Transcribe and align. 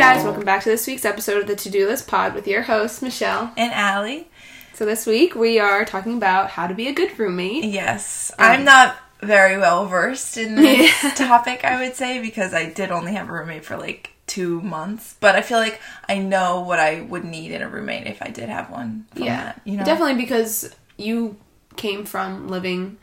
guys, 0.00 0.24
welcome 0.24 0.44
back 0.44 0.62
to 0.62 0.70
this 0.70 0.86
week's 0.86 1.04
episode 1.04 1.42
of 1.42 1.46
the 1.46 1.54
To 1.56 1.68
Do 1.70 1.86
List 1.86 2.08
Pod 2.08 2.34
with 2.34 2.46
your 2.48 2.62
hosts, 2.62 3.02
Michelle. 3.02 3.52
And 3.56 3.70
Allie. 3.72 4.28
So, 4.72 4.86
this 4.86 5.06
week 5.06 5.34
we 5.34 5.58
are 5.58 5.84
talking 5.84 6.16
about 6.16 6.48
how 6.50 6.66
to 6.66 6.74
be 6.74 6.88
a 6.88 6.92
good 6.92 7.18
roommate. 7.18 7.64
Yes. 7.64 8.32
Um, 8.38 8.46
I'm 8.50 8.64
not 8.64 8.96
very 9.20 9.58
well 9.58 9.86
versed 9.86 10.38
in 10.38 10.54
this 10.54 10.90
topic, 11.18 11.64
I 11.64 11.82
would 11.84 11.94
say, 11.96 12.20
because 12.20 12.54
I 12.54 12.70
did 12.70 12.90
only 12.90 13.12
have 13.12 13.28
a 13.28 13.32
roommate 13.32 13.64
for 13.64 13.76
like 13.76 14.10
two 14.26 14.62
months. 14.62 15.16
But 15.20 15.36
I 15.36 15.42
feel 15.42 15.58
like 15.58 15.80
I 16.08 16.18
know 16.18 16.60
what 16.60 16.78
I 16.80 17.02
would 17.02 17.24
need 17.24 17.50
in 17.50 17.60
a 17.60 17.68
roommate 17.68 18.06
if 18.06 18.22
I 18.22 18.28
did 18.28 18.48
have 18.48 18.70
one. 18.70 19.04
Yeah, 19.14 19.26
That, 19.44 19.60
you 19.64 19.76
know? 19.76 19.84
definitely 19.84 20.14
because 20.14 20.74
you 20.96 21.36
came 21.76 22.06
from 22.06 22.48
living 22.48 22.96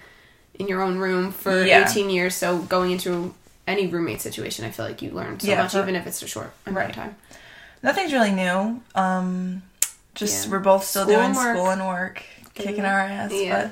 in 0.56 0.68
your 0.68 0.82
own 0.82 0.98
room 0.98 1.32
for 1.32 1.64
Yeah. 1.64 1.88
18 1.88 2.10
years, 2.10 2.34
so 2.34 2.60
going 2.64 2.92
into 2.92 3.36
any 3.68 3.88
roommate 3.88 4.22
situation, 4.22 4.66
I 4.66 4.72
feel 4.72 4.86
like 4.86 5.02
you 5.02 5.12
learned 5.12 5.42
so 5.42 5.48
Yeah, 5.50 5.62
much, 5.64 5.74
for- 5.74 5.82
even 5.82 5.96
if 5.96 6.08
it's 6.08 6.22
a 6.24 6.28
short 6.28 6.52
amount 6.66 6.90
of 6.90 6.96
time. 6.96 7.16
Nothing's 7.84 8.12
really 8.14 8.32
new. 8.32 8.82
Um, 8.96 9.62
just 10.16 10.46
Yeah. 10.46 10.52
we're 10.54 10.60
both 10.60 10.84
still 10.86 11.04
School 11.04 11.16
doing 11.16 11.34
school 11.36 11.70
and 11.70 11.86
work, 11.88 12.24
kicking 12.56 12.78
Yeah. 12.78 12.94
our 12.94 13.00
ass. 13.02 13.32
But 13.32 13.72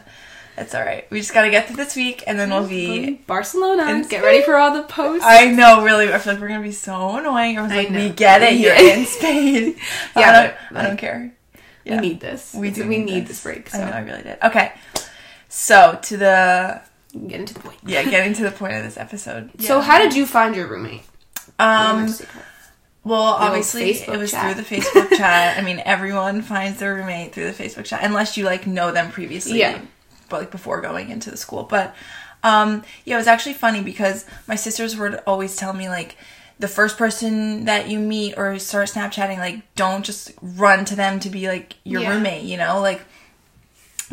it's 0.63 0.75
all 0.75 0.83
right. 0.83 1.07
We 1.09 1.19
just 1.19 1.33
got 1.33 1.41
to 1.41 1.49
get 1.49 1.67
through 1.67 1.77
this 1.77 1.95
week, 1.95 2.23
and 2.27 2.37
then 2.39 2.49
we'll 2.51 2.67
be. 2.67 3.13
Barcelona. 3.25 3.89
in 3.89 4.03
Get 4.07 4.23
ready 4.23 4.43
for 4.43 4.55
all 4.57 4.71
the 4.73 4.83
posts. 4.83 5.25
I 5.25 5.45
know, 5.47 5.83
really. 5.83 6.13
I 6.13 6.17
feel 6.19 6.33
like 6.33 6.41
we're 6.41 6.49
gonna 6.49 6.61
be 6.61 6.71
so 6.71 7.17
annoying. 7.17 7.57
I 7.57 7.67
like, 7.67 7.89
know. 7.89 7.99
we 7.99 8.09
get 8.09 8.43
it. 8.43 8.53
You're 8.53 8.75
in 8.75 9.05
Spain. 9.17 9.75
Yeah, 10.15 10.29
I 10.29 10.33
don't, 10.43 10.53
but, 10.71 10.77
I 10.85 10.87
don't 10.87 10.97
care. 10.97 11.31
We 11.85 11.97
need 11.97 12.19
this. 12.19 12.53
We 12.53 12.69
do. 12.71 12.87
We 12.87 12.97
need 12.99 13.27
this, 13.27 13.41
break. 13.41 13.73
I 13.73 13.79
know, 13.79 13.85
I 13.91 13.99
really 14.01 14.23
did. 14.23 14.37
Okay, 14.43 14.71
so 15.49 15.99
to 16.03 16.17
the 16.17 16.81
get 17.27 17.47
to 17.47 17.53
the 17.53 17.59
point. 17.59 17.77
yeah, 17.85 18.03
getting 18.09 18.33
to 18.33 18.43
the 18.43 18.51
point 18.51 18.73
of 18.73 18.83
this 18.83 18.97
episode. 18.97 19.49
So, 19.61 19.81
how 19.81 19.99
did 19.99 20.15
you 20.15 20.25
find 20.25 20.55
your 20.55 20.67
roommate? 20.67 21.03
Um, 21.59 22.09
well, 23.03 23.21
obviously 23.21 23.91
it 23.91 24.17
was 24.17 24.31
chat. 24.31 24.55
through 24.55 24.63
the 24.63 24.69
Facebook 24.75 25.09
chat. 25.17 25.57
I 25.57 25.61
mean, 25.61 25.81
everyone 25.85 26.41
finds 26.41 26.79
their 26.79 26.95
roommate 26.95 27.33
through 27.33 27.51
the 27.51 27.63
Facebook 27.63 27.85
chat, 27.85 28.01
unless 28.03 28.35
you 28.37 28.45
like 28.45 28.65
know 28.67 28.91
them 28.91 29.11
previously, 29.11 29.59
Yeah. 29.59 29.79
but 30.29 30.41
like 30.41 30.51
before 30.51 30.81
going 30.81 31.09
into 31.11 31.29
the 31.31 31.37
school. 31.37 31.63
But 31.63 31.95
um, 32.43 32.83
yeah, 33.05 33.15
it 33.15 33.17
was 33.17 33.27
actually 33.27 33.53
funny 33.53 33.81
because 33.81 34.25
my 34.47 34.55
sisters 34.55 34.95
would 34.97 35.15
always 35.27 35.55
tell 35.55 35.73
me 35.73 35.89
like. 35.89 36.17
The 36.57 36.69
first 36.69 36.97
person 36.97 37.65
that 37.65 37.89
you 37.89 37.99
meet 37.99 38.35
or 38.37 38.57
start 38.59 38.87
Snapchatting, 38.87 39.39
like, 39.39 39.75
don't 39.75 40.05
just 40.05 40.31
run 40.41 40.85
to 40.85 40.95
them 40.95 41.19
to 41.19 41.29
be 41.29 41.49
like 41.49 41.73
your 41.83 42.01
Yeah. 42.01 42.11
roommate, 42.11 42.43
you 42.45 42.55
know? 42.55 42.79
Like, 42.79 43.01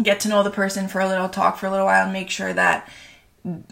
get 0.00 0.20
to 0.20 0.28
know 0.28 0.42
the 0.42 0.50
person 0.50 0.88
for 0.88 1.00
a 1.00 1.08
little, 1.08 1.28
talk 1.28 1.58
for 1.58 1.66
a 1.66 1.70
little 1.70 1.86
while, 1.86 2.04
and 2.04 2.12
make 2.12 2.30
sure 2.30 2.52
that 2.52 2.88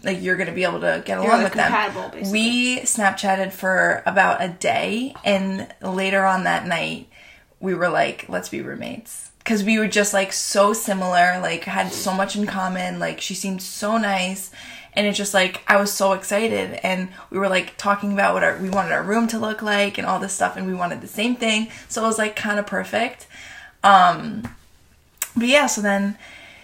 like 0.03 0.21
you're 0.21 0.35
gonna 0.35 0.51
be 0.51 0.63
able 0.63 0.81
to 0.81 1.01
get 1.05 1.17
along 1.17 1.29
You're, 1.29 1.37
like, 1.37 1.43
with 1.45 1.53
them. 1.53 2.11
basically. 2.11 2.31
We 2.31 2.79
Snapchatted 2.81 3.53
for 3.53 4.03
about 4.05 4.43
a 4.43 4.49
day, 4.49 5.15
and 5.23 5.73
later 5.81 6.25
on 6.25 6.43
that 6.43 6.67
night, 6.67 7.07
we 7.59 7.73
were 7.73 7.89
like, 7.89 8.25
"Let's 8.27 8.49
be 8.49 8.61
roommates," 8.61 9.31
because 9.39 9.63
we 9.63 9.79
were 9.79 9.87
just 9.87 10.13
like 10.13 10.33
so 10.33 10.73
similar, 10.73 11.39
like 11.41 11.63
had 11.63 11.93
so 11.93 12.13
much 12.13 12.35
in 12.35 12.45
common. 12.45 12.99
Like 12.99 13.21
she 13.21 13.33
seemed 13.33 13.61
so 13.61 13.97
nice, 13.97 14.51
and 14.93 15.07
it's 15.07 15.17
just 15.17 15.33
like 15.33 15.61
I 15.67 15.77
was 15.77 15.91
so 15.91 16.11
excited, 16.13 16.79
and 16.83 17.07
we 17.29 17.39
were 17.39 17.49
like 17.49 17.77
talking 17.77 18.11
about 18.11 18.33
what 18.33 18.43
our 18.43 18.57
we 18.57 18.69
wanted 18.69 18.91
our 18.91 19.03
room 19.03 19.27
to 19.29 19.39
look 19.39 19.61
like 19.61 19.97
and 19.97 20.05
all 20.05 20.19
this 20.19 20.33
stuff, 20.33 20.57
and 20.57 20.67
we 20.67 20.73
wanted 20.73 20.99
the 20.99 21.07
same 21.07 21.35
thing, 21.37 21.69
so 21.87 22.03
it 22.03 22.07
was 22.07 22.17
like 22.17 22.35
kind 22.35 22.59
of 22.59 22.67
perfect. 22.67 23.25
Um, 23.83 24.43
but 25.35 25.47
yeah, 25.47 25.65
so 25.67 25.81
then 25.81 26.17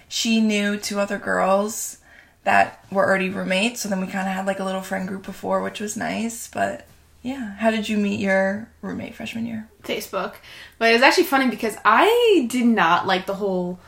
she 0.07 0.39
knew 0.41 0.77
two 0.77 0.99
other 0.99 1.17
girls 1.17 1.97
that 2.43 2.83
were 2.91 3.05
already 3.05 3.29
roommates. 3.29 3.81
So 3.81 3.89
then 3.89 3.99
we 3.99 4.07
kind 4.07 4.27
of 4.27 4.33
had 4.33 4.45
like 4.45 4.59
a 4.59 4.63
little 4.63 4.81
friend 4.81 5.07
group 5.07 5.23
before, 5.23 5.61
which 5.61 5.79
was 5.79 5.97
nice. 5.97 6.47
But 6.47 6.85
yeah, 7.21 7.55
how 7.57 7.71
did 7.71 7.89
you 7.89 7.97
meet 7.97 8.19
your 8.19 8.69
roommate 8.81 9.15
freshman 9.15 9.45
year? 9.45 9.67
Facebook. 9.83 10.35
But 10.79 10.91
it 10.91 10.93
was 10.93 11.01
actually 11.01 11.25
funny 11.25 11.49
because 11.49 11.75
I 11.83 12.47
did 12.49 12.65
not 12.65 13.05
like 13.05 13.25
the 13.25 13.33
whole 13.35 13.79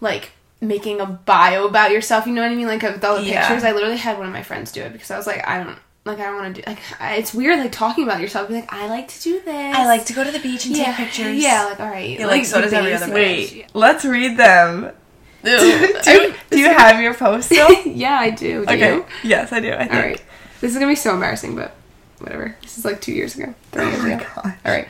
like 0.00 0.32
making 0.60 1.00
a 1.00 1.06
bio 1.06 1.66
about 1.66 1.90
yourself. 1.90 2.26
You 2.26 2.32
know 2.32 2.42
what 2.42 2.52
I 2.52 2.54
mean? 2.54 2.66
Like 2.68 2.82
with 2.82 3.02
all 3.04 3.16
the 3.16 3.24
Yeah. 3.24 3.48
pictures. 3.48 3.64
I 3.64 3.72
literally 3.72 3.96
had 3.96 4.18
one 4.18 4.26
of 4.26 4.32
my 4.32 4.42
friends 4.42 4.70
do 4.72 4.82
it 4.82 4.92
because 4.92 5.10
I 5.10 5.16
was 5.16 5.26
like, 5.26 5.46
I 5.48 5.62
don't 5.64 5.78
like 6.04 6.18
I 6.18 6.24
don't 6.24 6.36
want 6.36 6.56
to 6.56 6.62
do 6.62 6.70
like 6.70 6.78
I, 7.00 7.16
it's 7.16 7.34
weird 7.34 7.58
like 7.58 7.72
talking 7.72 8.04
about 8.04 8.20
yourself. 8.20 8.48
Be 8.48 8.54
like, 8.54 8.72
I 8.72 8.88
like 8.88 9.08
to 9.08 9.22
do 9.22 9.40
this. 9.40 9.76
I 9.76 9.86
like 9.86 10.06
to 10.06 10.12
go 10.12 10.24
to 10.24 10.30
the 10.30 10.38
beach 10.38 10.66
and 10.66 10.76
yeah, 10.76 10.84
take 10.84 10.96
pictures. 10.96 11.42
Yeah, 11.42 11.64
like 11.64 11.80
all 11.80 11.88
right. 11.88 12.18
Yeah, 12.18 12.26
like, 12.26 12.44
so 12.46 12.60
does 12.60 12.72
every 12.72 12.94
other 12.94 13.12
wait. 13.12 13.50
bitch. 13.50 13.66
let's 13.74 14.04
read 14.04 14.36
them. 14.36 14.92
Ew. 15.44 15.58
do, 16.04 16.10
you, 16.10 16.34
do 16.50 16.58
you 16.58 16.66
have 16.66 17.00
your 17.00 17.14
post 17.14 17.46
still? 17.46 17.70
yeah, 17.86 18.18
I 18.18 18.30
do. 18.30 18.64
Do 18.66 18.72
okay. 18.74 18.94
you? 18.96 19.06
Yes, 19.24 19.52
I 19.52 19.60
do. 19.60 19.72
I 19.72 19.78
think. 19.78 19.92
All 19.92 20.00
right. 20.00 20.22
This 20.60 20.72
is 20.72 20.78
gonna 20.78 20.90
be 20.90 20.96
so 20.96 21.14
embarrassing, 21.14 21.56
but 21.56 21.74
whatever. 22.18 22.56
This 22.62 22.78
is 22.78 22.84
like 22.84 23.00
two 23.00 23.12
years 23.12 23.36
ago, 23.36 23.54
three 23.72 23.86
years 23.86 24.00
Oh 24.00 24.02
my 24.02 24.12
ago. 24.14 24.26
God. 24.36 24.54
All 24.64 24.72
right. 24.72 24.88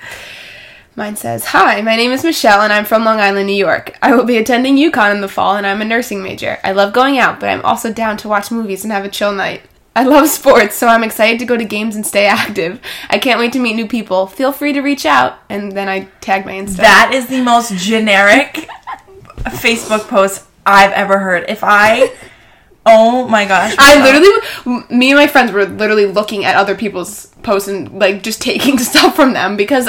Mine 0.96 1.14
says, 1.14 1.46
"Hi, 1.46 1.80
my 1.82 1.94
name 1.94 2.10
is 2.10 2.24
Michelle, 2.24 2.62
and 2.62 2.72
I'm 2.72 2.84
from 2.84 3.04
Long 3.04 3.20
Island, 3.20 3.46
New 3.46 3.52
York. 3.52 3.96
I 4.02 4.14
will 4.14 4.24
be 4.24 4.36
attending 4.36 4.76
UConn 4.76 5.14
in 5.14 5.20
the 5.20 5.28
fall, 5.28 5.56
and 5.56 5.66
I'm 5.66 5.80
a 5.80 5.84
nursing 5.84 6.22
major. 6.22 6.58
I 6.64 6.72
love 6.72 6.92
going 6.92 7.16
out, 7.16 7.38
but 7.38 7.48
I'm 7.48 7.64
also 7.64 7.92
down 7.92 8.16
to 8.18 8.28
watch 8.28 8.50
movies 8.50 8.82
and 8.82 8.92
have 8.92 9.04
a 9.04 9.08
chill 9.08 9.32
night. 9.32 9.62
I 9.94 10.04
love 10.04 10.28
sports, 10.28 10.76
so 10.76 10.86
I'm 10.86 11.02
excited 11.02 11.38
to 11.40 11.44
go 11.44 11.56
to 11.56 11.64
games 11.64 11.96
and 11.96 12.06
stay 12.06 12.26
active. 12.40 12.80
I 13.08 13.18
can't 13.18 13.38
wait 13.38 13.52
to 13.54 13.58
meet 13.58 13.74
new 13.74 13.88
people. 13.88 14.26
Feel 14.26 14.52
free 14.52 14.72
to 14.72 14.80
reach 14.80 15.04
out." 15.04 15.38
And 15.48 15.72
then 15.72 15.88
I 15.88 16.08
tag 16.20 16.46
my 16.46 16.52
Instagram. 16.52 16.76
That 16.76 17.10
is 17.12 17.26
the 17.26 17.42
most 17.42 17.74
generic 17.74 18.68
Facebook 19.44 20.08
post 20.08 20.46
I've 20.64 20.92
ever 20.92 21.18
heard. 21.18 21.46
If 21.48 21.64
I, 21.64 22.12
oh 22.86 23.26
my 23.28 23.46
gosh, 23.46 23.74
I 23.78 24.02
literally, 24.02 24.86
me 24.96 25.10
and 25.10 25.18
my 25.18 25.26
friends 25.26 25.52
were 25.52 25.64
literally 25.64 26.06
looking 26.06 26.44
at 26.44 26.54
other 26.54 26.76
people's 26.76 27.26
posts 27.42 27.68
and 27.68 27.98
like 27.98 28.22
just 28.22 28.40
taking 28.50 28.78
stuff 28.90 29.16
from 29.16 29.32
them 29.32 29.56
because 29.56 29.88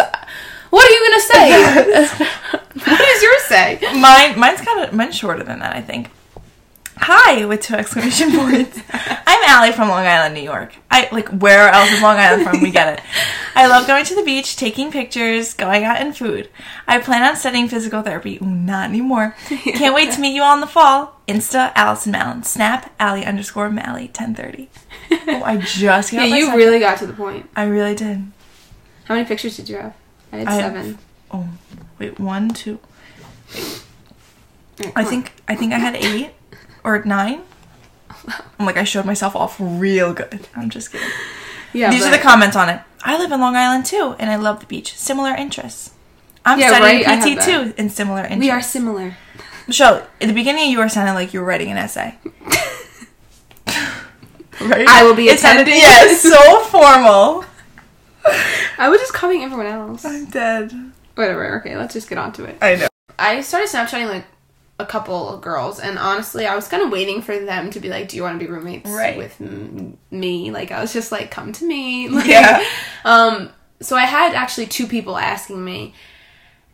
what 0.69 0.89
are 0.89 0.93
you 0.93 1.09
gonna 1.09 1.21
say? 1.21 2.15
what 2.73 2.97
does 2.97 3.23
yours 3.23 3.41
say? 3.43 3.79
Mine, 3.99 4.39
mine's 4.39 4.61
kind 4.61 4.83
of 4.83 4.93
mine's 4.93 5.15
shorter 5.15 5.43
than 5.43 5.59
that, 5.59 5.75
I 5.75 5.81
think. 5.81 6.09
Hi, 6.97 7.45
with 7.45 7.61
two 7.61 7.73
exclamation 7.75 8.31
points. 8.37 8.79
I'm 8.91 9.43
Allie 9.49 9.71
from 9.71 9.89
Long 9.89 10.05
Island, 10.05 10.35
New 10.35 10.41
York. 10.41 10.75
I 10.91 11.07
like 11.11 11.29
where 11.29 11.69
else 11.69 11.91
is 11.91 12.01
Long 12.01 12.17
Island 12.17 12.43
from? 12.43 12.61
We 12.61 12.69
get 12.71 12.99
it. 12.99 13.05
I 13.55 13.67
love 13.67 13.87
going 13.87 14.05
to 14.05 14.15
the 14.15 14.23
beach, 14.23 14.55
taking 14.55 14.91
pictures, 14.91 15.53
going 15.53 15.83
out, 15.83 15.97
and 15.97 16.15
food. 16.15 16.49
I 16.87 16.99
plan 16.99 17.23
on 17.23 17.35
studying 17.37 17.67
physical 17.69 18.01
therapy. 18.01 18.37
Ooh, 18.41 18.45
not 18.45 18.89
anymore. 18.89 19.35
Can't 19.47 19.95
wait 19.95 20.11
to 20.13 20.21
meet 20.21 20.35
you 20.35 20.43
all 20.43 20.53
in 20.53 20.61
the 20.61 20.67
fall. 20.67 21.19
Insta 21.27 21.71
Allison 21.75 22.11
Mallon. 22.11 22.43
Snap 22.43 22.93
Allie 22.99 23.25
underscore 23.25 23.69
Mally 23.69 24.09
ten 24.09 24.35
thirty. 24.35 24.69
Oh, 25.11 25.41
I 25.43 25.57
just 25.57 25.81
got 25.81 26.11
Yeah, 26.13 26.23
you 26.25 26.55
really 26.55 26.79
got 26.79 26.97
to 26.99 27.07
the 27.07 27.13
point. 27.13 27.49
I 27.55 27.63
really 27.63 27.95
did. 27.95 28.31
How 29.05 29.15
many 29.15 29.25
pictures 29.27 29.57
did 29.57 29.69
you 29.69 29.77
have? 29.77 29.95
I 30.31 30.37
had 30.37 30.47
I 30.47 30.51
have- 30.53 30.73
seven. 30.73 30.97
Oh, 31.31 31.49
wait, 31.99 32.19
one, 32.19 32.49
two. 32.49 32.79
Alright, 34.79 34.93
I 34.97 35.03
on. 35.03 35.09
think 35.09 35.33
I 35.47 35.55
think 35.55 35.73
I 35.73 35.77
had 35.79 35.95
eight 35.95 36.31
or 36.83 37.03
nine. 37.03 37.41
I'm 38.59 38.65
like 38.65 38.77
I 38.77 38.83
showed 38.83 39.05
myself 39.05 39.35
off 39.35 39.55
real 39.59 40.13
good. 40.13 40.47
I'm 40.55 40.69
just 40.69 40.91
kidding. 40.91 41.07
Yeah, 41.73 41.89
These 41.89 42.05
are 42.05 42.11
the 42.11 42.17
comments 42.17 42.55
on 42.55 42.69
it. 42.69 42.81
I 43.03 43.17
live 43.17 43.31
in 43.31 43.39
Long 43.39 43.55
Island 43.55 43.85
too, 43.85 44.15
and 44.19 44.29
I 44.29 44.35
love 44.35 44.59
the 44.59 44.65
beach. 44.65 44.95
Similar 44.97 45.31
interests. 45.33 45.91
I'm 46.45 46.59
Yeah, 46.59 46.75
studying 46.75 47.05
right, 47.05 47.37
PT 47.37 47.41
too, 47.43 47.73
in 47.77 47.89
similar 47.89 48.21
interests. 48.23 48.41
We 48.41 48.49
are 48.51 48.61
similar. 48.61 49.15
Michelle, 49.67 50.05
at 50.19 50.27
the 50.27 50.33
beginning 50.33 50.69
you 50.71 50.79
were 50.79 50.89
sounding 50.89 51.15
like 51.15 51.33
you 51.33 51.39
were 51.39 51.45
writing 51.45 51.71
an 51.71 51.77
essay. 51.77 52.17
right? 54.61 54.87
I 54.87 55.03
will 55.03 55.15
be 55.15 55.27
It 55.29 55.39
sounded- 55.39 55.67
attending. 55.67 55.81
Yeah, 55.81 56.13
so 56.15 56.59
formal. 56.69 57.45
I 58.77 58.89
was 58.89 58.99
just 58.99 59.13
copying 59.13 59.43
everyone 59.43 59.65
else. 59.67 60.05
I'm 60.05 60.25
dead. 60.25 60.71
Whatever. 61.15 61.59
Okay, 61.59 61.75
let's 61.77 61.93
just 61.93 62.09
get 62.09 62.17
on 62.17 62.31
to 62.33 62.45
it. 62.45 62.57
I 62.61 62.75
know. 62.75 62.87
I 63.17 63.41
started 63.41 63.69
Snapchatting 63.69 64.07
like 64.07 64.25
a 64.81 64.85
couple 64.85 65.29
of 65.29 65.41
girls, 65.41 65.79
and 65.79 65.97
honestly, 65.97 66.45
I 66.47 66.55
was 66.55 66.67
kind 66.67 66.83
of 66.83 66.91
waiting 66.91 67.21
for 67.21 67.37
them 67.37 67.69
to 67.71 67.79
be 67.79 67.89
like, 67.89 68.09
"Do 68.09 68.17
you 68.17 68.23
want 68.23 68.39
to 68.39 68.45
be 68.45 68.51
roommates 68.51 68.89
Right. 68.89 69.17
with 69.17 69.39
m- 69.39 69.97
me?" 70.09 70.51
Like, 70.51 70.71
I 70.71 70.81
was 70.81 70.91
just 70.93 71.11
like, 71.11 71.31
"Come 71.31 71.53
to 71.53 71.65
me." 71.65 72.07
Like, 72.15 72.25
Yeah. 72.27 72.63
Um. 73.05 73.49
So 73.79 73.95
I 73.95 74.05
had 74.05 74.35
actually 74.35 74.67
two 74.67 74.85
people 74.87 75.17
asking 75.17 75.63
me, 75.63 75.93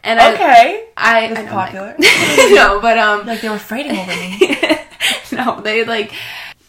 and 0.04 0.20
I, 0.20 0.34
Okay. 0.34 0.86
I, 0.98 1.28
That's 1.28 1.40
I 1.40 1.44
know, 1.44 1.52
popular. 1.52 1.96
Like, 1.98 2.52
no, 2.52 2.80
but 2.82 2.98
um, 2.98 3.26
Like 3.26 3.42
they 3.42 3.50
were 3.50 3.60
fighting 3.60 3.98
over 3.98 4.12
me. 4.12 4.58
no, 5.32 5.62
they 5.62 5.84
like 5.86 6.12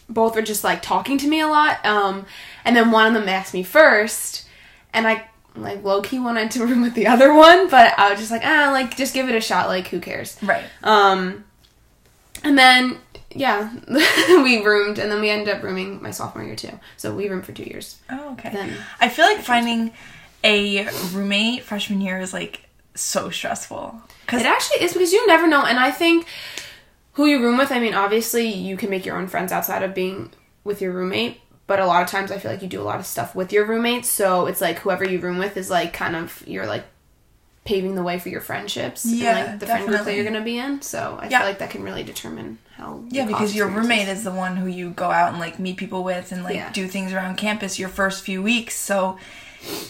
both 0.07 0.35
were 0.35 0.41
just 0.41 0.63
like 0.63 0.81
talking 0.81 1.17
to 1.19 1.27
me 1.27 1.39
a 1.41 1.47
lot. 1.47 1.85
Um, 1.85 2.25
and 2.65 2.75
then 2.75 2.91
one 2.91 3.07
of 3.07 3.13
them 3.13 3.27
asked 3.29 3.53
me 3.53 3.63
first, 3.63 4.45
and 4.93 5.07
I 5.07 5.25
like 5.61 5.83
low 5.83 6.01
key 6.01 6.19
wanted 6.19 6.51
to 6.51 6.65
room 6.65 6.81
with 6.81 6.93
the 6.93 7.07
other 7.07 7.33
one, 7.33 7.69
but 7.69 7.97
I 7.97 8.09
was 8.11 8.19
just 8.19 8.31
like, 8.31 8.43
ah, 8.45 8.69
like 8.71 8.95
just 8.97 9.13
give 9.13 9.29
it 9.29 9.35
a 9.35 9.41
shot. 9.41 9.67
Like 9.67 9.87
who 9.87 9.99
cares? 9.99 10.37
right. 10.43 10.63
Um, 10.83 11.45
and 12.43 12.57
then 12.57 12.97
yeah, 13.35 13.71
we 14.43 14.63
roomed, 14.65 14.97
and 14.97 15.11
then 15.11 15.21
we 15.21 15.29
ended 15.29 15.53
up 15.55 15.61
rooming 15.61 16.01
my 16.01 16.11
sophomore 16.11 16.43
year 16.43 16.55
too. 16.55 16.79
So 16.97 17.13
we 17.13 17.29
roomed 17.29 17.45
for 17.45 17.51
two 17.51 17.63
years. 17.63 17.97
Oh, 18.09 18.33
okay. 18.33 18.49
Then- 18.51 18.75
I 18.99 19.09
feel 19.09 19.25
like 19.25 19.39
finding 19.39 19.91
a 20.43 20.87
roommate 21.13 21.63
freshman 21.63 22.01
year 22.01 22.19
is 22.19 22.33
like 22.33 22.61
so 22.95 23.29
stressful. 23.29 24.01
Cause 24.27 24.41
It 24.41 24.45
actually 24.47 24.83
is 24.83 24.93
because 24.93 25.11
you 25.11 25.25
never 25.27 25.47
know, 25.47 25.65
and 25.65 25.77
I 25.79 25.91
think 25.91 26.25
who 27.13 27.25
you 27.25 27.41
room 27.43 27.57
with. 27.57 27.71
I 27.71 27.79
mean, 27.79 27.93
obviously 27.93 28.47
you 28.47 28.77
can 28.77 28.89
make 28.89 29.05
your 29.05 29.17
own 29.17 29.27
friends 29.27 29.51
outside 29.51 29.83
of 29.83 29.93
being 29.93 30.31
with 30.63 30.81
your 30.81 30.91
roommate, 30.91 31.39
but 31.69 31.79
a 31.79 31.85
lot 31.85 32.01
of 32.01 32.09
times 32.09 32.31
I 32.31 32.39
feel 32.39 32.49
like 32.51 32.63
you 32.63 32.67
do 32.67 32.81
a 32.81 32.83
lot 32.83 32.99
of 32.99 33.05
stuff 33.05 33.35
with 33.35 33.53
your 33.53 33.63
roommates. 33.63 34.09
So 34.09 34.47
it's 34.47 34.59
like 34.59 34.79
whoever 34.79 35.07
you 35.07 35.19
room 35.19 35.37
with 35.37 35.55
is 35.55 35.69
like 35.69 35.93
kind 35.93 36.15
of 36.15 36.43
you're 36.47 36.65
like 36.65 36.83
paving 37.63 37.93
the 37.93 38.01
way 38.01 38.17
for 38.17 38.29
your 38.29 38.41
friendships. 38.41 39.05
Yeah, 39.05 39.37
and, 39.37 39.49
like 39.51 39.59
the 39.59 39.65
friend 39.67 39.87
group 39.87 40.03
that 40.03 40.15
you're 40.15 40.23
gonna 40.23 40.41
be 40.41 40.57
in. 40.57 40.81
So 40.81 41.19
I 41.21 41.27
Yeah. 41.29 41.39
feel 41.39 41.47
like 41.47 41.59
that 41.59 41.69
can 41.69 41.83
really 41.83 42.01
determine 42.03 42.57
how. 42.75 43.03
Yeah, 43.09 43.25
because 43.27 43.55
your 43.55 43.67
roommate 43.67 44.07
is 44.07 44.23
the 44.23 44.31
one 44.31 44.55
who 44.55 44.65
you 44.67 44.89
go 44.89 45.11
out 45.11 45.29
and 45.29 45.39
like 45.39 45.59
meet 45.59 45.77
people 45.77 46.03
with 46.03 46.31
and 46.31 46.43
like 46.43 46.55
Yeah. 46.55 46.71
do 46.71 46.87
things 46.87 47.13
around 47.13 47.35
campus 47.37 47.77
your 47.77 47.89
first 47.89 48.23
few 48.23 48.41
weeks. 48.41 48.75
So, 48.75 49.17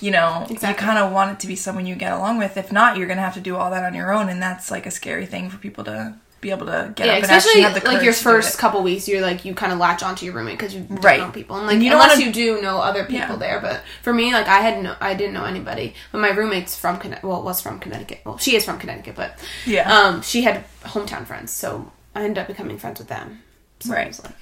you 0.02 0.12
know, 0.12 0.46
you 0.50 0.58
kind 0.58 1.00
of 1.00 1.14
want 1.14 1.31
it 1.31 1.40
to 1.40 1.48
be 1.48 1.56
someone 1.56 1.86
you 1.86 1.96
get 1.96 2.12
along 2.12 2.40
with. 2.40 2.58
If 2.58 2.74
not, 2.74 2.98
you're 2.98 3.08
gonna 3.08 3.22
have 3.22 3.36
to 3.36 3.40
do 3.40 3.56
all 3.56 3.72
that 3.72 3.86
on 3.86 3.94
your 3.94 4.12
own, 4.12 4.28
and 4.28 4.42
that's 4.42 4.70
like 4.70 4.86
a 4.86 4.92
scary 4.92 5.26
thing 5.26 5.50
for 5.50 5.58
people 5.58 5.86
to 5.86 6.16
be 6.42 6.52
able 6.52 6.66
to 6.68 6.92
get 6.96 7.06
Yeah, 7.08 7.14
up 7.14 7.16
and 7.18 7.24
especially 7.26 7.50
actually 7.50 7.62
have 7.62 7.84
the 7.84 7.92
like 7.92 8.04
your 8.04 8.14
first 8.14 8.58
couple 8.58 8.82
weeks, 8.84 9.08
you're 9.08 9.22
like 9.22 9.44
you 9.46 9.54
kind 9.54 9.74
of 9.74 9.80
latch 9.80 10.04
onto 10.04 10.26
your 10.26 10.34
roommate 10.36 10.58
because 10.58 10.74
you 10.74 10.82
don't 10.82 11.04
Right. 11.04 11.20
know 11.20 11.30
people, 11.32 11.58
and 11.58 11.68
like 11.68 11.80
you 11.82 11.92
unless 11.92 12.12
wanna- 12.16 12.26
you 12.26 12.32
do 12.32 12.62
know 12.62 12.80
other 12.80 13.04
people 13.04 13.32
Yeah. 13.32 13.36
there. 13.36 13.60
But 13.60 13.82
for 14.02 14.14
me, 14.14 14.32
like 14.34 14.48
I 14.48 14.60
had 14.62 14.82
no, 14.84 14.96
I 15.02 15.14
didn't 15.14 15.34
know 15.34 15.46
anybody. 15.46 15.96
But 16.12 16.20
my 16.20 16.30
roommate's 16.30 16.76
from 16.76 16.98
Connecticut. 16.98 17.28
Well, 17.30 17.42
was 17.44 17.62
from 17.62 17.80
Connecticut. 17.80 18.22
Well, 18.26 18.38
she 18.38 18.56
is 18.56 18.64
from 18.66 18.80
Connecticut, 18.80 19.16
but 19.16 19.38
Yeah. 19.66 19.92
um, 19.92 20.22
she 20.22 20.44
had 20.44 20.64
hometown 20.86 21.26
friends, 21.28 21.52
so 21.52 21.92
I 22.16 22.24
ended 22.24 22.38
up 22.40 22.48
becoming 22.48 22.78
friends 22.78 23.00
with 23.00 23.08
them. 23.10 23.42
So 23.82 23.94
Right. 23.94 24.06
It 24.06 24.08
was 24.10 24.24
like 24.24 24.34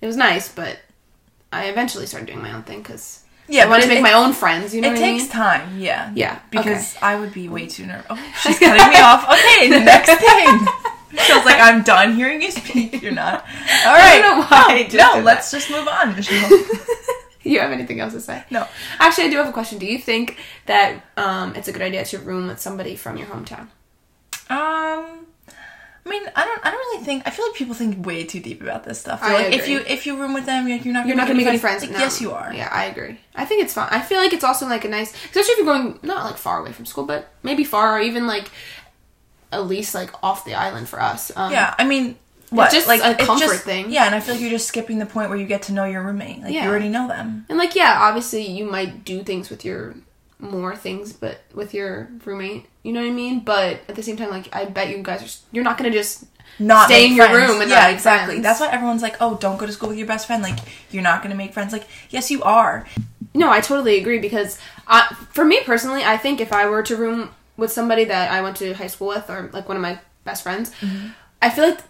it 0.00 0.06
was 0.06 0.16
nice, 0.16 0.48
but 0.48 0.78
I 1.52 1.66
eventually 1.66 2.06
started 2.06 2.26
doing 2.26 2.42
my 2.42 2.52
own 2.52 2.62
thing 2.62 2.82
because 2.82 3.20
Yeah, 3.46 3.64
I 3.64 3.68
wanted 3.68 3.82
to 3.82 3.88
make 3.88 3.98
it- 3.98 4.02
my 4.02 4.12
own 4.14 4.32
friends. 4.32 4.74
You 4.74 4.80
know 4.80 4.88
It 4.88 4.92
what 4.92 5.00
takes 5.00 5.22
I 5.22 5.24
mean? 5.24 5.28
time, 5.30 5.78
yeah. 5.80 6.10
Yeah, 6.14 6.38
Because 6.50 6.94
I 7.02 7.14
would 7.16 7.32
be 7.32 7.48
way 7.48 7.66
too 7.66 7.84
nervous. 7.86 8.06
Oh, 8.10 8.18
she's 8.42 8.58
cutting 8.58 8.88
me 8.90 9.00
off. 9.00 9.24
Okay, 9.30 9.68
next 9.68 10.10
thing. 10.20 10.66
Feels 11.16 11.44
like 11.44 11.60
I'm 11.60 11.82
done 11.82 12.14
hearing 12.14 12.42
you 12.42 12.50
speak. 12.50 13.02
You're 13.02 13.12
not. 13.12 13.44
All 13.86 13.92
right. 13.92 14.20
know 14.20 14.40
why 14.40 14.66
I 14.68 14.82
just 14.84 14.96
no, 14.96 15.14
did 15.14 15.24
let's 15.24 15.50
just 15.50 15.70
move 15.70 15.86
on. 15.86 16.14
Michelle. 16.16 16.50
you 17.42 17.60
have 17.60 17.72
anything 17.72 18.00
else 18.00 18.12
to 18.14 18.20
say? 18.20 18.44
No. 18.50 18.66
Actually, 18.98 19.24
I 19.24 19.30
do 19.30 19.36
have 19.36 19.48
a 19.48 19.52
question. 19.52 19.78
Do 19.78 19.86
you 19.86 19.98
think 19.98 20.38
that 20.66 21.02
um, 21.16 21.54
it's 21.54 21.68
a 21.68 21.72
good 21.72 21.82
idea 21.82 22.04
to 22.04 22.18
room 22.18 22.48
with 22.48 22.60
somebody 22.60 22.96
from 22.96 23.16
your 23.16 23.26
hometown? 23.26 23.68
Um, 24.50 25.26
I 26.06 26.10
mean, 26.10 26.22
I 26.36 26.44
don't. 26.44 26.66
I 26.66 26.70
don't 26.70 26.78
really 26.80 27.04
think. 27.04 27.22
I 27.26 27.30
feel 27.30 27.46
like 27.46 27.54
people 27.54 27.74
think 27.74 28.04
way 28.04 28.24
too 28.24 28.40
deep 28.40 28.60
about 28.60 28.84
this 28.84 29.00
stuff. 29.00 29.22
They're 29.22 29.30
I 29.30 29.44
like, 29.44 29.54
if 29.54 29.68
you 29.68 29.78
if 29.86 30.04
you 30.04 30.20
room 30.20 30.34
with 30.34 30.44
them, 30.44 30.68
you're, 30.68 30.76
you're 30.78 30.92
not 30.92 31.06
You're 31.06 31.16
not 31.16 31.26
gonna 31.26 31.38
make 31.38 31.46
any 31.46 31.58
friends. 31.58 31.82
Like, 31.82 31.92
No. 31.92 31.98
Yes, 31.98 32.20
you 32.20 32.32
are. 32.32 32.52
Yeah, 32.52 32.68
I 32.70 32.84
agree. 32.84 33.18
I 33.34 33.46
think 33.46 33.64
it's 33.64 33.72
fun. 33.72 33.88
I 33.90 34.02
feel 34.02 34.18
like 34.18 34.34
it's 34.34 34.44
also 34.44 34.66
like 34.66 34.84
a 34.84 34.88
nice, 34.88 35.14
especially 35.14 35.52
if 35.52 35.58
you're 35.58 35.66
going 35.66 35.98
not 36.02 36.24
like 36.26 36.36
far 36.36 36.60
away 36.60 36.72
from 36.72 36.84
school, 36.84 37.04
but 37.06 37.30
maybe 37.42 37.64
far 37.64 37.96
or 37.96 38.00
even 38.00 38.26
like 38.26 38.50
at 39.54 39.66
least 39.66 39.94
like 39.94 40.10
off 40.22 40.44
the 40.44 40.54
island 40.54 40.88
for 40.88 41.00
us. 41.00 41.30
Um, 41.36 41.52
Yeah, 41.52 41.74
I 41.78 41.84
mean, 41.84 42.16
what? 42.50 42.70
just 42.72 42.86
like 42.88 43.02
a 43.02 43.12
it's 43.12 43.24
comfort 43.24 43.46
just- 43.46 43.64
thing. 43.64 43.90
Yeah, 43.90 44.04
and 44.06 44.14
I 44.14 44.20
feel 44.20 44.34
like 44.34 44.42
you're 44.42 44.50
just 44.50 44.68
skipping 44.68 44.98
the 44.98 45.06
point 45.06 45.28
where 45.30 45.38
you 45.38 45.46
get 45.46 45.62
to 45.62 45.72
know 45.72 45.84
your 45.84 46.02
roommate. 46.02 46.42
Like 46.42 46.52
Yeah. 46.52 46.64
you 46.64 46.70
already 46.70 46.88
know 46.88 47.08
them. 47.08 47.46
And 47.48 47.58
like, 47.58 47.74
yeah, 47.74 47.98
obviously 48.00 48.46
you 48.46 48.64
might 48.70 49.04
do 49.04 49.22
things 49.22 49.50
with 49.50 49.64
your 49.64 49.94
more 50.38 50.76
things, 50.76 51.12
but 51.12 51.40
with 51.54 51.72
your 51.72 52.08
roommate, 52.24 52.66
you 52.82 52.92
know 52.92 53.00
what 53.00 53.08
I 53.08 53.12
mean. 53.12 53.40
But 53.40 53.80
at 53.88 53.94
the 53.94 54.02
same 54.02 54.16
time, 54.16 54.30
like, 54.30 54.54
I 54.54 54.64
bet 54.66 54.88
you 54.90 55.02
guys 55.02 55.22
are. 55.22 55.30
You're 55.52 55.64
not 55.64 55.78
gonna 55.78 55.90
just 55.90 56.24
Not 56.58 56.86
stay 56.86 57.06
in 57.06 57.14
your 57.16 57.28
room 57.32 57.60
and 57.62 57.70
yeah, 57.70 57.88
exactly. 57.88 58.34
friends. 58.34 58.42
That's 58.44 58.60
why 58.60 58.68
everyone's 58.70 59.02
like, 59.02 59.16
oh, 59.20 59.36
don't 59.36 59.56
go 59.58 59.64
to 59.66 59.72
school 59.72 59.88
with 59.88 59.98
your 59.98 60.06
best 60.06 60.26
friend. 60.26 60.42
Like 60.42 60.58
you're 60.90 61.02
not 61.02 61.22
gonna 61.22 61.34
make 61.34 61.54
friends. 61.54 61.72
Like 61.72 61.86
yes, 62.10 62.30
you 62.30 62.42
are. 62.42 62.84
No, 63.36 63.50
I 63.50 63.60
totally 63.60 63.98
agree 63.98 64.18
because 64.20 64.58
I, 64.86 65.12
for 65.32 65.44
me 65.44 65.60
personally, 65.64 66.04
I 66.04 66.16
think 66.18 66.40
if 66.40 66.52
I 66.52 66.68
were 66.68 66.82
to 66.84 66.94
room 66.94 67.30
with 67.56 67.70
somebody 67.72 68.04
that 68.04 68.30
I 68.30 68.42
went 68.42 68.56
to 68.58 68.72
high 68.74 68.88
school 68.88 69.08
with 69.08 69.28
or 69.30 69.50
like 69.52 69.68
one 69.68 69.76
of 69.76 69.82
my 69.82 69.98
best 70.24 70.42
friends, 70.42 70.70
Mm-hmm. 70.80 71.08
I 71.42 71.50
feel 71.50 71.68
like 71.68 71.80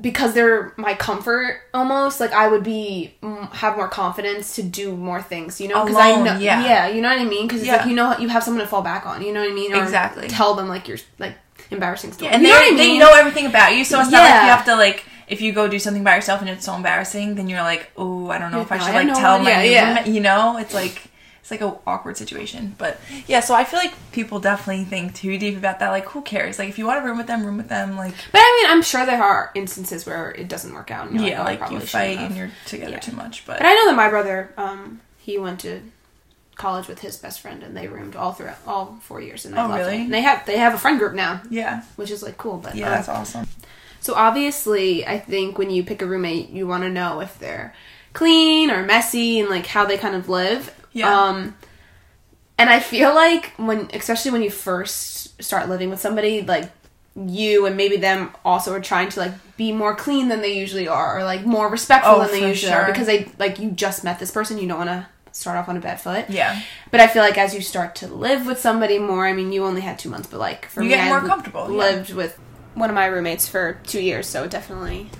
because 0.00 0.32
they're 0.32 0.72
my 0.76 0.94
comfort 0.94 1.60
almost 1.74 2.20
like 2.20 2.32
I 2.32 2.46
would 2.46 2.62
be 2.62 3.14
mm, 3.22 3.50
have 3.54 3.76
more 3.76 3.88
confidence 3.88 4.54
to 4.56 4.62
do 4.62 4.94
more 4.96 5.20
things, 5.20 5.60
you 5.60 5.66
know, 5.68 5.84
because 5.84 5.96
I 5.98 6.10
know 6.22 6.38
yeah. 6.38 6.64
yeah, 6.64 6.88
you 6.88 7.00
know 7.02 7.08
what 7.08 7.18
I 7.18 7.24
mean 7.24 7.48
because 7.48 7.66
Yeah. 7.66 7.76
like 7.78 7.86
you 7.86 7.94
know 7.96 8.16
you 8.18 8.28
have 8.28 8.44
someone 8.44 8.60
to 8.62 8.68
fall 8.68 8.82
back 8.82 9.06
on, 9.06 9.22
you 9.22 9.32
know 9.32 9.40
what 9.40 9.50
I 9.50 9.54
mean, 9.54 9.72
or 9.72 9.82
Exactly. 9.82 10.28
tell 10.28 10.54
them 10.54 10.68
like 10.68 10.86
your 10.86 10.98
like 11.18 11.34
embarrassing 11.70 12.12
story, 12.12 12.30
And 12.32 12.42
you 12.42 12.48
they, 12.48 12.52
know 12.54 12.60
I 12.60 12.76
they 12.76 12.98
know 12.98 13.12
everything 13.14 13.46
about 13.46 13.74
you, 13.74 13.84
so 13.84 13.98
it's 14.00 14.10
not 14.10 14.22
like 14.22 14.42
you 14.44 14.50
have 14.50 14.64
to 14.66 14.76
like 14.76 15.04
if 15.26 15.40
you 15.40 15.52
go 15.52 15.66
do 15.68 15.78
something 15.78 16.04
by 16.04 16.14
yourself 16.16 16.40
and 16.42 16.48
it's 16.48 16.64
so 16.64 16.74
embarrassing, 16.74 17.34
then 17.34 17.48
you're 17.50 17.60
like, 17.62 17.90
oh, 17.98 18.30
I 18.30 18.38
don't 18.38 18.50
know 18.52 18.60
if 18.62 18.70
I 18.72 18.78
should 18.78 18.94
I 18.94 19.02
like 19.02 19.18
tell 19.18 19.38
my 19.40 19.62
yeah. 19.64 19.88
roommate. 19.88 20.06
You 20.14 20.20
know, 20.20 20.56
it's 20.58 20.72
like 20.72 21.02
it's 21.40 21.50
like 21.50 21.60
a 21.60 21.76
awkward 21.86 22.16
situation. 22.16 22.74
But 22.78 23.00
yeah, 23.26 23.40
so 23.40 23.54
I 23.54 23.64
feel 23.64 23.78
like 23.80 23.94
people 24.12 24.40
definitely 24.40 24.84
think 24.84 25.14
too 25.14 25.38
deep 25.38 25.56
about 25.56 25.78
that. 25.80 25.90
Like, 25.90 26.04
who 26.06 26.22
cares? 26.22 26.58
Like, 26.58 26.68
if 26.68 26.78
you 26.78 26.86
want 26.86 27.00
to 27.02 27.06
room 27.08 27.16
with 27.18 27.26
them, 27.26 27.44
room 27.44 27.56
with 27.56 27.68
them. 27.68 27.96
Like, 27.96 28.14
But 28.32 28.38
I 28.40 28.60
mean, 28.62 28.70
I'm 28.76 28.82
sure 28.82 29.06
there 29.06 29.22
are 29.22 29.50
instances 29.54 30.04
where 30.06 30.30
it 30.32 30.48
doesn't 30.48 30.72
work 30.74 30.90
out. 30.90 31.12
Yeah, 31.12 31.40
oh, 31.40 31.44
like 31.44 31.70
you 31.70 31.80
fight 31.80 32.18
and 32.18 32.36
you're 32.36 32.50
together 32.66 32.92
Yeah. 32.92 32.98
too 32.98 33.12
much. 33.16 33.44
But 33.46 33.58
But 33.58 33.66
I 33.66 33.74
know 33.74 33.86
that 33.86 33.96
my 33.96 34.08
brother, 34.08 34.52
um, 34.56 35.00
he 35.18 35.38
went 35.38 35.60
to 35.60 35.80
college 36.56 36.88
with 36.88 36.98
his 37.00 37.16
best 37.16 37.40
friend, 37.40 37.62
and 37.62 37.76
they 37.76 37.86
roomed 37.86 38.16
all 38.16 38.32
throughout 38.32 38.56
all 38.66 38.98
four 39.02 39.20
years. 39.20 39.44
And 39.44 39.54
they 39.54 39.60
Oh, 39.60 39.68
loved 39.68 39.78
really? 39.80 39.96
it. 39.98 40.00
And 40.02 40.12
they 40.14 40.22
have 40.22 40.44
they 40.44 40.58
have 40.58 40.74
a 40.74 40.78
friend 40.78 40.98
group 40.98 41.14
now, 41.14 41.40
yeah, 41.50 41.82
which 41.96 42.10
is 42.10 42.22
like 42.22 42.36
cool. 42.36 42.56
But 42.58 42.74
yeah, 42.74 42.86
um, 42.86 42.92
that's 42.92 43.08
awesome. 43.08 43.46
so 44.00 44.14
obviously, 44.14 45.06
I 45.06 45.18
think 45.18 45.56
when 45.56 45.70
you 45.70 45.84
pick 45.84 46.02
a 46.02 46.06
roommate, 46.06 46.50
you 46.50 46.66
want 46.66 46.82
to 46.82 46.90
know 46.90 47.20
if 47.20 47.38
they're 47.38 47.74
clean 48.12 48.70
or 48.70 48.82
messy 48.82 49.38
and 49.38 49.48
like 49.48 49.66
how 49.66 49.84
they 49.84 49.96
kind 49.98 50.16
of 50.16 50.28
live. 50.28 50.74
Yeah. 50.98 51.12
Um, 51.28 51.54
and 52.58 52.68
I 52.68 52.80
feel 52.80 53.14
like 53.14 53.52
when, 53.56 53.88
especially 53.94 54.32
when 54.32 54.42
you 54.42 54.50
first 54.50 55.40
start 55.42 55.68
living 55.68 55.90
with 55.90 56.00
somebody, 56.00 56.42
like 56.42 56.70
you 57.14 57.66
and 57.66 57.76
maybe 57.76 57.96
them 57.96 58.30
also 58.44 58.72
are 58.72 58.80
trying 58.80 59.08
to 59.10 59.20
like 59.20 59.32
be 59.56 59.72
more 59.72 59.94
clean 59.94 60.28
than 60.28 60.40
they 60.40 60.58
usually 60.58 60.88
are, 60.88 61.18
or 61.18 61.24
like 61.24 61.44
more 61.46 61.68
respectful 61.68 62.16
Oh, 62.16 62.20
than 62.22 62.30
they 62.40 62.48
usually 62.48 62.72
are, 62.72 62.86
because 62.86 63.06
they 63.06 63.30
like 63.38 63.58
you 63.58 63.70
just 63.70 64.04
met 64.04 64.18
this 64.18 64.30
person, 64.30 64.58
you 64.58 64.68
don't 64.68 64.78
want 64.78 64.90
to 64.90 65.06
start 65.32 65.56
off 65.56 65.68
on 65.68 65.76
a 65.76 65.80
bad 65.80 66.00
foot. 66.00 66.24
Yeah, 66.28 66.60
But 66.90 67.00
I 67.00 67.06
feel 67.06 67.22
like 67.22 67.38
as 67.38 67.54
you 67.54 67.60
start 67.60 67.94
to 67.96 68.08
live 68.08 68.46
with 68.46 68.58
somebody 68.58 68.98
more, 68.98 69.26
I 69.26 69.32
mean, 69.32 69.52
you 69.52 69.64
only 69.64 69.82
had 69.82 69.98
two 69.98 70.08
months, 70.10 70.26
but 70.28 70.40
like 70.40 70.66
for 70.66 70.82
You 70.82 70.88
me, 70.88 70.94
get 70.96 71.06
I 71.06 71.08
more 71.10 71.20
li- 71.20 71.28
comfortable, 71.28 71.70
yeah. 71.70 71.76
Lived 71.76 72.12
with 72.14 72.36
one 72.74 72.88
of 72.90 72.94
my 72.94 73.06
roommates 73.06 73.46
for 73.46 73.78
two 73.86 74.00
years, 74.00 74.26
so 74.26 74.44
it 74.44 74.50
definitely 74.50 75.10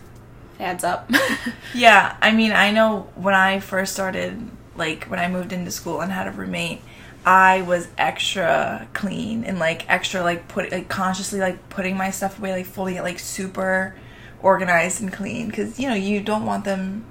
adds 0.58 0.82
up. 0.82 1.08
yeah. 1.74 2.16
I 2.20 2.32
mean, 2.32 2.50
I 2.52 2.72
know 2.72 3.08
when 3.14 3.34
I 3.34 3.60
first 3.60 3.92
started, 3.92 4.40
like 4.78 5.04
when 5.04 5.18
I 5.18 5.28
moved 5.28 5.52
into 5.52 5.70
school 5.70 6.00
and 6.00 6.10
had 6.12 6.26
a 6.26 6.30
roommate. 6.30 6.80
I 7.26 7.62
was 7.62 7.88
extra 7.98 8.88
clean 8.94 9.44
and 9.44 9.58
like 9.58 9.90
extra 9.90 10.22
like 10.22 10.48
put 10.48 10.70
like 10.72 10.88
consciously 10.88 11.40
like 11.40 11.68
putting 11.68 11.96
my 11.96 12.10
stuff 12.10 12.38
away 12.38 12.52
like 12.52 12.64
fully 12.66 12.98
like 13.00 13.18
super 13.18 13.94
organized 14.40 15.02
and 15.02 15.12
clean 15.12 15.48
because 15.48 15.78
you 15.80 15.88
know 15.88 15.94
you 15.96 16.20
don't 16.20 16.46
want 16.46 16.64
them 16.64 17.04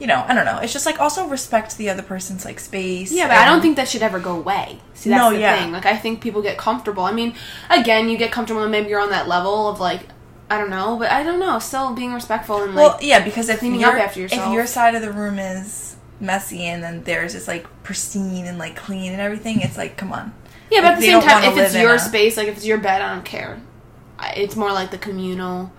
you 0.00 0.06
know 0.08 0.22
I 0.26 0.34
don't 0.34 0.44
know 0.44 0.58
it's 0.58 0.72
just 0.72 0.84
like 0.86 1.00
also 1.00 1.28
respect 1.28 1.78
the 1.78 1.88
other 1.88 2.02
person's 2.02 2.44
like 2.44 2.58
space 2.60 3.12
yeah, 3.12 3.28
but 3.28 3.36
I 3.36 3.44
don't 3.46 3.62
think 3.62 3.76
that 3.76 3.88
should 3.88 4.02
ever 4.02 4.18
go 4.18 4.36
away. 4.36 4.80
See, 4.94 5.08
that's 5.08 5.22
No, 5.22 5.30
the 5.32 5.38
yeah. 5.40 5.62
thing. 5.62 5.72
Like, 5.72 5.86
I 5.86 5.96
think 5.96 6.20
people 6.20 6.42
get 6.42 6.58
comfortable. 6.58 7.04
I 7.04 7.12
mean, 7.12 7.34
again, 7.70 8.08
you 8.08 8.16
get 8.18 8.32
comfortable, 8.32 8.62
and 8.62 8.72
maybe 8.72 8.88
you're 8.90 9.00
on 9.00 9.10
that 9.10 9.28
level 9.28 9.68
of 9.68 9.78
like, 9.80 10.08
I 10.50 10.58
don't 10.58 10.70
know, 10.70 10.96
but 10.98 11.10
I 11.10 11.22
don't 11.22 11.38
know, 11.38 11.58
still 11.58 11.94
being 11.94 12.12
respectful 12.12 12.62
and 12.62 12.74
like. 12.74 12.90
well 12.90 12.98
yeah 13.00 13.24
because 13.24 13.48
if 13.48 13.60
cleaning 13.60 13.84
up 13.84 13.94
after 13.94 14.20
yourself. 14.20 14.48
if 14.48 14.52
your 14.52 14.66
side 14.66 14.94
of 14.94 15.02
the 15.02 15.12
room 15.12 15.38
is 15.38 15.83
messy 16.20 16.64
and 16.64 16.82
then 16.82 17.02
theirs 17.04 17.34
is 17.34 17.48
like 17.48 17.66
pristine 17.82 18.46
and 18.46 18.56
like 18.58 18.76
clean 18.76 19.12
and 19.12 19.20
everything 19.20 19.60
it's 19.60 19.76
like 19.76 19.96
come 19.96 20.12
on 20.12 20.32
Yeah, 20.70 20.80
but 20.80 20.84
Like, 20.86 20.94
at 20.94 21.00
the 21.00 21.06
same 21.06 21.20
time, 21.20 21.44
if 21.44 21.58
it's 21.58 21.74
your 21.76 21.94
a- 21.94 21.98
space, 21.98 22.36
like 22.36 22.48
if 22.48 22.56
it's 22.56 22.66
your 22.66 22.78
bed, 22.78 23.02
I 23.02 23.14
don't 23.14 23.24
care. 23.24 23.60
It's 24.36 24.56
more 24.56 24.72
like 24.72 24.90
the 24.90 24.98
communal 24.98 25.70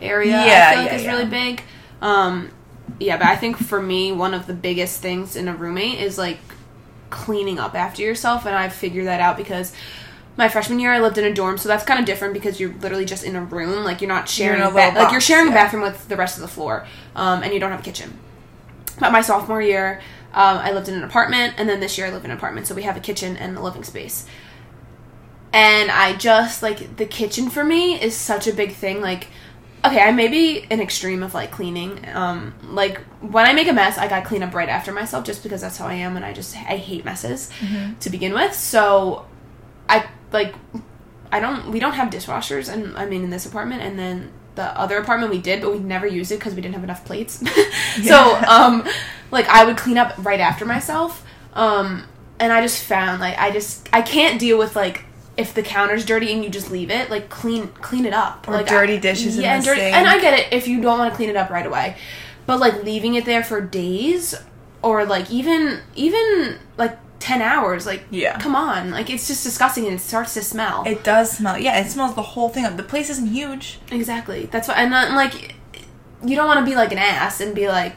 area. 0.00 0.36
I 0.38 0.46
Yeah, 0.46 0.70
feel 0.70 0.82
like 0.82 0.90
yeah, 0.92 0.96
is 0.96 1.04
yeah. 1.04 1.10
really 1.12 1.26
big. 1.30 1.62
Um, 2.00 2.50
yeah, 3.00 3.16
but 3.16 3.26
I 3.26 3.36
think 3.36 3.56
for 3.56 3.82
me, 3.82 4.12
one 4.12 4.34
of 4.34 4.46
the 4.46 4.54
biggest 4.54 5.00
things 5.02 5.34
in 5.36 5.48
a 5.48 5.54
roommate 5.54 5.98
is 6.00 6.16
like 6.18 6.38
cleaning 7.10 7.58
up 7.58 7.74
after 7.74 8.02
yourself, 8.02 8.46
and 8.46 8.54
I've 8.54 8.72
figured 8.72 9.06
that 9.06 9.20
out 9.20 9.36
because. 9.36 9.72
My 10.36 10.48
freshman 10.48 10.78
year, 10.78 10.92
I 10.92 11.00
lived 11.00 11.18
in 11.18 11.24
a 11.24 11.34
dorm, 11.34 11.58
so 11.58 11.68
that's 11.68 11.82
kind 11.82 11.98
of 11.98 12.06
different 12.06 12.32
because 12.32 12.60
you're 12.60 12.72
literally 12.74 13.04
just 13.04 13.24
in 13.24 13.34
a 13.34 13.42
room. 13.42 13.82
Like 13.82 14.00
you're 14.00 14.06
not 14.08 14.28
sharing 14.28 14.60
in 14.60 14.66
a 14.68 14.70
ba- 14.70 14.74
little 14.76 14.92
like 14.94 15.10
you're 15.10 15.18
box, 15.18 15.24
sharing 15.24 15.48
a 15.48 15.50
bathroom 15.50 15.82
with 15.82 16.06
the 16.06 16.14
rest 16.16 16.36
of 16.36 16.42
the 16.42 16.46
floor, 16.48 16.86
um, 17.16 17.42
and 17.42 17.52
you 17.52 17.58
don't 17.58 17.72
have 17.72 17.80
a 17.80 17.82
kitchen. 17.82 18.16
But 18.98 19.12
my 19.12 19.20
sophomore 19.20 19.62
year, 19.62 20.00
um, 20.32 20.58
I 20.58 20.72
lived 20.72 20.88
in 20.88 20.94
an 20.94 21.04
apartment, 21.04 21.54
and 21.56 21.68
then 21.68 21.80
this 21.80 21.96
year 21.96 22.06
I 22.06 22.10
live 22.10 22.24
in 22.24 22.30
an 22.30 22.36
apartment, 22.36 22.66
so 22.66 22.74
we 22.74 22.82
have 22.82 22.96
a 22.96 23.00
kitchen 23.00 23.36
and 23.36 23.56
a 23.56 23.62
living 23.62 23.84
space. 23.84 24.26
And 25.52 25.90
I 25.90 26.14
just 26.16 26.62
like 26.62 26.96
the 26.96 27.06
kitchen 27.06 27.48
for 27.48 27.64
me 27.64 28.00
is 28.00 28.14
such 28.14 28.46
a 28.46 28.52
big 28.52 28.74
thing. 28.74 29.00
Like, 29.00 29.28
okay, 29.84 30.02
I 30.02 30.12
may 30.12 30.28
be 30.28 30.66
an 30.70 30.80
extreme 30.80 31.22
of 31.22 31.32
like 31.32 31.50
cleaning. 31.50 32.04
Um, 32.12 32.52
like 32.62 33.00
when 33.22 33.46
I 33.46 33.54
make 33.54 33.68
a 33.68 33.72
mess, 33.72 33.96
I 33.96 34.08
got 34.08 34.20
to 34.20 34.26
clean 34.26 34.42
up 34.42 34.52
right 34.54 34.68
after 34.68 34.92
myself, 34.92 35.24
just 35.24 35.42
because 35.42 35.62
that's 35.62 35.78
how 35.78 35.86
I 35.86 35.94
am, 35.94 36.16
and 36.16 36.24
I 36.24 36.32
just 36.34 36.54
I 36.56 36.76
hate 36.76 37.04
messes 37.04 37.50
to 38.00 38.10
begin 38.10 38.34
with. 38.34 38.54
So, 38.54 39.26
I 39.88 40.06
like 40.32 40.54
I 41.32 41.40
don't 41.40 41.70
we 41.70 41.78
don't 41.80 41.94
have 41.94 42.10
dishwashers, 42.10 42.70
and 42.72 42.96
I 42.96 43.06
mean 43.06 43.24
in 43.24 43.30
this 43.30 43.46
apartment, 43.46 43.82
and 43.82 43.98
then 43.98 44.30
the 44.58 44.76
other 44.76 44.98
apartment 44.98 45.30
we 45.30 45.38
did, 45.38 45.62
but 45.62 45.70
we 45.72 45.78
never 45.78 46.06
used 46.06 46.32
it 46.32 46.40
because 46.40 46.52
we 46.52 46.60
didn't 46.60 46.74
have 46.74 46.82
enough 46.82 47.04
plates. 47.04 47.42
so, 48.02 48.34
um, 48.48 48.84
like 49.30 49.46
I 49.46 49.64
would 49.64 49.76
clean 49.76 49.96
up 49.96 50.14
right 50.18 50.40
after 50.40 50.66
myself. 50.66 51.24
Um, 51.54 52.04
and 52.40 52.52
I 52.52 52.60
just 52.60 52.82
found 52.82 53.20
like 53.20 53.38
I 53.38 53.52
just 53.52 53.88
I 53.92 54.02
can't 54.02 54.40
deal 54.40 54.58
with 54.58 54.74
like 54.74 55.04
if 55.36 55.54
the 55.54 55.62
counter's 55.62 56.04
dirty 56.04 56.32
and 56.32 56.42
you 56.42 56.50
just 56.50 56.72
leave 56.72 56.90
it, 56.90 57.08
like 57.08 57.28
clean 57.28 57.68
clean 57.68 58.04
it 58.04 58.12
up. 58.12 58.48
Or 58.48 58.52
like 58.54 58.66
dirty 58.66 58.94
I- 58.94 58.98
dishes 58.98 59.36
in 59.36 59.44
yeah, 59.44 59.54
and 59.54 59.64
dirty, 59.64 59.80
sink. 59.80 59.94
And 59.94 60.08
I 60.08 60.20
get 60.20 60.36
it 60.36 60.52
if 60.52 60.66
you 60.66 60.80
don't 60.80 60.98
want 60.98 61.12
to 61.12 61.16
clean 61.16 61.30
it 61.30 61.36
up 61.36 61.50
right 61.50 61.64
away, 61.66 61.96
but 62.46 62.58
like 62.58 62.82
leaving 62.82 63.14
it 63.14 63.24
there 63.24 63.44
for 63.44 63.60
days, 63.60 64.34
or 64.82 65.04
like 65.04 65.30
even 65.30 65.80
even 65.94 66.58
like 66.76 66.98
10 67.20 67.42
hours 67.42 67.84
like 67.84 68.04
Yeah. 68.10 68.38
come 68.38 68.54
on 68.54 68.90
like 68.90 69.10
it's 69.10 69.26
just 69.26 69.42
disgusting 69.44 69.84
and 69.86 69.94
it 69.96 70.00
starts 70.00 70.34
to 70.34 70.42
smell 70.42 70.84
It 70.86 71.02
does 71.02 71.32
smell. 71.32 71.58
Yeah, 71.58 71.78
it 71.80 71.90
smells 71.90 72.14
the 72.14 72.22
whole 72.22 72.48
thing 72.48 72.64
up. 72.64 72.76
The 72.76 72.82
place 72.84 73.10
isn't 73.10 73.26
huge. 73.28 73.80
exactly 73.90 74.46
that's 74.46 74.68
why 74.68 74.74
and 74.74 74.92
uh, 74.94 75.00
then 75.04 75.14
like 75.16 75.54
you 76.24 76.36
don't 76.36 76.46
want 76.46 76.60
to 76.60 76.64
be 76.64 76.74
like 76.76 76.92
an 76.92 76.98
ass 76.98 77.40
and 77.40 77.54
be 77.54 77.68
like 77.68 77.94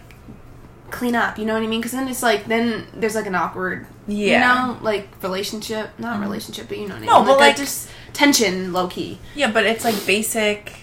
clean 0.89 1.15
up 1.15 1.37
you 1.39 1.45
know 1.45 1.53
what 1.53 1.63
i 1.63 1.67
mean 1.67 1.79
because 1.79 1.93
then 1.93 2.07
it's 2.07 2.21
like 2.21 2.45
then 2.47 2.85
there's 2.93 3.15
like 3.15 3.25
an 3.25 3.33
awkward 3.33 3.87
Yeah. 4.07 4.33
you 4.33 4.39
know 4.73 4.77
like 4.83 5.07
relationship 5.23 5.91
not 5.97 6.13
mm-hmm. 6.15 6.23
relationship 6.23 6.67
but 6.67 6.77
you 6.77 6.87
know 6.87 6.95
what 6.95 6.97
I 6.97 6.99
mean? 7.01 7.09
No, 7.09 7.19
mean 7.19 7.27
but, 7.27 7.37
like, 7.39 7.47
like- 7.51 7.55
just 7.57 7.89
tension 8.13 8.73
low 8.73 8.87
key 8.87 9.19
Yeah, 9.35 9.51
but 9.51 9.65
it's 9.65 9.85
like 9.85 10.05
basic, 10.05 10.73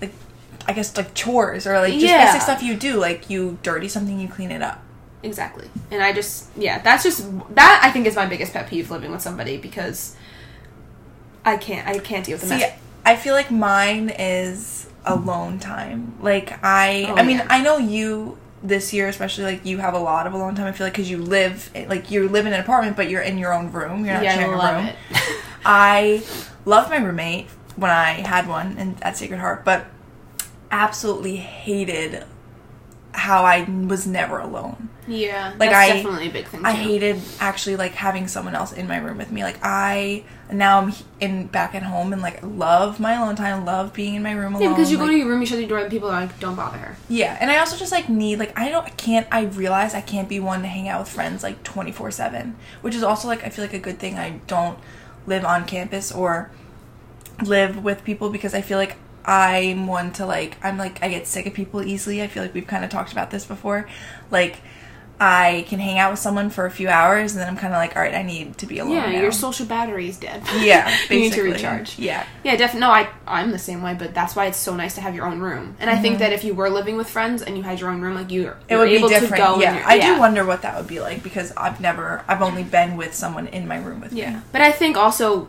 like 0.00 0.12
I 0.68 0.72
guess 0.72 0.96
like 0.96 1.14
chores 1.14 1.66
or 1.66 1.78
like 1.80 1.94
just 1.94 2.04
Yeah. 2.04 2.26
basic 2.26 2.42
stuff 2.42 2.62
you 2.62 2.76
do. 2.76 2.96
Like 2.96 3.28
you 3.28 3.58
dirty 3.64 3.88
something, 3.88 4.20
you 4.20 4.28
clean 4.28 4.50
it 4.52 4.62
up. 4.62 4.82
Exactly. 5.22 5.68
And 5.90 6.02
I 6.02 6.12
just 6.12 6.48
yeah, 6.56 6.80
that's 6.80 7.02
just 7.02 7.26
that 7.54 7.80
I 7.82 7.90
think 7.90 8.06
is 8.06 8.16
my 8.16 8.26
biggest 8.26 8.52
pet 8.52 8.68
peeve 8.68 8.90
living 8.90 9.10
with 9.10 9.22
somebody 9.22 9.56
because 9.56 10.14
I 11.44 11.56
can't 11.56 11.86
I 11.88 11.98
can't 11.98 12.24
deal 12.24 12.34
with 12.34 12.42
the 12.42 12.48
See, 12.48 12.58
mess. 12.58 12.78
I 13.04 13.16
feel 13.16 13.34
like 13.34 13.50
mine 13.50 14.10
is 14.18 14.88
alone 15.04 15.58
time. 15.58 16.14
Like 16.20 16.58
I, 16.64 17.06
Oh, 17.08 17.14
I 17.16 17.22
mean, 17.22 17.38
yeah. 17.38 17.46
I 17.48 17.62
know 17.62 17.78
you 17.78 18.36
this 18.62 18.92
year, 18.92 19.06
especially 19.08 19.44
like 19.44 19.64
you 19.64 19.78
have 19.78 19.94
a 19.94 19.98
lot 19.98 20.26
of 20.26 20.32
alone 20.34 20.54
time. 20.56 20.66
I 20.66 20.72
feel 20.72 20.86
like 20.86 20.94
because 20.94 21.08
you 21.10 21.18
live, 21.18 21.70
like 21.88 22.10
you 22.10 22.28
live 22.28 22.46
in 22.46 22.52
an 22.52 22.60
apartment, 22.60 22.96
but 22.96 23.08
you're 23.08 23.22
in 23.22 23.38
your 23.38 23.52
own 23.52 23.70
room. 23.70 24.04
You're 24.04 24.14
not 24.14 24.24
Yeah, 24.24 24.32
I 24.32 24.34
sharing 24.34 24.52
a 24.54 24.72
room. 24.74 24.86
it. 24.86 24.96
I 25.64 26.22
loved 26.64 26.90
my 26.90 26.96
roommate 26.98 27.48
when 27.76 27.90
I 27.92 28.12
had 28.26 28.48
one 28.48 28.76
in, 28.78 28.96
at 29.02 29.16
Sacred 29.16 29.38
Heart, 29.38 29.64
but 29.64 29.86
absolutely 30.72 31.36
hated 31.36 32.24
how 33.16 33.44
I 33.44 33.64
was 33.64 34.06
never 34.06 34.38
alone. 34.38 34.88
yeah, 35.08 35.54
Like, 35.58 35.70
that's 35.70 35.90
I- 35.90 35.96
definitely 35.96 36.28
a 36.28 36.32
big 36.32 36.46
thing. 36.48 36.60
Too. 36.60 36.66
I 36.66 36.72
hated 36.72 37.20
actually 37.40 37.76
like 37.76 37.92
having 37.92 38.28
someone 38.28 38.54
else 38.54 38.72
in 38.72 38.86
my 38.86 38.98
room 38.98 39.18
with 39.18 39.30
me. 39.32 39.42
Like 39.42 39.58
I 39.62 40.24
now 40.52 40.80
I'm 40.80 40.92
in 41.18 41.46
back 41.46 41.74
at 41.74 41.82
home 41.82 42.12
and 42.12 42.20
like 42.22 42.40
love 42.42 43.00
my 43.00 43.14
alone 43.14 43.34
time. 43.36 43.64
Love 43.64 43.92
being 43.94 44.14
in 44.14 44.22
my 44.22 44.32
room 44.32 44.54
alone. 44.54 44.62
Yeah, 44.64 44.68
because 44.70 44.90
you 44.90 44.98
like, 44.98 45.06
go 45.06 45.10
to 45.12 45.16
your 45.18 45.28
room, 45.28 45.40
you 45.40 45.46
shut 45.46 45.58
the 45.58 45.66
door, 45.66 45.78
and 45.78 45.90
people 45.90 46.08
are 46.08 46.20
like, 46.20 46.38
"Don't 46.38 46.54
bother 46.56 46.78
her." 46.78 46.96
yeah, 47.08 47.36
and 47.40 47.50
I 47.50 47.58
also 47.58 47.76
just 47.76 47.90
like 47.92 48.08
need 48.08 48.38
like 48.38 48.56
I 48.58 48.68
don't 48.68 48.84
I 48.86 48.90
can't 48.90 49.26
I 49.32 49.44
realize 49.44 49.94
I 49.94 50.00
can't 50.02 50.28
be 50.28 50.38
one 50.40 50.62
to 50.62 50.68
hang 50.68 50.88
out 50.88 51.00
with 51.00 51.08
friends 51.08 51.42
like 51.42 51.62
twenty 51.62 51.90
four 51.92 52.10
seven, 52.10 52.56
which 52.82 52.94
is 52.94 53.02
also 53.02 53.26
like 53.28 53.42
I 53.44 53.48
feel 53.48 53.64
like 53.64 53.74
a 53.74 53.78
good 53.78 53.98
thing. 53.98 54.18
I 54.18 54.40
don't 54.46 54.78
live 55.26 55.44
on 55.44 55.64
campus 55.66 56.12
or 56.12 56.50
live 57.42 57.82
with 57.84 58.04
people 58.04 58.30
because 58.30 58.54
I 58.54 58.60
feel 58.60 58.78
like 58.78 58.96
I'm 59.26 59.86
one 59.86 60.12
to 60.14 60.26
like 60.26 60.56
I'm 60.64 60.78
like 60.78 61.02
I 61.02 61.08
get 61.08 61.26
sick 61.26 61.46
of 61.46 61.54
people 61.54 61.82
easily. 61.82 62.22
I 62.22 62.28
feel 62.28 62.42
like 62.42 62.54
we've 62.54 62.66
kind 62.66 62.84
of 62.84 62.90
talked 62.90 63.12
about 63.12 63.30
this 63.30 63.44
before. 63.44 63.88
Like 64.30 64.60
I 65.18 65.64
can 65.68 65.78
hang 65.78 65.98
out 65.98 66.10
with 66.10 66.20
someone 66.20 66.50
for 66.50 66.66
a 66.66 66.70
few 66.70 66.88
hours 66.88 67.32
and 67.32 67.40
then 67.40 67.48
I'm 67.48 67.56
kind 67.56 67.72
of 67.72 67.78
like 67.78 67.96
all 67.96 68.02
right, 68.02 68.14
I 68.14 68.22
need 68.22 68.58
to 68.58 68.66
be 68.66 68.78
alone. 68.78 68.92
yeah, 68.92 69.12
now. 69.12 69.20
your 69.22 69.32
social 69.32 69.64
battery 69.64 70.08
is 70.10 70.18
dead. 70.18 70.42
yeah, 70.58 70.94
you 71.10 71.18
need 71.20 71.32
to 71.32 71.42
recharge. 71.42 71.98
Yeah. 71.98 72.26
Yeah, 72.44 72.54
definitely. 72.56 72.80
No, 72.80 72.90
I 72.90 73.08
I'm 73.26 73.50
the 73.50 73.58
same 73.58 73.82
way, 73.82 73.94
but 73.98 74.14
that's 74.14 74.36
why 74.36 74.46
it's 74.46 74.58
so 74.58 74.76
nice 74.76 74.94
to 74.96 75.00
have 75.00 75.14
your 75.14 75.24
own 75.26 75.40
room. 75.40 75.74
And 75.80 75.88
I 75.90 75.96
think 75.98 76.18
that 76.18 76.32
if 76.32 76.44
you 76.44 76.54
were 76.54 76.68
living 76.70 76.96
with 76.96 77.08
friends 77.08 77.40
and 77.42 77.56
you 77.56 77.62
had 77.62 77.80
your 77.80 77.90
own 77.90 78.00
room, 78.02 78.14
like 78.14 78.30
you, 78.30 78.44
Mm-hmm. 78.44 78.72
It 78.72 78.76
would 78.76 78.88
be 78.90 78.96
able 78.96 79.08
different. 79.08 79.34
to 79.36 79.38
go. 79.38 79.60
yeah, 79.60 79.82
I 79.86 79.94
yeah. 79.94 80.14
do 80.14 80.20
wonder 80.20 80.44
what 80.44 80.62
that 80.62 80.76
would 80.76 80.86
be 80.86 81.00
like 81.00 81.22
because 81.22 81.52
I've 81.56 81.80
never, 81.80 82.22
I've 82.28 82.42
only 82.42 82.62
been 82.62 82.96
with 82.96 83.14
someone 83.14 83.48
in 83.48 83.66
my 83.66 83.78
room 83.78 84.00
with 84.00 84.12
me. 84.12 84.20
Yeah, 84.20 84.42
but 84.52 84.60
I 84.60 84.70
think 84.70 84.96
also 84.96 85.48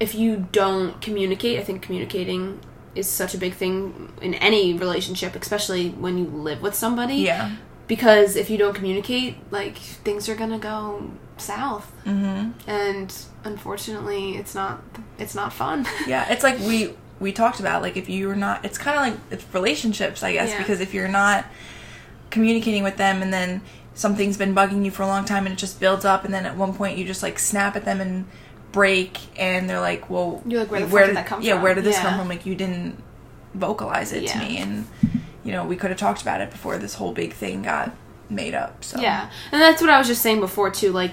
if 0.00 0.14
you 0.14 0.48
don't 0.50 1.00
communicate, 1.00 1.60
I 1.60 1.62
think 1.62 1.82
communicating 1.82 2.58
is 2.94 3.08
such 3.08 3.34
a 3.34 3.38
big 3.38 3.54
thing 3.54 4.12
in 4.20 4.34
any 4.34 4.74
relationship, 4.74 5.34
especially 5.34 5.90
when 5.90 6.18
you 6.18 6.24
live 6.24 6.60
with 6.62 6.74
somebody. 6.74 7.14
Yeah. 7.16 7.56
Because 7.88 8.36
if 8.36 8.48
you 8.50 8.58
don't 8.58 8.74
communicate, 8.74 9.36
like 9.50 9.76
things 9.78 10.28
are 10.28 10.34
gonna 10.34 10.58
go 10.58 11.10
south, 11.36 11.90
Mm-hmm. 12.04 12.68
and 12.70 13.14
unfortunately, 13.44 14.36
it's 14.36 14.54
not 14.54 14.82
it's 15.18 15.34
not 15.34 15.52
fun. 15.52 15.86
Yeah, 16.06 16.30
it's 16.32 16.42
like 16.44 16.58
we 16.60 16.94
we 17.20 17.32
talked 17.32 17.60
about 17.60 17.82
like 17.82 17.96
if 17.96 18.08
you're 18.08 18.36
not, 18.36 18.64
it's 18.64 18.78
kind 18.78 18.96
of 18.96 19.02
like 19.02 19.20
it's 19.32 19.44
relationships, 19.54 20.22
I 20.22 20.32
guess, 20.32 20.50
Yeah. 20.50 20.58
because 20.58 20.80
if 20.80 20.92
you're 20.94 21.08
not 21.08 21.44
communicating 22.30 22.82
with 22.82 22.96
them 22.96 23.20
and 23.22 23.32
then 23.32 23.60
something's 23.94 24.36
been 24.38 24.54
bugging 24.54 24.84
you 24.84 24.90
for 24.90 25.02
a 25.02 25.06
long 25.06 25.24
time 25.24 25.44
and 25.46 25.52
it 25.54 25.58
just 25.58 25.78
builds 25.78 26.04
up 26.04 26.24
and 26.24 26.32
then 26.32 26.46
at 26.46 26.56
one 26.56 26.72
point 26.72 26.96
you 26.96 27.04
just 27.04 27.22
like 27.22 27.38
snap 27.38 27.76
at 27.76 27.84
them 27.84 28.00
and 28.00 28.24
break 28.72 29.18
and 29.38 29.68
they're 29.68 29.80
like, 29.80 30.08
well, 30.10 30.42
You're 30.46 30.60
like, 30.60 30.70
where 30.70 30.80
the 30.80 30.86
fuck 30.88 31.06
did 31.06 31.16
that 31.16 31.26
come 31.26 31.42
yeah, 31.42 31.50
from? 31.52 31.58
Yeah, 31.58 31.62
where 31.62 31.74
did 31.74 31.84
this 31.84 31.96
Yeah. 31.96 32.02
come 32.02 32.18
from? 32.18 32.28
Like 32.28 32.46
you 32.46 32.54
didn't 32.54 33.02
vocalize 33.54 34.12
it 34.12 34.22
Yeah. 34.24 34.32
to 34.32 34.38
me 34.38 34.58
and 34.58 34.86
you 35.44 35.52
know 35.52 35.64
we 35.64 35.76
could 35.76 35.90
have 35.90 35.98
talked 35.98 36.22
about 36.22 36.40
it 36.40 36.50
before 36.50 36.78
this 36.78 36.94
whole 36.94 37.12
big 37.12 37.32
thing 37.34 37.62
got 37.62 37.92
made 38.30 38.54
up. 38.54 38.82
So 38.82 38.98
Yeah, 39.00 39.28
and 39.52 39.60
that's 39.60 39.80
what 39.80 39.90
I 39.90 39.98
was 39.98 40.06
just 40.08 40.22
saying 40.22 40.40
before 40.40 40.70
too. 40.70 40.90
Like, 40.92 41.12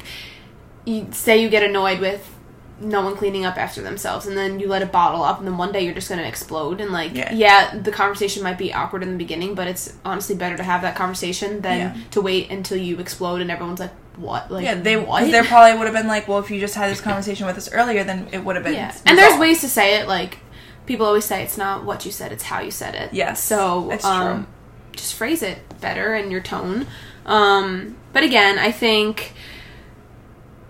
you 0.86 1.08
say 1.12 1.42
you 1.42 1.50
get 1.50 1.64
annoyed 1.64 2.00
with 2.00 2.36
no 2.82 3.02
one 3.02 3.14
cleaning 3.18 3.44
up 3.44 3.58
after 3.58 3.82
themselves, 3.82 4.26
and 4.26 4.38
then 4.38 4.58
you 4.58 4.70
let 4.70 4.82
it 4.82 4.90
bottle 4.90 5.22
up, 5.22 5.40
and 5.40 5.46
then 5.46 5.58
one 5.58 5.74
day 5.74 5.82
you're 5.84 5.94
just 5.94 6.08
gonna 6.08 6.22
explode. 6.24 6.80
And 6.80 6.92
like, 6.94 7.14
Yeah. 7.14 7.34
yeah, 7.34 7.78
the 7.78 7.92
conversation 7.92 8.42
might 8.42 8.58
be 8.58 8.74
awkward 8.74 9.04
in 9.04 9.12
the 9.12 9.18
beginning, 9.18 9.54
but 9.54 9.68
it's 9.68 9.94
honestly 10.06 10.34
better 10.36 10.56
to 10.56 10.64
have 10.64 10.82
that 10.84 10.96
conversation 10.96 11.60
than 11.60 11.78
Yeah. 11.78 11.94
to 12.12 12.22
wait 12.22 12.50
until 12.50 12.78
you 12.78 12.98
explode 13.00 13.42
and 13.42 13.52
everyone's 13.52 13.82
like, 13.82 13.92
"What?" 14.20 14.52
Like, 14.52 14.66
Yeah, 14.66 14.76
they 14.76 14.96
what? 14.98 15.32
they 15.32 15.42
probably 15.44 15.78
would 15.78 15.86
have 15.88 15.96
been 15.96 16.08
like, 16.08 16.28
well, 16.28 16.40
if 16.40 16.52
you 16.52 16.60
just 16.60 16.76
had 16.76 16.92
this 16.92 17.02
conversation 17.02 17.46
with 17.48 17.58
us 17.58 17.72
earlier, 17.72 18.04
then 18.04 18.28
it 18.32 18.44
would 18.44 18.56
have 18.56 18.64
been. 18.66 18.74
yeah, 18.74 18.96
and 19.06 19.18
there's 19.18 19.40
ways 19.40 19.62
to 19.62 19.68
say 19.70 20.00
it. 20.00 20.08
Like, 20.08 20.40
people 20.86 21.06
always 21.06 21.26
say 21.26 21.44
it's 21.44 21.58
not 21.58 21.86
what 21.86 22.06
you 22.06 22.12
said; 22.12 22.32
it's 22.32 22.44
how 22.44 22.60
you 22.62 22.72
said 22.72 22.96
it. 22.96 23.14
Yes, 23.14 23.42
So, 23.44 23.92
um, 24.04 24.48
just 24.96 25.14
phrase 25.16 25.42
it 25.44 25.60
better 25.82 26.14
in 26.16 26.30
your 26.32 26.42
tone. 26.42 26.86
Um, 27.26 27.96
but 28.14 28.24
again, 28.24 28.58
I 28.60 28.72
think 28.72 29.34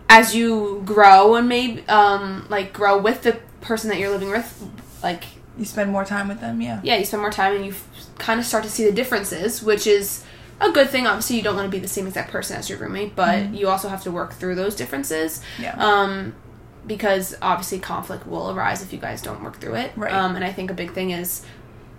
as 0.10 0.36
you 0.36 0.82
grow 0.86 1.36
and 1.36 1.48
maybe 1.48 1.88
um, 1.88 2.46
like 2.50 2.74
grow 2.74 2.98
with 2.98 3.22
the 3.24 3.40
person 3.62 3.90
that 3.90 4.00
you're 4.00 4.10
living 4.10 4.30
with, 4.30 4.64
like 5.04 5.24
You 5.58 5.66
spend 5.66 5.92
more 5.92 6.04
time 6.06 6.28
with 6.28 6.42
them, 6.42 6.62
yeah. 6.62 6.80
yeah, 6.84 6.98
you 6.98 7.06
spend 7.06 7.22
more 7.22 7.32
time 7.32 7.56
and 7.56 7.66
you 7.66 7.74
kind 8.18 8.40
of 8.40 8.46
start 8.46 8.64
to 8.64 8.70
see 8.70 8.84
the 8.86 8.92
differences, 8.92 9.62
which 9.64 9.86
is 9.88 10.24
a 10.60 10.72
good 10.72 10.90
thing. 10.90 11.08
Obviously, 11.08 11.38
you 11.38 11.42
don't 11.42 11.56
want 11.56 11.66
to 11.66 11.72
be 11.72 11.80
the 11.80 11.88
same 11.88 12.08
exact 12.08 12.32
person 12.32 12.58
as 12.58 12.70
your 12.70 12.80
roommate, 12.80 13.16
but 13.16 13.54
you 13.54 13.68
also 13.68 13.88
have 13.88 14.04
to 14.04 14.12
work 14.12 14.34
through 14.34 14.56
those 14.56 14.76
differences. 14.76 15.40
Mm-hmm. 15.56 15.64
Yeah. 15.64 15.76
Um, 15.78 16.36
because 16.88 17.36
obviously 17.42 17.80
conflict 17.80 18.26
will 18.26 18.52
arise 18.52 18.82
if 18.82 18.92
you 18.92 19.00
guys 19.00 19.22
don't 19.22 19.44
work 19.44 19.60
through 19.60 19.76
it. 19.76 19.92
Right. 19.96 20.12
Um, 20.12 20.36
and 20.36 20.44
I 20.44 20.52
think 20.52 20.72
a 20.72 20.74
big 20.74 20.94
thing 20.94 21.12
is 21.12 21.46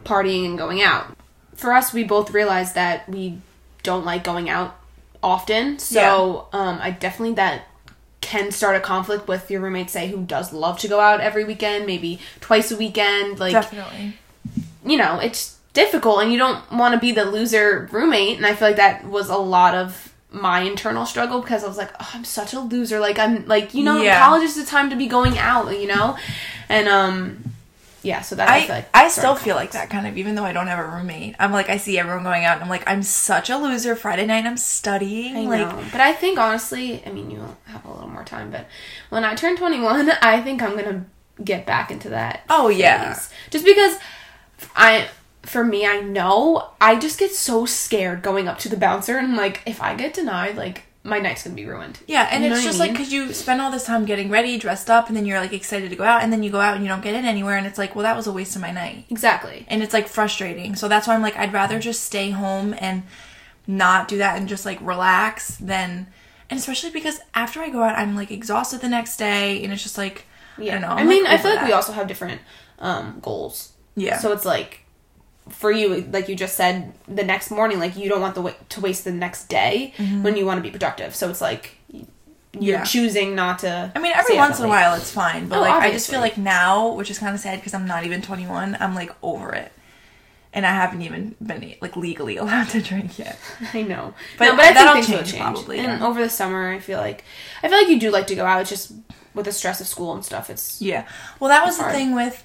partying 0.05 0.47
and 0.47 0.59
going 0.59 0.83
out. 0.83 1.17
For 1.55 1.73
us, 1.73 1.93
we 1.93 2.03
both 2.03 2.33
realized 2.33 2.75
that 2.75 3.09
we 3.09 3.41
don't 3.83 4.05
like 4.05 4.25
going 4.25 4.49
out 4.49 4.77
often. 5.23 5.79
So 5.79 6.49
um, 6.53 6.79
I 6.81 6.91
definitely 6.91 7.35
that 7.35 7.67
can 8.21 8.51
start 8.51 8.77
a 8.77 8.81
conflict 8.81 9.29
with 9.29 9.51
your 9.51 9.61
roommate, 9.61 9.91
say, 9.91 10.09
who 10.09 10.23
does 10.25 10.53
love 10.53 10.79
to 10.79 10.89
go 10.89 11.01
out 11.01 11.21
every 11.21 11.45
weekend, 11.45 11.87
maybe 11.87 12.21
twice 12.41 12.71
a 12.71 12.77
weekend. 12.77 13.39
Like, 13.41 13.53
Definitely. 13.53 14.15
you 14.85 14.97
know, 14.97 15.19
it's 15.19 15.57
difficult 15.73 16.23
and 16.23 16.33
you 16.33 16.39
don't 16.39 16.71
want 16.73 16.95
to 16.95 17.01
be 17.01 17.13
the 17.13 17.25
loser 17.25 17.89
roommate. 17.93 18.37
And 18.37 18.47
I 18.47 18.55
feel 18.55 18.69
like 18.69 18.77
that 18.77 19.05
was 19.05 19.29
a 19.29 19.37
lot 19.37 19.75
of 19.75 20.13
my 20.33 20.61
internal 20.61 21.07
struggle 21.07 21.41
because 21.41 21.65
I 21.65 21.69
was 21.69 21.77
like, 21.77 21.93
oh, 22.01 22.11
I'm 22.15 22.25
such 22.25 22.53
a 22.53 22.61
loser. 22.61 23.01
Like, 23.01 23.19
I'm 23.19 23.47
like, 23.47 23.75
you 23.75 23.83
know, 23.83 24.01
Yeah. 24.01 24.19
college 24.19 24.43
is 24.43 24.57
the 24.57 24.65
time 24.65 24.91
to 24.91 24.97
be 24.97 25.07
going 25.07 25.39
out, 25.39 25.69
you 25.79 25.87
know? 25.87 26.17
And, 26.69 26.89
um, 26.89 27.45
yeah, 28.03 28.23
so 28.23 28.35
that 28.37 28.49
I, 28.49 28.63
feel 28.63 28.73
I, 28.73 28.79
like 28.79 28.89
I 28.95 29.09
still 29.09 29.35
feel 29.35 29.57
like 29.57 29.73
that 29.73 29.91
kind 29.91 30.07
of, 30.07 30.17
even 30.17 30.35
though 30.35 30.45
I 30.45 30.53
don't 30.55 30.69
have 30.69 30.79
a 30.79 30.89
roommate. 30.89 31.37
I'm 31.39 31.53
like, 31.53 31.69
I 31.69 31.77
see 31.77 31.99
everyone 31.99 32.25
going 32.25 32.47
out, 32.47 32.55
and 32.55 32.63
I'm 32.63 32.71
like, 32.71 32.85
I'm 32.89 33.03
such 33.03 33.51
a 33.51 33.59
loser. 33.59 33.95
Friday 33.95 34.25
night, 34.25 34.47
I'm 34.47 34.57
studying. 34.57 35.37
I 35.37 35.41
like, 35.43 35.61
know. 35.61 35.85
But 35.93 36.01
I 36.01 36.15
think 36.15 36.39
honestly, 36.39 37.03
I 37.05 37.11
mean, 37.13 37.31
you 37.31 37.45
have 37.67 37.85
a 37.85 37.93
little 37.93 38.09
more 38.09 38.25
time, 38.25 38.51
but 38.51 38.67
when 39.11 39.25
I 39.25 39.35
turn 39.35 39.55
21, 39.57 40.11
I 40.23 40.41
think 40.41 40.63
I'm 40.63 40.73
going 40.73 40.85
to 40.85 41.45
get 41.45 41.67
back 41.67 41.91
into 41.91 42.09
that. 42.11 42.41
Oh, 42.49 42.69
yeah. 42.69 43.19
Just 43.51 43.67
because 43.67 43.99
I 44.75 45.09
for 45.43 45.65
me, 45.65 45.87
I 45.87 46.01
know 46.01 46.71
I 46.81 46.99
just 46.99 47.19
get 47.19 47.33
so 47.33 47.67
scared 47.67 48.23
going 48.23 48.47
up 48.49 48.59
to 48.61 48.69
the 48.69 48.77
bouncer 48.77 49.17
and 49.19 49.37
like 49.37 49.63
if 49.67 49.81
I 49.83 49.95
get 49.95 50.15
denied, 50.15 50.57
like 50.57 50.85
my 51.03 51.19
night's 51.19 51.45
to 51.45 51.49
be 51.49 51.65
ruined. 51.65 51.99
yeah, 52.07 52.29
and 52.31 52.45
You 52.45 52.51
know 52.51 52.57
it's 52.57 52.65
what 52.65 52.69
I 52.69 52.71
just 52.73 52.79
like 52.79 52.91
because 52.93 53.11
you 53.11 53.33
spend 53.33 53.61
all 53.63 53.71
this 53.71 53.87
time 53.87 54.05
getting 54.05 54.29
ready, 54.29 54.59
dressed 54.59 54.91
up, 54.91 55.09
and 55.09 55.17
then 55.17 55.25
you're 55.25 55.41
like 55.41 55.55
excited 55.55 55.89
to 55.89 55.97
go 55.97 56.05
out, 56.05 56.23
and 56.23 56.31
then 56.31 56.43
you 56.43 56.51
go 56.51 56.61
out 56.61 56.75
and 56.75 56.85
you 56.85 56.89
don't 56.91 57.01
get 57.03 57.15
in 57.15 57.25
anywhere, 57.25 57.57
and 57.57 57.67
it's 57.67 57.79
like, 57.79 57.97
well, 57.97 58.03
that 58.03 58.15
was 58.17 58.27
a 58.27 58.33
waste 58.33 58.55
of 58.55 58.61
my 58.61 58.71
night. 58.71 59.07
Exactly. 59.09 59.65
and 59.69 59.83
it's 59.83 59.95
like 59.95 60.09
frustrating. 60.09 60.77
So 60.77 60.89
that's 60.89 61.07
why 61.09 61.15
I'm 61.15 61.23
like, 61.23 61.37
I'd 61.39 61.55
rather 61.55 61.79
just 61.79 62.05
stay 62.05 62.31
home 62.31 62.75
and 62.79 63.05
not 63.67 64.09
do 64.09 64.19
that 64.19 64.37
and 64.37 64.47
just 64.47 64.67
like 64.67 64.79
relax 64.83 65.57
than, 65.57 66.07
and 66.51 66.59
especially 66.59 66.91
because 66.91 67.19
after 67.35 67.61
I 67.61 67.71
go 67.71 67.83
out, 67.83 67.97
I'm 67.97 68.15
like 68.15 68.31
exhausted 68.31 68.83
the 68.83 68.89
next 68.91 69.17
day, 69.17 69.63
and 69.65 69.73
it's 69.73 69.83
just 69.83 69.97
like, 69.97 70.27
I 70.59 70.65
don't 70.67 70.83
know. 70.83 70.89
I 70.89 71.01
I'm, 71.01 71.09
mean, 71.09 71.25
like, 71.25 71.33
I 71.33 71.39
feel 71.39 71.55
like 71.55 71.65
we 71.65 71.73
also 71.73 71.93
have 71.93 72.09
different 72.09 72.43
um 72.79 73.21
goals. 73.23 73.73
Yeah. 73.97 74.19
So 74.19 74.33
it's 74.33 74.45
like 74.45 74.85
for 75.51 75.71
you, 75.71 76.03
like 76.13 76.29
you 76.29 76.35
just 76.35 76.57
said, 76.57 76.93
the 77.07 77.25
next 77.25 77.51
morning, 77.51 77.79
like 77.79 77.97
you 77.97 78.09
don't 78.09 78.21
want 78.21 78.35
the 78.35 78.43
wa- 78.43 78.55
to 78.71 78.81
waste 78.81 79.05
the 79.05 79.13
next 79.13 79.47
day 79.49 79.93
when 80.23 80.37
you 80.37 80.47
want 80.47 80.59
to 80.59 80.63
be 80.63 80.71
productive. 80.71 81.15
So 81.15 81.29
it's 81.31 81.41
like 81.41 81.77
you're 81.93 82.01
Mm-hmm. 82.53 82.63
Yeah. 82.65 82.83
choosing 82.85 83.35
not 83.37 83.61
to. 83.61 83.93
I 83.95 83.99
mean, 84.01 84.13
every 84.15 84.35
once 84.37 84.59
in 84.59 84.65
a 84.65 84.69
while 84.69 84.95
it's 84.95 85.13
fine, 85.13 85.47
but 85.49 85.59
Oh, 85.59 85.61
like 85.61 85.73
I 85.83 85.93
just 85.93 86.11
feel 86.11 86.19
like 86.21 86.37
now, 86.37 86.95
which 86.95 87.09
is 87.11 87.19
kind 87.19 87.33
of 87.35 87.41
sad 87.41 87.61
because 87.61 87.75
I'm 87.75 87.87
not 87.87 88.05
even 88.05 88.23
21, 88.23 88.77
I'm 88.81 88.95
like 88.97 89.13
over 89.23 89.53
it. 89.55 89.71
and 90.53 90.67
I 90.67 90.71
haven't 90.73 91.03
even 91.03 91.37
been 91.41 91.75
like 91.81 91.95
legally 91.97 92.37
allowed 92.43 92.69
to 92.71 92.83
drink 92.83 93.19
yet. 93.21 93.39
I 93.73 93.83
know, 93.83 94.15
But 94.37 94.47
no, 94.47 94.57
but 94.57 94.65
I 94.65 94.73
that'll 94.73 94.95
think 94.95 95.07
things 95.07 95.09
will 95.11 95.19
change 95.19 95.31
change. 95.33 95.43
probably, 95.43 95.79
And 95.79 96.01
yeah. 96.01 96.07
over 96.07 96.21
the 96.21 96.29
summer, 96.29 96.73
I 96.73 96.81
feel 96.81 96.99
like 96.99 97.23
I 97.63 97.69
feel 97.69 97.79
like 97.79 97.89
you 97.89 98.01
do 98.01 98.11
like 98.11 98.27
to 98.29 98.35
go 98.35 98.45
out. 98.45 98.61
It's 98.63 98.71
just 98.71 98.93
with 99.33 99.45
the 99.45 99.53
stress 99.53 99.81
of 99.81 99.87
school 99.87 100.13
and 100.13 100.25
stuff. 100.25 100.51
It's 100.51 100.83
Yeah. 100.83 101.07
Well, 101.39 101.51
that 101.51 101.65
was 101.65 101.79
the 101.79 101.85
thing 101.93 102.17
with 102.17 102.43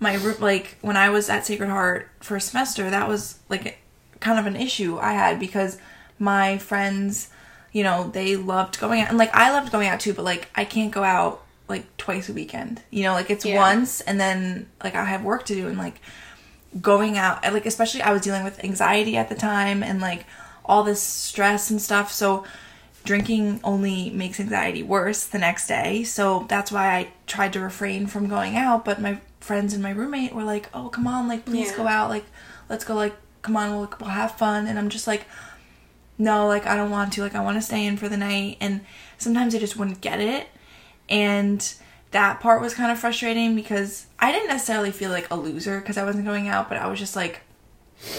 my 0.00 0.16
like 0.38 0.76
when 0.80 0.96
I 0.96 1.10
was 1.10 1.28
at 1.28 1.44
Sacred 1.46 1.70
Heart 1.70 2.08
for 2.20 2.36
a 2.36 2.40
semester. 2.40 2.88
That 2.90 3.08
was 3.08 3.38
like 3.48 3.78
kind 4.20 4.38
of 4.38 4.46
an 4.46 4.56
issue 4.56 4.98
I 4.98 5.12
had 5.12 5.38
because 5.40 5.78
my 6.18 6.58
friends, 6.58 7.30
you 7.72 7.82
know, 7.82 8.10
they 8.10 8.36
loved 8.36 8.80
going 8.80 9.00
out, 9.00 9.08
and 9.08 9.18
like 9.18 9.34
I 9.34 9.50
loved 9.52 9.72
going 9.72 9.88
out 9.88 10.00
too. 10.00 10.14
But 10.14 10.24
like 10.24 10.48
I 10.54 10.64
can't 10.64 10.92
go 10.92 11.02
out 11.04 11.42
like 11.68 11.84
twice 11.96 12.28
a 12.28 12.32
weekend. 12.32 12.82
You 12.90 13.04
know, 13.04 13.12
like 13.12 13.30
it's 13.30 13.44
Yeah. 13.44 13.56
once, 13.56 14.00
and 14.02 14.18
then 14.20 14.68
like 14.82 14.94
I 14.94 15.04
have 15.04 15.22
work 15.24 15.44
to 15.46 15.54
do, 15.54 15.68
and 15.68 15.78
like 15.78 16.00
going 16.80 17.16
out, 17.18 17.42
like 17.52 17.66
especially 17.66 18.02
I 18.02 18.12
was 18.12 18.22
dealing 18.22 18.44
with 18.44 18.62
anxiety 18.64 19.16
at 19.16 19.28
the 19.28 19.34
time, 19.34 19.82
and 19.82 20.00
like 20.00 20.24
all 20.64 20.82
this 20.84 21.02
stress 21.02 21.70
and 21.70 21.80
stuff. 21.80 22.12
So 22.12 22.44
drinking 23.04 23.60
only 23.64 24.10
makes 24.10 24.38
anxiety 24.40 24.82
worse 24.82 25.24
the 25.24 25.38
next 25.38 25.66
day. 25.66 26.04
So 26.04 26.46
that's 26.48 26.70
why 26.70 26.94
I 26.96 27.08
tried 27.26 27.52
to 27.54 27.60
refrain 27.60 28.06
from 28.06 28.28
going 28.28 28.56
out. 28.56 28.84
But 28.84 29.00
my 29.00 29.20
friends 29.40 29.72
and 29.72 29.82
my 29.82 29.90
roommate 29.90 30.34
were 30.34 30.44
like, 30.44 30.68
"Oh, 30.74 30.88
come 30.88 31.06
on, 31.06 31.28
like 31.28 31.44
please 31.44 31.70
Yeah. 31.70 31.76
go 31.78 31.86
out, 31.86 32.10
like 32.10 32.24
let's 32.68 32.84
go, 32.84 32.94
like 32.94 33.16
come 33.42 33.56
on, 33.56 33.70
we'll, 33.76 33.90
we'll 34.00 34.10
have 34.10 34.32
fun." 34.32 34.66
And 34.66 34.78
I'm 34.78 34.88
just 34.90 35.06
like, 35.06 35.24
no, 36.18 36.46
like 36.46 36.66
I 36.66 36.76
don't 36.76 36.90
want 36.90 37.12
to. 37.14 37.22
Like 37.22 37.34
I 37.34 37.40
want 37.42 37.56
to 37.56 37.62
stay 37.62 37.86
in 37.86 37.96
for 37.96 38.08
the 38.08 38.16
night. 38.16 38.56
And 38.60 38.82
sometimes 39.16 39.54
I 39.54 39.58
just 39.58 39.76
wouldn't 39.76 40.00
get 40.00 40.20
it, 40.20 40.48
and 41.08 41.72
that 42.10 42.40
part 42.40 42.60
was 42.60 42.74
kind 42.74 42.90
of 42.90 42.98
frustrating 42.98 43.54
because 43.54 44.06
I 44.18 44.32
didn't 44.32 44.48
necessarily 44.48 44.90
feel 44.90 45.10
like 45.10 45.30
a 45.30 45.36
loser 45.36 45.78
because 45.80 45.96
I 45.98 46.04
wasn't 46.04 46.24
going 46.24 46.48
out, 46.48 46.68
but 46.68 46.78
I 46.78 46.88
was 46.88 46.98
just 46.98 47.16
like. 47.16 47.40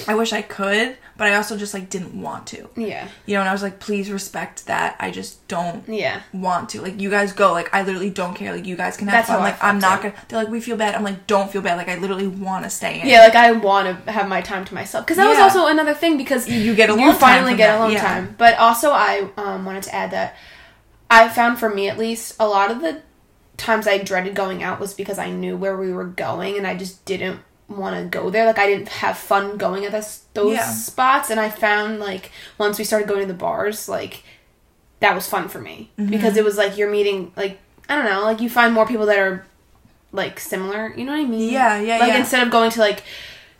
I 0.07 0.15
wish 0.15 0.33
I 0.33 0.41
could, 0.41 0.97
but 1.15 1.27
I 1.27 1.35
also 1.35 1.55
just 1.55 1.73
like 1.73 1.89
didn't 1.89 2.19
want 2.19 2.47
to 2.47 2.69
yeah, 2.75 3.07
you 3.25 3.35
know, 3.35 3.41
and 3.41 3.49
I 3.49 3.53
was 3.53 3.61
like, 3.61 3.79
please 3.79 4.11
respect 4.11 4.67
that. 4.67 4.95
I 4.99 5.11
just 5.11 5.47
don't 5.47 5.87
yeah. 5.87 6.21
want 6.33 6.69
to. 6.69 6.81
Like, 6.81 6.99
you 6.99 7.09
guys 7.09 7.31
go. 7.33 7.51
Like, 7.53 7.73
I 7.73 7.83
literally 7.83 8.09
don't 8.09 8.35
care. 8.35 8.53
Like, 8.53 8.65
you 8.65 8.75
guys 8.75 8.97
can 8.97 9.07
have 9.07 9.25
That's 9.25 9.29
fun. 9.29 9.39
Like, 9.39 9.63
I'm 9.63 9.79
not 9.79 10.01
too. 10.01 10.09
gonna. 10.09 10.21
They're 10.27 10.39
like, 10.39 10.49
we 10.49 10.59
feel 10.59 10.77
bad. 10.77 10.95
I'm 10.95 11.03
like, 11.03 11.27
don't 11.27 11.49
feel 11.51 11.61
bad. 11.61 11.75
Like, 11.75 11.87
I 11.87 11.95
literally 11.95 12.27
want 12.27 12.65
to 12.65 12.69
stay 12.69 13.01
in. 13.01 13.07
Yeah, 13.07 13.21
like 13.21 13.35
I 13.35 13.51
want 13.53 14.05
to 14.05 14.11
have 14.11 14.27
my 14.27 14.41
time 14.41 14.65
to 14.65 14.73
myself 14.73 15.05
because 15.05 15.17
that 15.17 15.27
was 15.27 15.39
also 15.39 15.67
another 15.67 15.93
thing 15.93 16.17
because 16.17 16.49
You 16.49 16.75
get 16.75 16.89
alone 16.89 17.05
you 17.05 17.11
time 17.11 17.19
finally 17.19 17.55
get 17.55 17.67
that, 17.67 17.79
long 17.79 17.91
yeah. 17.91 18.01
time. 18.01 18.35
But 18.37 18.57
also, 18.57 18.91
I 18.91 19.29
um, 19.37 19.65
wanted 19.65 19.83
to 19.83 19.95
add 19.95 20.11
that 20.11 20.35
I 21.09 21.29
found 21.29 21.59
for 21.59 21.69
me 21.69 21.89
at 21.89 21.97
least 21.97 22.35
a 22.39 22.47
lot 22.47 22.71
of 22.71 22.81
the 22.81 23.01
times 23.57 23.87
I 23.87 23.97
dreaded 23.97 24.35
going 24.35 24.63
out 24.63 24.79
was 24.79 24.93
because 24.93 25.17
I 25.17 25.31
knew 25.31 25.57
where 25.57 25.77
we 25.77 25.91
were 25.91 26.05
going 26.05 26.57
and 26.57 26.65
I 26.65 26.75
just 26.75 27.03
didn't 27.05 27.41
want 27.69 27.95
to 27.95 28.05
go 28.05 28.29
there. 28.29 28.45
Like 28.45 28.59
I 28.59 28.67
didn't 28.67 28.89
have 28.89 29.17
fun 29.17 29.57
going 29.57 29.85
at 29.85 29.91
this, 29.91 30.23
those 30.33 30.53
Yeah. 30.55 30.69
spots, 30.69 31.29
and 31.29 31.39
I 31.39 31.49
found 31.49 31.99
like 31.99 32.31
once 32.57 32.77
we 32.77 32.83
started 32.83 33.07
going 33.07 33.21
to 33.21 33.27
the 33.27 33.33
bars, 33.33 33.87
like 33.87 34.23
that 34.99 35.15
was 35.15 35.27
fun 35.27 35.47
for 35.47 35.59
me 35.61 35.91
Mm-hmm. 35.97 36.11
because 36.11 36.35
it 36.37 36.43
was 36.43 36.57
like 36.57 36.77
you're 36.77 36.89
meeting 36.91 37.31
like 37.35 37.59
I 37.87 37.95
don't 37.95 38.05
know, 38.05 38.21
like 38.21 38.41
you 38.41 38.49
find 38.49 38.73
more 38.73 38.85
people 38.85 39.05
that 39.07 39.17
are 39.17 39.45
like 40.11 40.39
similar. 40.39 40.93
You 40.95 41.05
know 41.05 41.11
what 41.13 41.21
I 41.21 41.25
mean? 41.25 41.51
Yeah, 41.53 41.79
yeah, 41.79 41.97
Like 41.99 42.09
yeah. 42.09 42.17
instead 42.19 42.43
of 42.43 42.51
going 42.51 42.71
to 42.71 42.79
like 42.79 43.03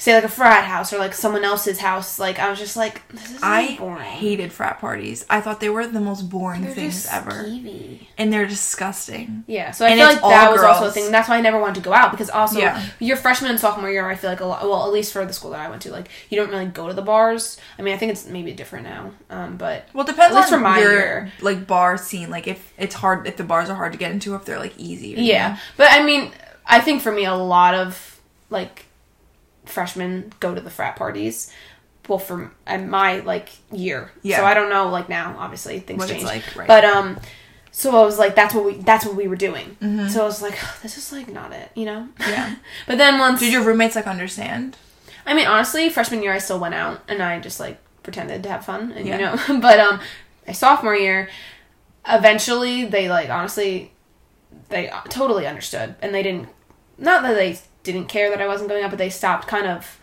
say 0.02 0.16
like 0.16 0.24
a 0.24 0.30
frat 0.30 0.64
house 0.64 0.94
or 0.94 0.98
like 0.98 1.14
someone 1.14 1.44
else's 1.44 1.78
house, 1.78 2.18
like 2.18 2.40
I 2.40 2.50
was 2.50 2.58
just 2.58 2.76
like 2.78 3.06
this 3.10 3.32
is 3.32 3.40
I 3.44 3.76
boring. 3.78 4.02
hated 4.02 4.52
frat 4.54 4.80
parties. 4.80 5.26
I 5.30 5.42
thought 5.42 5.60
they 5.60 5.70
were 5.70 5.86
the 5.86 6.00
most 6.00 6.30
boring 6.30 6.62
They're 6.64 6.74
things 6.74 7.06
ever, 7.12 7.32
skeevy. 7.32 8.08
and 8.18 8.32
they're 8.32 8.48
disgusting. 8.48 9.44
Yeah, 9.46 9.72
so 9.72 9.86
I 9.86 9.90
And 9.90 10.00
feel 10.00 10.08
like 10.08 10.22
that 10.22 10.48
all 10.48 10.54
was 10.54 10.64
also 10.64 10.86
a 10.88 10.92
thing. 10.92 11.12
That's 11.12 11.28
why 11.28 11.38
I 11.38 11.42
never 11.42 11.60
wanted 11.60 11.76
to 11.76 11.82
go 11.82 11.92
out 11.94 12.12
because 12.12 12.30
also 12.30 12.60
Yeah. 12.60 12.82
your 13.00 13.18
freshman 13.18 13.52
and 13.52 13.60
sophomore 13.60 13.92
year, 13.92 14.08
I 14.10 14.16
feel 14.16 14.30
like 14.30 14.40
a 14.40 14.46
lot. 14.46 14.62
Well, 14.64 14.86
at 14.88 14.94
least 14.94 15.12
for 15.12 15.26
the 15.26 15.34
school 15.34 15.52
that 15.52 15.60
I 15.60 15.70
went 15.70 15.82
to, 15.84 15.92
like 15.92 16.08
you 16.30 16.38
don't 16.38 16.50
really 16.50 16.66
go 16.66 16.88
to 16.88 16.94
the 16.94 17.02
bars. 17.02 17.58
I 17.78 17.82
mean, 17.82 17.94
I 17.94 17.98
think 17.98 18.12
it's 18.14 18.26
maybe 18.26 18.54
different 18.54 18.86
now, 18.86 19.12
um, 19.30 19.58
but 19.58 19.88
Well, 19.94 20.06
it 20.06 20.12
depends 20.12 20.34
At 20.34 20.40
least 20.40 20.54
on 20.54 20.60
for 20.60 20.64
my 20.64 20.80
your 20.80 20.92
year. 20.94 21.32
like 21.42 21.68
bar 21.68 21.98
scene. 21.98 22.30
Like, 22.30 22.48
if 22.48 22.72
it's 22.78 22.96
hard, 22.96 23.28
if 23.28 23.36
the 23.36 23.44
bars 23.44 23.70
are 23.70 23.76
hard 23.76 23.92
to 23.92 23.98
get 23.98 24.12
into, 24.14 24.34
if 24.36 24.46
they're 24.46 24.60
like 24.60 24.74
easy. 24.78 25.10
you 25.10 25.18
yeah. 25.18 25.50
know? 25.50 25.58
But 25.78 25.88
I 25.92 26.04
mean, 26.04 26.32
I 26.66 26.80
think 26.80 27.02
for 27.02 27.12
me, 27.12 27.26
a 27.26 27.36
lot 27.36 27.74
of 27.76 28.22
like 28.50 28.86
freshmen 29.70 30.34
go 30.40 30.54
to 30.56 30.62
the 30.62 30.70
frat 30.70 30.96
parties. 30.96 31.52
Well, 32.08 32.18
for 32.20 32.52
my 32.68 33.20
like 33.20 33.50
year, 33.72 34.12
Yeah. 34.24 34.38
So 34.38 34.46
I 34.46 34.56
don't 34.56 34.70
know. 34.70 34.90
Like 34.90 35.10
now, 35.10 35.36
obviously 35.38 35.80
things 35.80 36.00
What 36.00 36.10
change. 36.10 36.24
like, 36.24 36.56
right. 36.56 36.68
But 36.68 36.84
um, 36.84 37.20
so 37.72 37.96
I 37.96 38.04
was 38.04 38.18
like, 38.18 38.36
that's 38.36 38.54
what 38.56 38.66
we 38.66 38.74
that's 38.78 39.06
what 39.06 39.16
we 39.16 39.28
were 39.28 39.36
doing. 39.36 39.78
Mm-hmm. 39.80 40.08
So 40.08 40.22
I 40.22 40.26
was 40.26 40.42
like, 40.42 40.58
this 40.82 40.98
is 40.98 41.12
like 41.12 41.32
not 41.32 41.54
it, 41.54 41.70
you 41.76 41.86
know. 41.86 42.10
Yeah. 42.20 42.56
but 42.88 42.98
then 42.98 43.20
once 43.20 43.40
Did 43.42 43.54
your 43.54 43.64
roommates 43.64 43.96
like 43.96 44.08
understand? 44.08 44.76
I 45.26 45.36
mean, 45.36 45.46
honestly, 45.46 45.90
freshman 45.90 46.24
year 46.24 46.34
I 46.34 46.40
still 46.40 46.60
went 46.60 46.74
out 46.74 47.02
and 47.08 47.22
I 47.22 47.40
just 47.40 47.60
like 47.60 47.78
pretended 48.02 48.42
to 48.44 48.50
have 48.50 48.66
fun, 48.66 48.92
and 48.94 49.06
Yeah. 49.08 49.16
you 49.16 49.54
know. 49.54 49.60
but 49.62 49.80
um, 49.80 50.00
my 50.48 50.54
sophomore 50.54 50.96
year, 50.96 51.30
eventually 52.08 52.86
they 52.86 53.08
like 53.08 53.30
honestly, 53.30 53.92
they 54.70 54.92
totally 55.10 55.46
understood, 55.46 55.96
and 56.02 56.14
they 56.14 56.24
didn't. 56.24 56.50
Not 56.98 57.22
that 57.24 57.36
they 57.36 57.60
didn't 57.84 58.06
care 58.06 58.30
that 58.30 58.42
I 58.42 58.48
wasn't 58.48 58.70
going 58.70 58.84
out, 58.84 58.90
but 58.90 59.00
they 59.00 59.10
stopped 59.10 59.48
kind 59.48 59.66
of 59.68 60.00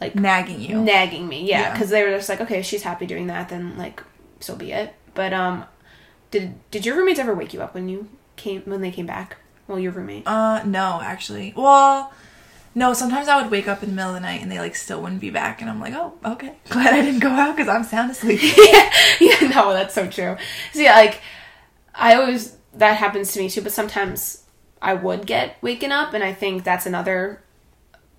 like 0.00 0.14
Nagging 0.14 0.60
you. 0.60 0.80
nagging 0.82 1.28
me. 1.28 1.48
Yeah, 1.48 1.60
Yeah. 1.60 1.72
because 1.72 1.90
they 1.90 2.02
were 2.02 2.10
just 2.10 2.28
like, 2.28 2.40
okay, 2.40 2.58
if 2.60 2.66
she's 2.66 2.82
happy 2.82 3.06
doing 3.06 3.28
that, 3.28 3.48
then 3.48 3.76
like, 3.78 4.02
so 4.40 4.56
be 4.56 4.72
it. 4.72 4.94
But 5.14 5.32
um, 5.32 5.64
did 6.30 6.54
did 6.70 6.84
your 6.84 6.96
roommates 6.96 7.20
ever 7.20 7.34
wake 7.34 7.54
you 7.54 7.62
up 7.62 7.74
when 7.74 7.88
you 7.88 8.08
came 8.36 8.62
when 8.62 8.80
they 8.80 8.90
came 8.90 9.06
back? 9.06 9.36
Well, 9.68 9.78
your 9.78 9.92
roommate. 9.92 10.26
Uh, 10.26 10.62
no, 10.64 11.00
actually. 11.02 11.54
Well, 11.56 12.12
no. 12.74 12.92
Sometimes 12.92 13.28
I 13.28 13.40
would 13.40 13.50
wake 13.50 13.68
up 13.68 13.82
in 13.82 13.90
the 13.90 13.94
middle 13.94 14.10
of 14.10 14.14
the 14.16 14.20
night 14.20 14.42
and 14.42 14.50
they 14.50 14.58
like 14.58 14.74
still 14.74 15.00
wouldn't 15.00 15.20
be 15.20 15.30
back, 15.30 15.60
and 15.60 15.70
I'm 15.70 15.80
like, 15.80 15.94
oh, 15.94 16.14
okay, 16.24 16.54
glad 16.68 16.92
I 16.92 17.00
didn't 17.02 17.20
go 17.20 17.28
out 17.30 17.56
because 17.56 17.68
I'm 17.68 17.84
sound 17.84 18.10
asleep. 18.10 18.40
yeah, 18.58 18.92
yeah, 19.20 19.48
no, 19.48 19.72
that's 19.72 19.94
so 19.94 20.08
true. 20.10 20.36
So 20.72 20.80
yeah, 20.80 20.94
like 20.96 21.20
I 21.94 22.16
always 22.16 22.56
that 22.74 22.96
happens 22.96 23.32
to 23.32 23.38
me 23.40 23.48
too, 23.48 23.62
but 23.62 23.72
sometimes 23.72 24.42
I 24.84 24.94
would 24.94 25.26
get 25.26 25.56
waken 25.62 25.90
up, 25.90 26.12
and 26.14 26.22
I 26.22 26.32
think 26.32 26.62
that's 26.62 26.86
another 26.86 27.42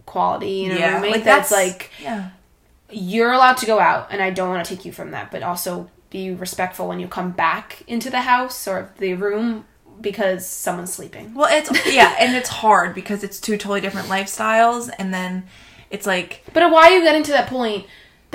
quality 0.06 0.66
in 0.66 0.72
a 0.72 0.96
roommate 0.96 1.24
that's, 1.24 1.52
like 1.52 1.92
yeah, 2.02 2.32
you're 2.90 3.32
allowed 3.32 3.58
to 3.58 3.66
go 3.66 3.80
out, 3.80 4.08
and 4.12 4.22
I 4.22 4.32
don't 4.32 4.50
want 4.50 4.66
to 4.66 4.76
take 4.76 4.84
you 4.84 4.92
from 4.92 5.12
that, 5.12 5.32
but 5.32 5.44
also 5.44 5.90
be 6.10 6.32
respectful 6.32 6.88
when 6.88 7.00
you 7.00 7.08
come 7.08 7.32
back 7.32 7.84
into 7.88 8.10
the 8.10 8.22
house 8.22 8.68
or 8.68 8.92
the 8.98 9.14
room 9.14 9.66
because 10.02 10.46
someone's 10.46 10.94
sleeping. 10.94 11.34
well, 11.34 11.48
it's 11.50 11.70
yeah, 11.94 12.16
and 12.20 12.36
it's 12.36 12.50
hard 12.50 12.96
because 12.96 13.24
it's 13.24 13.40
two 13.40 13.58
totally 13.58 13.82
different 13.82 14.08
lifestyles, 14.08 14.90
and 14.98 15.14
then 15.14 15.46
it's 15.90 16.06
like 16.06 16.44
But 16.54 16.70
why 16.72 16.90
are 16.90 16.98
you 16.98 17.04
getting 17.04 17.24
to 17.24 17.32
that 17.32 17.48
point 17.48 17.86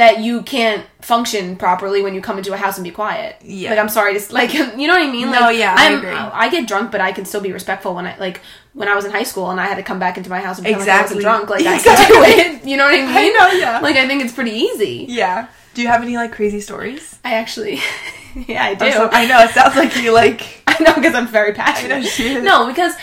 that 0.00 0.20
you 0.20 0.42
can't 0.42 0.84
function 1.02 1.56
properly 1.56 2.00
when 2.02 2.14
you 2.14 2.20
come 2.22 2.38
into 2.38 2.52
a 2.52 2.56
house 2.56 2.76
and 2.78 2.84
be 2.84 2.90
quiet? 2.90 3.36
Yeah. 3.42 3.70
Like 3.70 3.78
I'm 3.78 3.88
sorry, 3.88 4.14
just 4.14 4.32
like 4.40 4.52
you 4.54 4.86
know 4.88 4.94
what 4.94 5.02
I 5.02 5.10
mean? 5.10 5.30
No, 5.30 5.48
yeah, 5.50 5.74
I 5.78 5.88
I'm, 5.92 5.98
agree. 5.98 6.10
I 6.14 6.48
get 6.48 6.66
drunk, 6.66 6.90
but 6.90 7.00
I 7.00 7.12
can 7.12 7.24
still 7.24 7.40
be 7.40 7.52
respectful 7.52 7.94
when 7.94 8.06
I 8.06 8.16
like 8.18 8.40
when 8.72 8.88
I 8.88 8.94
was 8.94 9.04
in 9.04 9.10
high 9.10 9.24
school 9.24 9.50
and 9.50 9.60
I 9.60 9.66
had 9.66 9.76
to 9.76 9.82
come 9.82 9.98
back 9.98 10.16
into 10.16 10.30
my 10.30 10.40
house 10.40 10.58
and 10.58 10.64
pretend 10.64 10.82
Exactly. 10.82 11.16
like 11.22 11.26
I 11.26 11.38
wasn't 11.40 11.46
drunk. 11.48 11.50
Like 11.50 11.66
I 11.66 11.74
Exactly. 11.76 12.16
can 12.16 12.52
do 12.52 12.58
it. 12.64 12.68
You 12.70 12.76
know 12.76 12.84
what 12.84 12.94
I 12.94 12.98
mean? 13.06 13.16
I 13.16 13.28
know, 13.38 13.48
yeah. 13.58 13.80
Like 13.80 13.96
I 13.96 14.06
think 14.08 14.24
it's 14.24 14.32
pretty 14.32 14.52
easy. 14.52 15.06
yeah. 15.08 15.48
Do 15.74 15.82
you 15.82 15.88
have 15.88 16.02
any 16.02 16.16
like 16.16 16.32
crazy 16.32 16.60
stories? 16.60 17.18
I 17.24 17.34
actually, 17.34 17.78
yeah, 18.48 18.64
I 18.64 18.74
do. 18.74 18.90
So- 18.90 19.08
I 19.12 19.24
know 19.26 19.38
it 19.44 19.50
sounds 19.50 19.76
like 19.76 19.94
you 19.96 20.12
like. 20.12 20.62
I 20.66 20.82
know 20.82 20.94
because 20.94 21.14
I'm 21.14 21.28
very 21.28 21.52
passionate. 21.52 21.94
I 21.94 22.00
know 22.00 22.06
she 22.06 22.28
is. 22.34 22.42
No, 22.44 22.66
because 22.66 22.94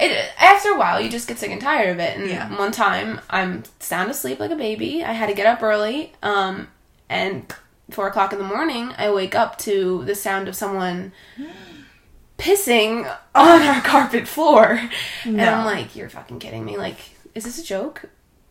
it 0.00 0.30
after 0.38 0.70
a 0.70 0.78
while 0.78 1.00
you 1.00 1.08
just 1.08 1.28
get 1.28 1.38
sick 1.38 1.50
and 1.50 1.60
tired 1.60 1.90
of 1.90 1.98
it. 2.00 2.16
And 2.18 2.28
Yeah. 2.28 2.56
one 2.58 2.72
time 2.72 3.20
I'm 3.30 3.64
sound 3.80 4.10
asleep 4.10 4.40
like 4.40 4.50
a 4.50 4.56
baby. 4.56 5.04
I 5.04 5.12
had 5.12 5.28
to 5.28 5.34
get 5.34 5.46
up 5.46 5.62
early. 5.62 6.12
Um, 6.22 6.68
and 7.08 7.52
four 7.90 8.08
o'clock 8.08 8.32
in 8.32 8.38
the 8.38 8.44
morning, 8.44 8.92
I 8.98 9.10
wake 9.12 9.34
up 9.34 9.58
to 9.58 10.04
the 10.04 10.14
sound 10.14 10.48
of 10.48 10.56
someone 10.56 11.12
pissing 12.38 13.06
on 13.34 13.62
our 13.62 13.80
carpet 13.80 14.26
floor, 14.26 14.80
and 15.24 15.40
I'm 15.40 15.64
like, 15.64 15.94
"You're 15.94 16.08
fucking 16.08 16.38
kidding 16.40 16.64
me! 16.64 16.76
Like, 16.76 16.98
is 17.34 17.44
this 17.44 17.58
a 17.58 17.64
joke? 17.64 18.02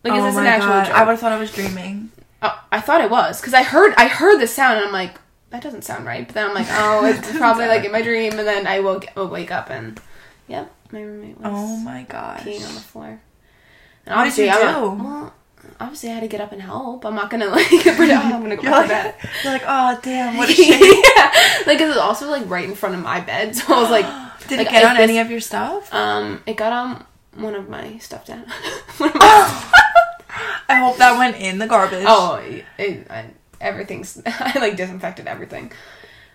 Like, 0.03 0.13
oh 0.13 0.17
is 0.17 0.23
this 0.33 0.37
an 0.41 0.45
actual 0.47 0.67
god! 0.69 0.85
joke?" 0.87 0.95
I 0.95 1.03
would 1.03 1.11
have 1.11 1.19
thought 1.19 1.31
I 1.31 1.39
was 1.39 1.51
dreaming. 1.53 2.11
Oh, 2.41 2.61
I 2.71 2.81
thought 2.81 3.01
it 3.01 3.09
was 3.09 3.39
because 3.39 3.53
I 3.53 3.63
heard 3.63 3.93
I 3.97 4.07
heard 4.07 4.39
the 4.39 4.47
sound 4.47 4.77
and 4.77 4.87
I'm 4.87 4.93
like 4.93 5.15
that 5.49 5.61
doesn't 5.61 5.83
sound 5.83 6.05
right. 6.05 6.25
But 6.25 6.33
then 6.35 6.47
I'm 6.49 6.53
like 6.53 6.67
oh 6.69 7.05
it's 7.05 7.31
probably 7.37 7.67
like 7.67 7.85
in 7.85 7.91
my 7.91 8.01
dream 8.01 8.37
and 8.37 8.47
then 8.47 8.67
I 8.67 8.79
woke 8.81 9.05
woke 9.15 9.31
wake 9.31 9.51
up 9.51 9.69
and 9.69 9.99
yep 10.47 10.71
my 10.91 11.01
roommate 11.01 11.37
was 11.39 11.47
Oh 11.53 11.77
my 11.77 12.03
gosh! 12.03 12.41
peeing 12.41 12.67
on 12.67 12.75
the 12.75 12.81
floor. 12.81 13.19
And 14.05 14.15
What 14.15 14.23
did 14.25 14.37
you 14.37 14.51
do? 14.51 14.59
not- 14.59 14.97
well, 14.99 15.33
obviously 15.79 16.09
I 16.09 16.13
had 16.13 16.21
to 16.21 16.27
get 16.27 16.41
up 16.41 16.51
and 16.51 16.61
help. 16.61 17.05
I'm 17.05 17.15
not 17.15 17.29
gonna 17.29 17.45
like 17.57 17.67
pretend 17.67 18.11
I'm 18.11 18.41
gonna 18.41 18.55
go 18.57 18.69
like, 18.69 18.83
to 18.83 18.87
bed. 18.89 19.15
you're 19.43 19.53
like, 19.53 19.63
oh 19.65 19.99
damn, 20.03 20.37
what 20.37 20.49
a 20.49 20.53
shame. 20.53 20.81
yeah, 21.15 21.31
like 21.65 21.79
it 21.81 21.87
was 21.87 21.97
also 21.97 22.29
like 22.29 22.47
right 22.49 22.65
in 22.67 22.75
front 22.75 22.95
of 22.95 23.01
my 23.01 23.19
bed, 23.21 23.55
so 23.55 23.73
I 23.73 23.81
was 23.81 23.89
like, 23.89 24.05
Did 24.47 24.57
like, 24.57 24.67
it 24.67 24.71
get 24.71 24.83
on 24.85 24.95
this- 24.95 25.03
any 25.09 25.19
of 25.19 25.31
your 25.31 25.39
stuff? 25.39 25.93
Um, 25.93 26.43
it 26.45 26.57
got 26.57 26.73
on 26.73 27.05
one 27.35 27.55
of 27.55 27.69
my 27.69 27.97
stuff 27.99 28.27
down. 28.27 28.39
one 28.97 29.09
of 29.09 29.15
my 29.15 29.19
I 30.69 30.75
hope 30.75 30.97
that 30.97 31.17
went 31.17 31.37
in 31.37 31.59
the 31.59 31.67
garbage. 31.67 32.05
Oh, 32.07 32.35
it, 32.77 33.07
I, 33.09 33.27
everything's. 33.61 34.21
I 34.25 34.57
like 34.59 34.75
disinfected 34.75 35.27
everything, 35.27 35.71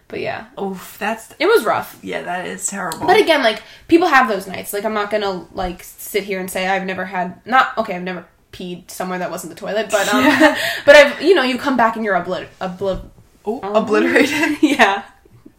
but 0.08 0.20
yeah, 0.20 0.46
Oof, 0.60 0.96
that's 0.98 1.34
it 1.38 1.46
was 1.46 1.64
rough. 1.64 1.98
yeah, 2.02 2.22
that 2.22 2.46
is 2.46 2.66
terrible. 2.66 3.06
But 3.06 3.20
again, 3.20 3.42
like 3.42 3.62
people 3.88 4.08
have 4.08 4.28
those 4.28 4.46
nights. 4.46 4.72
Like 4.72 4.84
I'm 4.84 4.94
not 4.94 5.10
gonna 5.10 5.46
like 5.54 5.82
sit 5.84 6.24
here 6.24 6.40
and 6.40 6.50
say 6.50 6.66
I've 6.66 6.84
never 6.86 7.04
had 7.04 7.44
not 7.46 7.76
okay. 7.78 7.94
I've 7.94 8.02
never 8.02 8.26
peed 8.52 8.90
somewhere 8.90 9.18
that 9.18 9.30
wasn't 9.30 9.54
the 9.54 9.60
toilet. 9.60 9.88
But 9.90 10.08
um, 10.12 10.24
but 10.86 10.96
I've 10.96 11.20
you 11.22 11.34
know 11.34 11.42
you 11.42 11.58
come 11.58 11.76
back 11.76 11.96
and 11.96 12.04
you're 12.04 12.14
oblit 12.16 12.48
obli- 12.60 13.04
Oh, 13.44 13.60
Um, 13.62 13.76
obliterated. 13.76 14.58
yeah. 14.62 15.04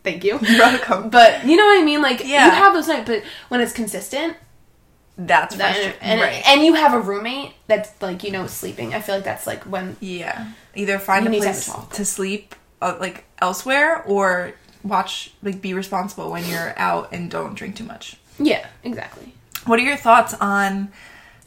Thank 0.03 0.23
you. 0.23 0.39
You're 0.41 0.59
welcome. 0.59 1.09
But 1.09 1.45
you 1.45 1.55
know 1.55 1.65
what 1.65 1.79
I 1.79 1.83
mean? 1.83 2.01
Like 2.01 2.21
Yeah. 2.25 2.45
you 2.45 2.51
have 2.51 2.73
those 2.73 2.87
nights, 2.87 3.07
but 3.07 3.23
when 3.49 3.61
it's 3.61 3.73
consistent, 3.73 4.37
That's 5.17 5.55
frustrating. 5.55 5.93
and 6.01 6.21
right. 6.21 6.41
and 6.47 6.61
you 6.63 6.75
have 6.75 6.93
a 6.93 6.99
roommate 6.99 7.53
that's 7.67 8.01
like 8.01 8.23
you 8.23 8.31
know 8.31 8.47
sleeping. 8.47 8.93
I 8.93 9.01
feel 9.01 9.15
like 9.15 9.23
that's 9.25 9.45
like 9.45 9.63
when 9.63 9.97
yeah. 9.99 10.51
Either 10.75 10.97
find 10.99 11.25
You 11.25 11.29
a 11.29 11.31
need 11.31 11.41
to 11.41 11.47
have 11.47 11.55
place 11.55 11.67
a 11.67 11.71
talk. 11.71 11.93
to 11.93 12.05
sleep, 12.05 12.55
uh, 12.81 12.97
like 12.99 13.25
elsewhere, 13.39 14.03
or 14.03 14.53
watch 14.83 15.33
like 15.43 15.61
be 15.61 15.73
responsible 15.73 16.31
when 16.31 16.45
you're 16.47 16.73
out 16.77 17.11
and 17.11 17.29
don't 17.29 17.53
drink 17.55 17.75
too 17.75 17.83
much. 17.83 18.17
yeah 18.39 18.65
exactly. 18.83 19.33
What 19.65 19.77
are 19.79 19.83
your 19.83 19.97
thoughts 19.97 20.33
on 20.35 20.91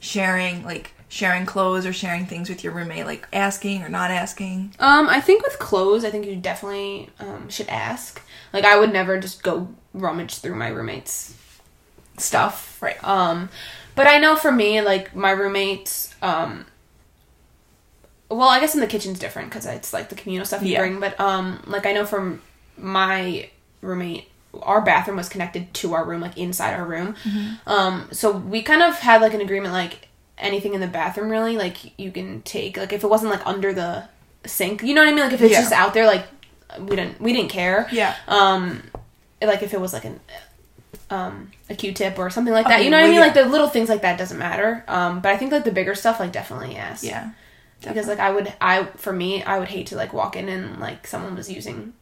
sharing, 0.00 0.64
like 0.64 0.92
sharing 1.08 1.46
clothes 1.46 1.86
or 1.86 1.92
sharing 1.92 2.26
things 2.26 2.48
with 2.48 2.62
your 2.62 2.72
roommate, 2.74 3.06
like 3.06 3.26
asking 3.32 3.82
or 3.82 3.88
not 3.88 4.10
asking? 4.10 4.74
Um, 4.78 5.08
I 5.08 5.20
think 5.20 5.42
with 5.44 5.58
clothes, 5.58 6.04
I 6.04 6.10
think 6.10 6.26
you 6.26 6.36
definitely 6.36 7.08
um, 7.20 7.48
should 7.48 7.68
ask. 7.68 8.20
Like, 8.52 8.64
I 8.64 8.78
would 8.78 8.92
never 8.92 9.18
just 9.18 9.42
go 9.42 9.68
rummage 9.94 10.38
through 10.38 10.56
my 10.56 10.68
roommate's 10.68 11.34
stuff. 12.18 12.80
Right. 12.82 13.02
Um, 13.02 13.48
but 13.94 14.06
I 14.06 14.18
know 14.18 14.36
for 14.36 14.52
me, 14.52 14.80
like 14.82 15.14
my 15.16 15.30
roommates, 15.30 16.14
um, 16.22 16.66
well, 18.36 18.48
I 18.48 18.60
guess 18.60 18.74
in 18.74 18.80
the 18.80 18.86
kitchen's 18.86 19.18
different 19.18 19.50
because 19.50 19.66
it's 19.66 19.92
like 19.92 20.08
the 20.08 20.14
communal 20.14 20.44
stuff 20.46 20.62
you 20.62 20.72
Yeah. 20.72 20.80
bring. 20.80 21.00
But 21.00 21.18
um, 21.20 21.62
like 21.66 21.86
I 21.86 21.92
know 21.92 22.04
from 22.06 22.40
my 22.76 23.48
roommate, 23.80 24.28
our 24.62 24.80
bathroom 24.82 25.16
was 25.16 25.28
connected 25.28 25.72
to 25.74 25.94
our 25.94 26.04
room, 26.04 26.20
like 26.20 26.36
inside 26.36 26.74
our 26.74 26.84
room. 26.84 27.14
Mm-hmm. 27.24 27.68
Um, 27.68 28.08
so 28.12 28.30
we 28.32 28.62
kind 28.62 28.82
of 28.82 28.98
had 28.98 29.22
like 29.22 29.34
an 29.34 29.40
agreement, 29.40 29.72
like 29.72 30.08
anything 30.38 30.74
in 30.74 30.80
the 30.80 30.86
bathroom, 30.88 31.30
really, 31.30 31.56
like 31.56 31.98
you 31.98 32.10
can 32.12 32.42
take. 32.42 32.76
Like 32.76 32.92
if 32.92 33.02
it 33.04 33.08
wasn't 33.08 33.30
like 33.32 33.46
under 33.46 33.72
the 33.72 34.04
sink, 34.44 34.82
you 34.82 34.94
know 34.94 35.02
what 35.02 35.08
I 35.08 35.12
mean? 35.12 35.24
Like 35.24 35.32
if 35.32 35.40
it's 35.42 35.52
Yeah. 35.52 35.60
just 35.60 35.72
out 35.72 35.94
there, 35.94 36.06
like 36.06 36.26
we 36.80 36.96
didn't 36.96 37.20
we 37.20 37.32
didn't 37.32 37.50
care. 37.50 37.88
Yeah. 37.92 38.14
Um, 38.28 38.82
like 39.40 39.62
if 39.62 39.72
it 39.74 39.80
was 39.80 39.92
like 39.92 40.04
an 40.04 40.20
um 41.10 41.50
a 41.68 41.74
Q-tip 41.74 42.18
or 42.18 42.30
something 42.30 42.52
like 42.52 42.66
that, 42.66 42.74
Okay, 42.76 42.84
you 42.84 42.90
know 42.90 42.96
what 42.98 43.04
I 43.04 43.08
mean? 43.08 43.14
yeah. 43.16 43.20
Like 43.20 43.34
the 43.34 43.44
little 43.46 43.68
things 43.68 43.88
like 43.88 44.02
that 44.02 44.18
doesn't 44.18 44.38
matter. 44.38 44.84
Um, 44.88 45.20
but 45.20 45.32
I 45.32 45.36
think 45.36 45.52
like 45.52 45.64
the 45.64 45.72
bigger 45.72 45.94
stuff, 45.94 46.20
like 46.20 46.32
definitely 46.32 46.72
yes. 46.74 47.02
Yeah. 47.04 47.30
Because 47.88 48.08
like 48.08 48.18
I 48.18 48.30
would, 48.30 48.52
I 48.60 48.84
for 48.96 49.12
me, 49.12 49.42
I 49.42 49.58
would 49.58 49.68
hate 49.68 49.88
to 49.88 49.96
like 49.96 50.12
walk 50.12 50.36
in 50.36 50.48
and 50.48 50.78
like 50.80 51.06
someone 51.06 51.34
was 51.34 51.50
using 51.50 51.92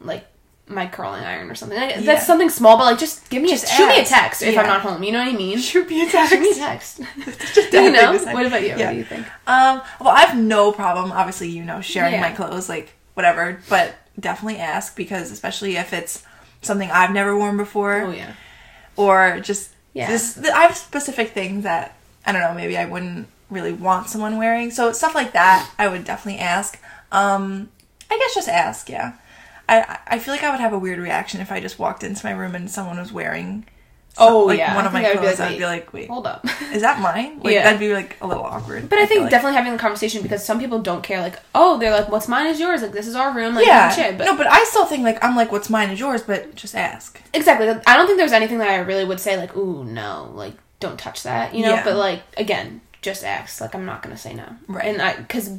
like 0.00 0.24
my 0.66 0.86
curling 0.86 1.24
iron 1.24 1.50
or 1.50 1.54
something. 1.56 1.76
Like, 1.78 1.96
Yeah. 1.96 2.00
That's 2.02 2.26
something 2.26 2.48
small, 2.48 2.76
but 2.78 2.84
like 2.84 2.98
just 2.98 3.28
give 3.28 3.42
me 3.42 3.48
Just 3.50 3.64
a 3.64 3.68
shoot 3.68 3.88
me 3.88 4.00
a 4.00 4.04
text 4.04 4.40
if 4.42 4.54
Yeah. 4.54 4.60
I'm 4.60 4.66
not 4.68 4.82
home. 4.82 5.02
You 5.02 5.10
know 5.12 5.18
what 5.18 5.28
I 5.34 5.36
mean? 5.36 5.58
Shoot 5.58 5.88
me 5.88 6.06
a 6.06 6.10
text. 6.10 6.32
Shoot 6.32 6.40
me 6.40 6.50
a 6.50 6.54
text. 6.54 6.98
text. 6.98 7.54
Just 7.54 7.72
you 7.72 7.90
know? 7.90 8.12
What 8.32 8.46
about 8.46 8.62
you? 8.62 8.68
Yeah. 8.68 8.86
What 8.86 8.92
do 8.92 8.96
you 8.98 9.04
think? 9.04 9.26
Um, 9.48 9.82
well, 10.00 10.10
I 10.14 10.20
have 10.20 10.36
no 10.38 10.70
problem, 10.70 11.10
obviously, 11.10 11.48
you 11.48 11.64
know, 11.64 11.80
sharing 11.80 12.20
my 12.20 12.30
clothes, 12.30 12.68
like, 12.68 12.92
whatever, 13.14 13.58
but 13.68 13.94
definitely 14.18 14.58
ask 14.60 14.94
because, 14.96 15.32
especially 15.32 15.76
if 15.76 15.92
it's 15.92 16.22
something 16.62 16.88
I've 16.90 17.10
never 17.12 17.36
worn 17.36 17.56
before, 17.56 18.02
Oh 18.02 18.10
yeah. 18.12 18.34
or 18.96 19.40
just, 19.40 19.70
Yeah. 19.92 20.08
this, 20.08 20.38
I 20.38 20.62
have 20.62 20.76
specific 20.76 21.30
things 21.30 21.64
that, 21.64 21.96
I 22.24 22.30
don't 22.30 22.42
know, 22.42 22.54
maybe 22.54 22.76
I 22.76 22.84
wouldn't 22.84 23.26
really 23.50 23.72
want 23.72 24.08
someone 24.08 24.36
wearing. 24.38 24.70
So, 24.70 24.92
stuff 24.92 25.14
like 25.14 25.32
that, 25.32 25.70
I 25.78 25.88
would 25.88 26.04
definitely 26.04 26.40
ask. 26.40 26.78
Um, 27.12 27.70
I 28.10 28.18
guess 28.18 28.34
just 28.34 28.48
ask, 28.48 28.88
yeah. 28.88 29.14
I, 29.68 29.98
I 30.06 30.18
feel 30.18 30.34
like 30.34 30.42
I 30.42 30.50
would 30.50 30.60
have 30.60 30.72
a 30.72 30.78
weird 30.78 30.98
reaction 30.98 31.40
if 31.40 31.52
I 31.52 31.60
just 31.60 31.78
walked 31.78 32.02
into 32.02 32.24
my 32.26 32.32
room 32.32 32.54
and 32.56 32.68
someone 32.70 32.98
was 32.98 33.12
wearing 33.12 33.66
Oh 34.18 34.40
like, 34.46 34.58
yeah. 34.58 34.74
one 34.74 34.84
I 34.84 34.86
of 34.88 34.92
my 34.92 35.08
I 35.08 35.12
clothes. 35.14 35.36
be 35.36 35.42
I'd 35.44 35.58
be 35.58 35.64
like, 35.64 35.92
wait, 35.92 36.08
hold 36.08 36.26
up. 36.26 36.44
is 36.72 36.82
that 36.82 37.00
mine? 37.00 37.38
Like, 37.44 37.54
Yeah. 37.54 37.62
that'd 37.62 37.78
be 37.78 37.94
like 37.94 38.16
a 38.20 38.26
little 38.26 38.42
awkward. 38.42 38.88
But 38.90 38.98
I, 38.98 39.06
think 39.06 39.20
like. 39.22 39.30
definitely 39.30 39.56
having 39.56 39.70
the 39.72 39.78
conversation 39.78 40.22
because 40.22 40.44
some 40.44 40.58
people 40.58 40.80
don't 40.80 41.02
care. 41.02 41.20
Like, 41.20 41.38
oh, 41.54 41.78
they're 41.78 41.92
like, 41.92 42.08
"What's 42.08 42.26
mine 42.26 42.48
is 42.48 42.58
yours." 42.58 42.82
Like, 42.82 42.90
this 42.90 43.06
is 43.06 43.14
our 43.14 43.32
room. 43.32 43.54
Like, 43.54 43.66
yeah, 43.66 43.88
shit. 43.90 44.18
But 44.18 44.24
no, 44.24 44.36
but 44.36 44.48
I 44.48 44.64
still 44.64 44.84
think 44.84 45.04
like 45.04 45.22
I'm 45.24 45.36
like, 45.36 45.52
what's 45.52 45.70
mine 45.70 45.90
is 45.90 46.00
yours, 46.00 46.22
but 46.22 46.56
just 46.56 46.74
ask. 46.74 47.20
exactly. 47.32 47.68
I 47.68 47.96
don't 47.96 48.06
think 48.06 48.18
there's 48.18 48.32
anything 48.32 48.58
that 48.58 48.68
I 48.68 48.78
really 48.78 49.04
would 49.04 49.20
say 49.20 49.36
like, 49.36 49.56
"Ooh, 49.56 49.84
no," 49.84 50.32
like, 50.34 50.54
don't 50.80 50.98
touch 50.98 51.22
that. 51.22 51.54
You 51.54 51.62
know. 51.62 51.70
Yeah. 51.74 51.84
But 51.84 51.94
like, 51.94 52.22
again, 52.36 52.80
just 53.02 53.24
ask. 53.24 53.60
Like, 53.60 53.74
I'm 53.74 53.86
not 53.86 54.02
gonna 54.02 54.16
say 54.16 54.34
no. 54.34 54.56
Right. 54.68 54.84
And 54.86 55.00
I 55.02 55.16
because 55.16 55.50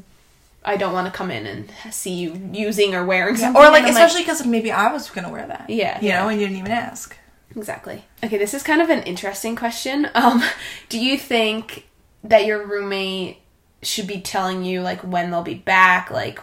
I 0.63 0.77
don't 0.77 0.93
want 0.93 1.11
to 1.11 1.17
come 1.17 1.31
in 1.31 1.45
and 1.45 1.71
see 1.91 2.13
you 2.13 2.39
using 2.53 2.93
or 2.93 3.03
wearing 3.05 3.35
Yeah, 3.35 3.41
something. 3.41 3.61
or 3.63 3.69
like 3.69 3.85
especially 3.89 4.21
because 4.21 4.45
maybe 4.45 4.71
I 4.71 4.91
was 4.91 5.09
gonna 5.09 5.31
wear 5.31 5.47
that. 5.47 5.69
Yeah, 5.69 5.99
you 6.01 6.09
yeah. 6.09 6.21
know, 6.21 6.29
and 6.29 6.39
you 6.39 6.47
didn't 6.47 6.59
even 6.59 6.71
ask. 6.71 7.17
Exactly. 7.55 8.05
Okay, 8.23 8.37
this 8.37 8.53
is 8.53 8.63
kind 8.63 8.81
of 8.81 8.89
an 8.89 9.03
interesting 9.03 9.55
question. 9.55 10.09
Um, 10.15 10.41
do 10.89 10.99
you 10.99 11.17
think 11.17 11.87
that 12.23 12.45
your 12.45 12.65
roommate 12.65 13.39
should 13.81 14.07
be 14.07 14.21
telling 14.21 14.63
you 14.63 14.81
like 14.81 15.01
when 15.01 15.31
they'll 15.31 15.41
be 15.41 15.55
back, 15.55 16.11
like 16.11 16.39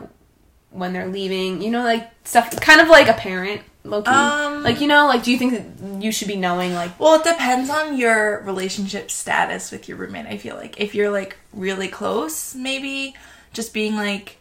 when 0.70 0.92
they're 0.92 1.06
leaving? 1.08 1.62
You 1.62 1.70
know, 1.70 1.84
like 1.84 2.10
stuff, 2.24 2.50
kind 2.60 2.80
of 2.80 2.88
like 2.88 3.08
a 3.08 3.14
parent, 3.14 3.62
Loki. 3.88 4.10
Um, 4.10 4.62
like 4.62 4.80
you 4.80 4.86
know, 4.86 5.06
like 5.06 5.22
do 5.22 5.30
you 5.32 5.38
think 5.38 5.52
that 5.54 6.02
you 6.02 6.12
should 6.12 6.28
be 6.28 6.36
knowing 6.36 6.74
like? 6.74 6.98
Well, 7.00 7.14
it 7.20 7.24
depends 7.24 7.70
on 7.70 7.96
your 7.96 8.42
relationship 8.42 9.10
status 9.10 9.70
with 9.70 9.88
your 9.88 9.96
roommate. 9.98 10.26
I 10.26 10.36
feel 10.38 10.56
like 10.56 10.80
if 10.80 10.94
you're 10.94 11.10
like 11.10 11.36
really 11.52 11.88
close, 11.88 12.54
maybe 12.54 13.14
just 13.52 13.72
being 13.72 13.96
like, 13.96 14.36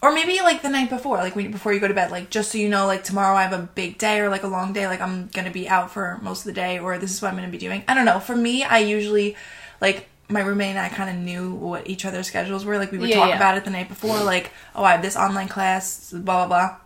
or 0.00 0.12
maybe 0.14 0.38
like 0.40 0.62
the 0.62 0.68
night 0.68 0.90
before, 0.90 1.16
like 1.18 1.34
when 1.36 1.50
before 1.50 1.72
you 1.72 1.80
go 1.80 1.88
to 1.88 1.94
bed, 1.94 2.10
like 2.10 2.30
just 2.30 2.52
so 2.52 2.58
you 2.58 2.68
know, 2.68 2.86
like 2.86 3.04
tomorrow 3.04 3.36
I 3.36 3.42
have 3.42 3.52
a 3.52 3.62
big 3.74 3.98
day 3.98 4.20
or 4.20 4.28
like 4.28 4.42
a 4.44 4.48
long 4.48 4.72
day, 4.72 4.86
like 4.86 5.00
I'm 5.00 5.28
gonna 5.28 5.50
be 5.50 5.68
out 5.68 5.90
for 5.90 6.18
most 6.22 6.40
of 6.40 6.44
the 6.46 6.52
day, 6.52 6.78
or 6.78 6.96
this 6.98 7.12
is 7.12 7.20
what 7.20 7.28
I'm 7.30 7.36
gonna 7.36 7.48
be 7.48 7.58
doing. 7.58 7.82
I 7.88 7.94
don't 7.94 8.04
know. 8.04 8.20
For 8.20 8.36
me, 8.36 8.62
I 8.64 8.78
usually 8.78 9.36
like 9.80 10.08
my 10.28 10.40
roommate 10.40 10.70
and 10.70 10.78
I 10.78 10.88
kind 10.88 11.10
of 11.10 11.16
knew 11.16 11.52
what 11.54 11.86
each 11.88 12.04
other's 12.06 12.26
schedules 12.26 12.64
were. 12.64 12.78
Like 12.78 12.92
we 12.92 12.98
would 12.98 13.10
Yeah, 13.10 13.16
talk 13.16 13.28
yeah. 13.30 13.36
about 13.36 13.58
it 13.58 13.64
the 13.64 13.70
night 13.70 13.88
before, 13.88 14.22
like 14.22 14.50
oh 14.74 14.84
I 14.84 14.92
have 14.92 15.02
this 15.02 15.16
online 15.16 15.48
class, 15.48 16.12
blah 16.12 16.46
blah 16.46 16.46
blah. 16.46 16.76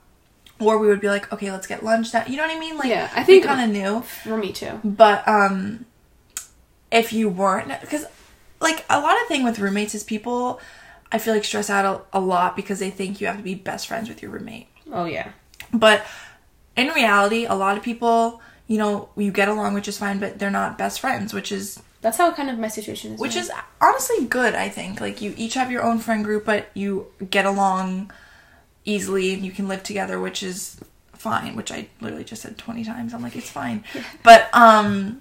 Or 0.61 0.79
we 0.79 0.88
would 0.88 1.01
be 1.01 1.09
like, 1.09 1.33
okay, 1.33 1.53
let's 1.53 1.66
get 1.68 1.85
lunch. 1.85 2.11
That 2.12 2.29
you 2.29 2.37
know 2.37 2.42
what 2.47 2.57
I 2.57 2.59
mean? 2.59 2.77
Like, 2.77 2.88
Yeah, 2.88 3.11
I 3.14 3.23
think- 3.23 3.44
kind 3.44 3.61
of 3.61 3.71
knew. 3.77 4.03
For 4.03 4.37
me 4.37 4.53
too. 4.53 4.81
But 4.85 5.27
um 5.29 5.85
if 6.90 7.12
you 7.12 7.29
weren't 7.29 7.68
because 7.81 8.07
like 8.61 8.85
a 8.90 9.01
lot 9.01 9.21
of 9.23 9.29
thing 9.29 9.44
with 9.44 9.59
roommates 9.59 9.94
is 9.94 10.03
people 10.05 10.61
I 11.12 11.18
feel 11.18 11.35
like 11.35 11.44
stress 11.44 11.71
out 11.71 12.07
a, 12.12 12.18
a 12.18 12.21
lot 12.21 12.57
because 12.57 12.79
they 12.81 12.90
think 12.90 13.21
you 13.21 13.27
have 13.29 13.37
to 13.37 13.42
be 13.42 13.55
best 13.55 13.87
friends 13.87 14.09
with 14.09 14.21
your 14.23 14.31
roommate. 14.31 14.68
Oh 14.92 15.05
yeah. 15.05 15.31
But 15.73 16.05
in 16.77 16.88
reality, 16.88 17.44
a 17.44 17.55
lot 17.55 17.77
of 17.77 17.83
people, 17.83 18.40
you 18.66 18.79
know, 18.79 19.09
you 19.16 19.31
get 19.31 19.49
along 19.49 19.75
which 19.75 19.88
is 19.88 19.97
fine, 19.99 20.18
but 20.18 20.38
they're 20.38 20.51
not 20.51 20.77
best 20.79 21.01
friends, 21.01 21.33
which 21.33 21.51
is 21.53 21.81
That's 22.03 22.16
how 22.18 22.33
kind 22.33 22.51
of 22.51 22.59
my 22.59 22.68
situation 22.68 23.14
is. 23.14 23.21
which 23.21 23.37
is 23.37 23.51
honestly 23.81 24.25
good, 24.27 24.55
I 24.55 24.68
think. 24.68 25.01
Like 25.01 25.21
you 25.23 25.35
each 25.37 25.55
have 25.55 25.71
your 25.71 25.83
own 25.83 25.99
friend 25.99 26.25
group, 26.25 26.44
but 26.44 26.68
you 26.75 27.07
get 27.31 27.47
along 27.47 28.11
easily 28.88 29.35
and 29.35 29.44
you 29.44 29.53
can 29.53 29.68
live 29.68 29.83
together, 29.83 30.18
which 30.18 30.42
is 30.42 30.81
fine, 31.12 31.57
which 31.57 31.70
I 31.70 31.88
literally 32.01 32.24
just 32.24 32.42
said 32.42 32.57
20 32.59 32.85
times. 32.85 33.12
I'm 33.12 33.22
like 33.22 33.37
it's 33.37 33.51
fine. 33.51 33.85
But 34.22 34.48
um 34.53 35.20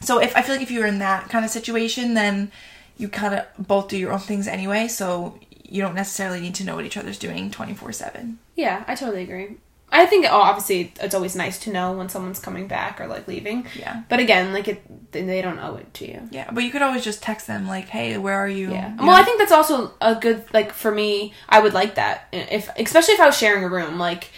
so 0.00 0.18
if 0.18 0.36
I 0.36 0.42
feel 0.42 0.56
like 0.56 0.62
if 0.62 0.70
you're 0.70 0.86
in 0.86 0.98
that 0.98 1.28
kind 1.28 1.44
of 1.44 1.50
situation, 1.50 2.14
then 2.14 2.50
you 2.98 3.08
kind 3.08 3.34
of 3.34 3.46
both 3.66 3.88
do 3.88 3.96
your 3.96 4.12
own 4.12 4.18
things 4.18 4.48
anyway, 4.48 4.88
so 4.88 5.38
you 5.64 5.80
don't 5.80 5.94
necessarily 5.94 6.40
need 6.40 6.54
to 6.56 6.64
know 6.64 6.74
what 6.74 6.84
each 6.84 6.96
other's 6.96 7.18
doing 7.18 7.50
24/7. 7.50 8.36
Yeah, 8.56 8.84
I 8.86 8.94
totally 8.94 9.22
agree. 9.22 9.56
I 9.94 10.06
think 10.06 10.26
oh, 10.28 10.40
obviously 10.40 10.92
it's 11.00 11.14
always 11.14 11.36
nice 11.36 11.58
to 11.60 11.70
know 11.72 11.92
when 11.92 12.08
someone's 12.08 12.40
coming 12.40 12.66
back 12.66 13.00
or 13.00 13.06
like 13.06 13.28
leaving. 13.28 13.66
Yeah. 13.78 14.02
But 14.08 14.20
again, 14.20 14.52
like 14.54 14.66
it, 14.66 15.12
they 15.12 15.42
don't 15.42 15.58
owe 15.58 15.76
it 15.76 15.92
to 15.94 16.08
you. 16.10 16.28
Yeah, 16.30 16.50
but 16.50 16.64
you 16.64 16.70
could 16.70 16.80
always 16.82 17.04
just 17.04 17.22
text 17.22 17.46
them 17.46 17.68
like, 17.68 17.88
"Hey, 17.88 18.16
where 18.16 18.38
are 18.38 18.48
you?" 18.48 18.70
Yeah. 18.72 18.90
You 18.92 18.96
Well, 18.96 19.06
know? 19.08 19.12
I 19.12 19.22
think 19.22 19.38
that's 19.38 19.52
also 19.52 19.92
a 20.00 20.14
good 20.14 20.44
like 20.54 20.72
for 20.72 20.90
me. 20.90 21.34
I 21.48 21.60
would 21.60 21.74
like 21.74 21.96
that 21.96 22.26
if, 22.32 22.70
especially 22.76 23.14
if 23.14 23.20
I 23.20 23.26
was 23.26 23.36
sharing 23.36 23.62
a 23.64 23.68
room. 23.68 23.98
Like, 23.98 24.30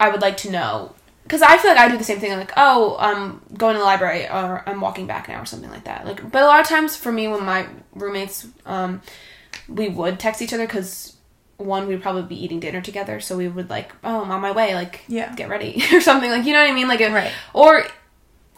I 0.00 0.08
would 0.08 0.22
like 0.22 0.36
to 0.38 0.50
know 0.50 0.94
because 1.22 1.42
I 1.42 1.58
feel 1.58 1.70
like 1.70 1.80
I 1.80 1.88
do 1.88 1.98
the 1.98 2.04
same 2.04 2.18
thing. 2.18 2.32
Like, 2.36 2.52
oh, 2.56 2.96
I'm 2.98 3.42
going 3.56 3.74
to 3.74 3.78
the 3.78 3.84
library 3.84 4.26
or 4.26 4.64
I'm 4.66 4.80
walking 4.80 5.06
back 5.06 5.28
now 5.28 5.42
or 5.42 5.46
something 5.46 5.70
like 5.70 5.84
that. 5.84 6.06
Like, 6.06 6.32
but 6.32 6.42
a 6.42 6.46
lot 6.46 6.60
of 6.60 6.66
times 6.66 6.96
for 6.96 7.12
me, 7.12 7.28
when 7.28 7.44
my 7.44 7.66
roommates, 7.94 8.46
um, 8.66 9.02
we 9.68 9.88
would 9.88 10.18
text 10.18 10.40
each 10.40 10.54
other 10.54 10.66
because 10.66 11.17
one, 11.58 11.86
we'd 11.88 12.00
probably 12.02 12.22
be 12.22 12.42
eating 12.42 12.60
dinner 12.60 12.80
together, 12.80 13.20
so 13.20 13.36
we 13.36 13.48
would 13.48 13.68
like, 13.68 13.92
oh, 14.02 14.22
I'm 14.22 14.30
on 14.30 14.40
my 14.40 14.52
way. 14.52 14.74
Like, 14.74 15.02
Yeah. 15.08 15.34
get 15.34 15.48
ready 15.48 15.82
or 15.92 16.00
something. 16.00 16.30
Like, 16.30 16.44
you 16.46 16.52
know 16.54 16.60
what 16.60 16.70
I 16.70 16.74
mean? 16.74 16.88
Like, 16.88 17.00
if, 17.00 17.12
Right. 17.12 17.32
or. 17.52 17.84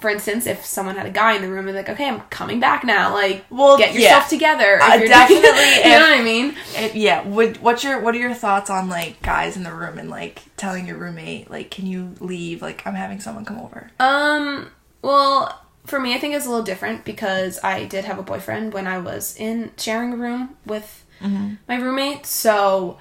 For 0.00 0.08
instance, 0.08 0.46
if 0.46 0.64
someone 0.64 0.96
had 0.96 1.04
a 1.04 1.10
guy 1.10 1.34
in 1.36 1.42
the 1.42 1.48
room, 1.50 1.66
be 1.66 1.72
like, 1.74 1.90
"Okay, 1.90 2.08
I'm 2.08 2.20
coming 2.30 2.58
back 2.58 2.84
now. 2.84 3.12
Like, 3.12 3.44
Well, 3.50 3.76
get 3.76 3.92
yeah. 3.92 4.00
yourself 4.00 4.30
together." 4.30 4.76
if 4.76 4.82
Uh, 4.82 4.94
you're 4.94 5.08
definitely 5.08 5.44
you 5.84 5.90
know 5.90 6.00
what 6.00 6.18
I 6.18 6.22
mean? 6.22 6.56
It- 6.74 6.94
yeah. 6.94 7.20
Would 7.28 7.60
what's 7.60 7.84
your 7.84 8.00
what 8.00 8.14
are 8.14 8.18
your 8.18 8.32
thoughts 8.32 8.70
on 8.70 8.88
like 8.88 9.20
guys 9.20 9.58
in 9.58 9.62
the 9.62 9.74
room 9.74 9.98
and 9.98 10.08
like 10.08 10.40
telling 10.56 10.86
your 10.86 10.96
roommate 10.96 11.50
like 11.50 11.70
can 11.70 11.84
you 11.86 12.14
leave 12.18 12.62
like 12.62 12.86
I'm 12.86 12.94
having 12.94 13.20
someone 13.20 13.44
come 13.44 13.58
over. 13.58 13.90
Um. 14.00 14.70
Well, 15.02 15.60
for 15.84 16.00
me, 16.00 16.14
I 16.14 16.18
think 16.18 16.34
it's 16.34 16.46
a 16.46 16.48
little 16.48 16.64
different 16.64 17.04
because 17.04 17.58
I 17.62 17.84
did 17.84 18.06
have 18.06 18.18
a 18.18 18.22
boyfriend 18.22 18.72
when 18.72 18.86
I 18.86 18.96
was 18.96 19.36
in 19.36 19.72
sharing 19.76 20.14
a 20.14 20.16
room 20.16 20.56
with 20.64 21.04
my 21.20 21.76
roommate. 21.76 22.26
So 22.26 22.98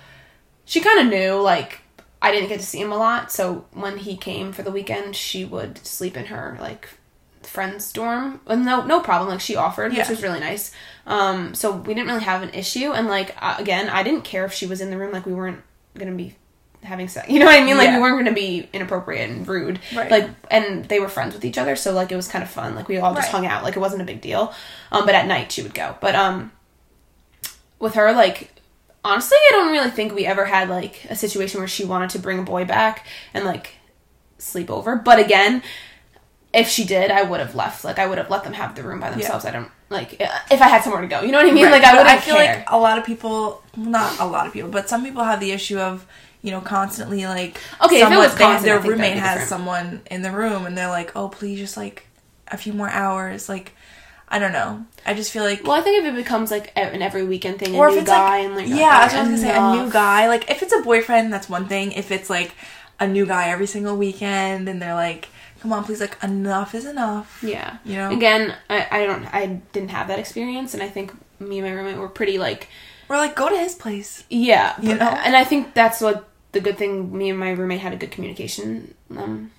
she 0.66 0.82
kind 0.82 1.00
of 1.00 1.08
knew 1.08 1.36
like 1.42 1.82
I 2.22 2.32
didn't 2.32 2.50
get 2.50 2.60
to 2.60 2.66
see 2.66 2.82
him 2.82 2.92
a 2.92 2.98
lot. 2.98 3.32
So 3.32 3.66
when 3.72 3.98
he 3.98 4.18
came 4.18 4.52
for 4.52 4.62
the 4.64 4.72
weekend, 4.72 5.16
she 5.16 5.46
would 5.46 5.78
sleep 5.86 6.18
in 6.18 6.26
her 6.26 6.58
like 6.60 6.90
friend's 7.44 7.92
dorm. 7.94 8.42
And 8.48 8.66
no, 8.66 8.84
no 8.86 9.00
problem. 9.00 9.30
Like 9.30 9.40
she 9.42 9.56
offered, 9.56 9.94
Yeah. 9.94 10.00
which 10.00 10.10
was 10.10 10.22
really 10.22 10.40
nice. 10.40 10.72
Um, 11.08 11.56
so 11.56 11.72
we 11.72 11.94
didn't 11.94 12.08
really 12.10 12.24
have 12.24 12.44
an 12.44 12.50
issue. 12.54 12.92
And 12.92 13.08
like 13.08 13.36
uh, 13.42 13.56
again, 13.58 13.90
I 13.90 14.04
didn't 14.04 14.24
care 14.24 14.46
if 14.46 14.54
she 14.54 14.66
was 14.68 14.82
in 14.82 14.90
the 14.90 14.98
room. 14.98 15.12
Like 15.14 15.26
we 15.26 15.34
weren't 15.34 15.62
gonna 15.98 16.12
be 16.12 16.36
having 16.84 17.08
sex. 17.08 17.28
You 17.30 17.40
know 17.40 17.46
what 17.46 17.60
I 17.60 17.64
mean? 17.64 17.78
Like 17.78 17.88
Yeah. 17.88 17.96
we 17.98 18.02
weren't 18.02 18.18
gonna 18.20 18.34
be 18.36 18.70
inappropriate 18.74 19.30
and 19.30 19.48
rude. 19.48 19.80
Right. 19.96 20.12
Like 20.12 20.30
and 20.52 20.86
they 20.86 21.00
were 21.00 21.10
friends 21.10 21.34
with 21.34 21.44
each 21.46 21.58
other, 21.58 21.76
so 21.76 21.94
like 21.94 22.12
it 22.12 22.16
was 22.16 22.28
kind 22.28 22.44
of 22.44 22.50
fun. 22.50 22.76
Like 22.76 22.88
we 22.90 22.98
all 23.00 23.14
just 23.16 23.28
Right. 23.34 23.40
hung 23.40 23.46
out. 23.48 23.64
Like 23.64 23.76
it 23.76 23.80
wasn't 23.80 24.02
a 24.02 24.06
big 24.06 24.22
deal. 24.22 24.54
Um, 24.92 25.06
but 25.06 25.16
at 25.16 25.26
night 25.26 25.52
she 25.54 25.62
would 25.64 25.74
go. 25.74 25.96
But 26.02 26.16
um, 26.16 26.52
with 27.80 27.96
her 27.96 28.12
like. 28.14 28.52
Honestly, 29.02 29.38
I 29.38 29.50
don't 29.54 29.72
really 29.72 29.90
think 29.90 30.14
we 30.14 30.26
ever 30.26 30.44
had 30.44 30.68
like 30.68 31.06
a 31.10 31.16
situation 31.16 31.60
where 31.62 31.70
she 31.70 31.86
wanted 31.86 32.10
to 32.12 32.20
bring 32.20 32.38
a 32.38 32.44
boy 32.44 32.66
back 32.66 33.06
and 33.34 33.46
like 33.46 33.72
sleep 34.38 34.70
over. 34.70 34.98
But 34.98 35.20
again, 35.20 35.64
if 36.54 36.68
she 36.68 36.84
did, 36.84 37.10
I 37.10 37.24
would 37.24 37.40
have 37.40 37.56
left. 37.56 37.86
Like 37.86 37.98
I 37.98 38.06
would 38.08 38.18
have 38.18 38.30
let 38.30 38.44
them 38.44 38.52
have 38.54 38.76
the 38.76 38.84
room 38.84 39.00
by 39.00 39.10
themselves. 39.12 39.46
I 39.46 39.52
don't 39.52 39.72
like 39.90 40.14
if 40.20 40.62
I 40.62 40.68
had 40.68 40.84
somewhere 40.84 41.02
to 41.02 41.08
go. 41.08 41.22
You 41.22 41.32
know 41.32 41.38
what 41.38 41.48
I 41.48 41.52
mean? 41.54 41.64
Right, 41.66 41.82
Like 41.82 41.86
I 41.86 41.98
would. 41.98 42.08
I 42.08 42.18
feel 42.20 42.36
care. 42.36 42.58
like 42.58 42.66
a 42.70 42.78
lot 42.78 42.98
of 42.98 43.06
people, 43.06 43.64
not 43.78 44.20
a 44.20 44.26
lot 44.26 44.46
of 44.48 44.52
people, 44.54 44.70
but 44.70 44.90
some 44.90 45.02
people 45.06 45.24
have 45.24 45.40
the 45.40 45.52
issue 45.54 45.80
of 45.80 46.06
you 46.42 46.52
know 46.52 46.60
constantly 46.60 47.26
like 47.26 47.58
Okay, 47.82 47.96
if 47.96 48.02
it 48.02 48.04
someone- 48.04 48.20
was 48.20 48.36
constant, 48.36 48.64
their 48.66 48.80
roommate 48.82 49.14
has 49.18 49.40
different. 49.40 49.50
someone 49.50 50.02
in 50.12 50.24
the 50.24 50.32
room 50.32 50.66
and 50.66 50.78
they're 50.78 50.90
like, 50.90 51.16
oh 51.16 51.30
please 51.30 51.58
just 51.58 51.78
like 51.78 52.06
a 52.50 52.58
few 52.58 52.74
more 52.74 52.90
hours, 52.90 53.48
like 53.48 53.72
I 54.32 54.38
don't 54.40 54.52
know. 54.52 54.86
I 55.06 55.14
just 55.16 55.32
feel 55.32 55.44
like. 55.44 55.64
Well, 55.64 55.72
I 55.74 55.82
think 55.82 56.04
if 56.06 56.14
it 56.14 56.16
becomes 56.16 56.52
like 56.52 56.72
an 56.76 57.02
every 57.02 57.24
weekend 57.26 57.60
thing, 57.60 57.76
or 57.76 57.88
a 57.88 57.90
if 57.90 57.96
new 57.96 58.02
it's 58.02 58.10
guy 58.10 58.38
like, 58.40 58.46
and 58.46 58.56
like 58.56 58.68
yeah, 58.68 59.00
that's 59.00 59.14
what 59.14 59.20
I 59.26 59.32
was 59.32 59.42
gonna 59.42 59.54
say. 59.54 59.58
A 59.58 59.84
new 59.86 59.92
guy, 59.92 60.28
like 60.28 60.50
if 60.52 60.62
it's 60.62 60.74
a 60.74 60.82
boyfriend, 60.82 61.34
that's 61.34 61.50
one 61.50 61.68
thing. 61.68 61.92
If 61.94 62.12
it's 62.12 62.30
like 62.30 62.54
a 63.00 63.08
new 63.08 63.26
guy 63.26 63.50
every 63.50 63.66
single 63.66 63.98
weekend, 63.98 64.70
and 64.70 64.80
they're 64.82 64.94
like, 64.94 65.30
"Come 65.62 65.74
on, 65.74 65.84
please, 65.84 66.00
like 66.00 66.22
enough 66.24 66.76
is 66.76 66.86
enough." 66.86 67.42
Yeah. 67.44 67.78
You 67.84 67.96
know? 67.96 68.12
Again, 68.12 68.54
I, 68.70 68.88
I 68.92 69.06
don't. 69.06 69.26
I 69.34 69.62
didn't 69.74 69.90
have 69.90 70.08
that 70.10 70.20
experience, 70.20 70.74
and 70.76 70.84
I 70.84 70.90
think 70.90 71.12
me 71.40 71.58
and 71.60 71.68
my 71.68 71.74
roommate 71.74 71.98
were 71.98 72.10
pretty 72.10 72.38
like 72.38 72.68
We're 73.08 73.18
like 73.18 73.36
go 73.36 73.50
to 73.50 73.58
his 73.58 73.74
place. 73.74 74.24
yeah. 74.30 74.76
You 74.82 74.90
but- 74.90 75.00
know? 75.00 75.10
And 75.26 75.36
I 75.36 75.44
think 75.44 75.74
that's 75.74 76.02
what 76.02 76.28
the 76.52 76.60
good 76.60 76.78
thing. 76.78 77.18
Me 77.18 77.30
and 77.32 77.40
my 77.40 77.52
roommate 77.52 77.80
had 77.80 77.94
a 77.94 77.98
good 77.98 78.12
communication. 78.12 78.94
Um, 79.18 79.52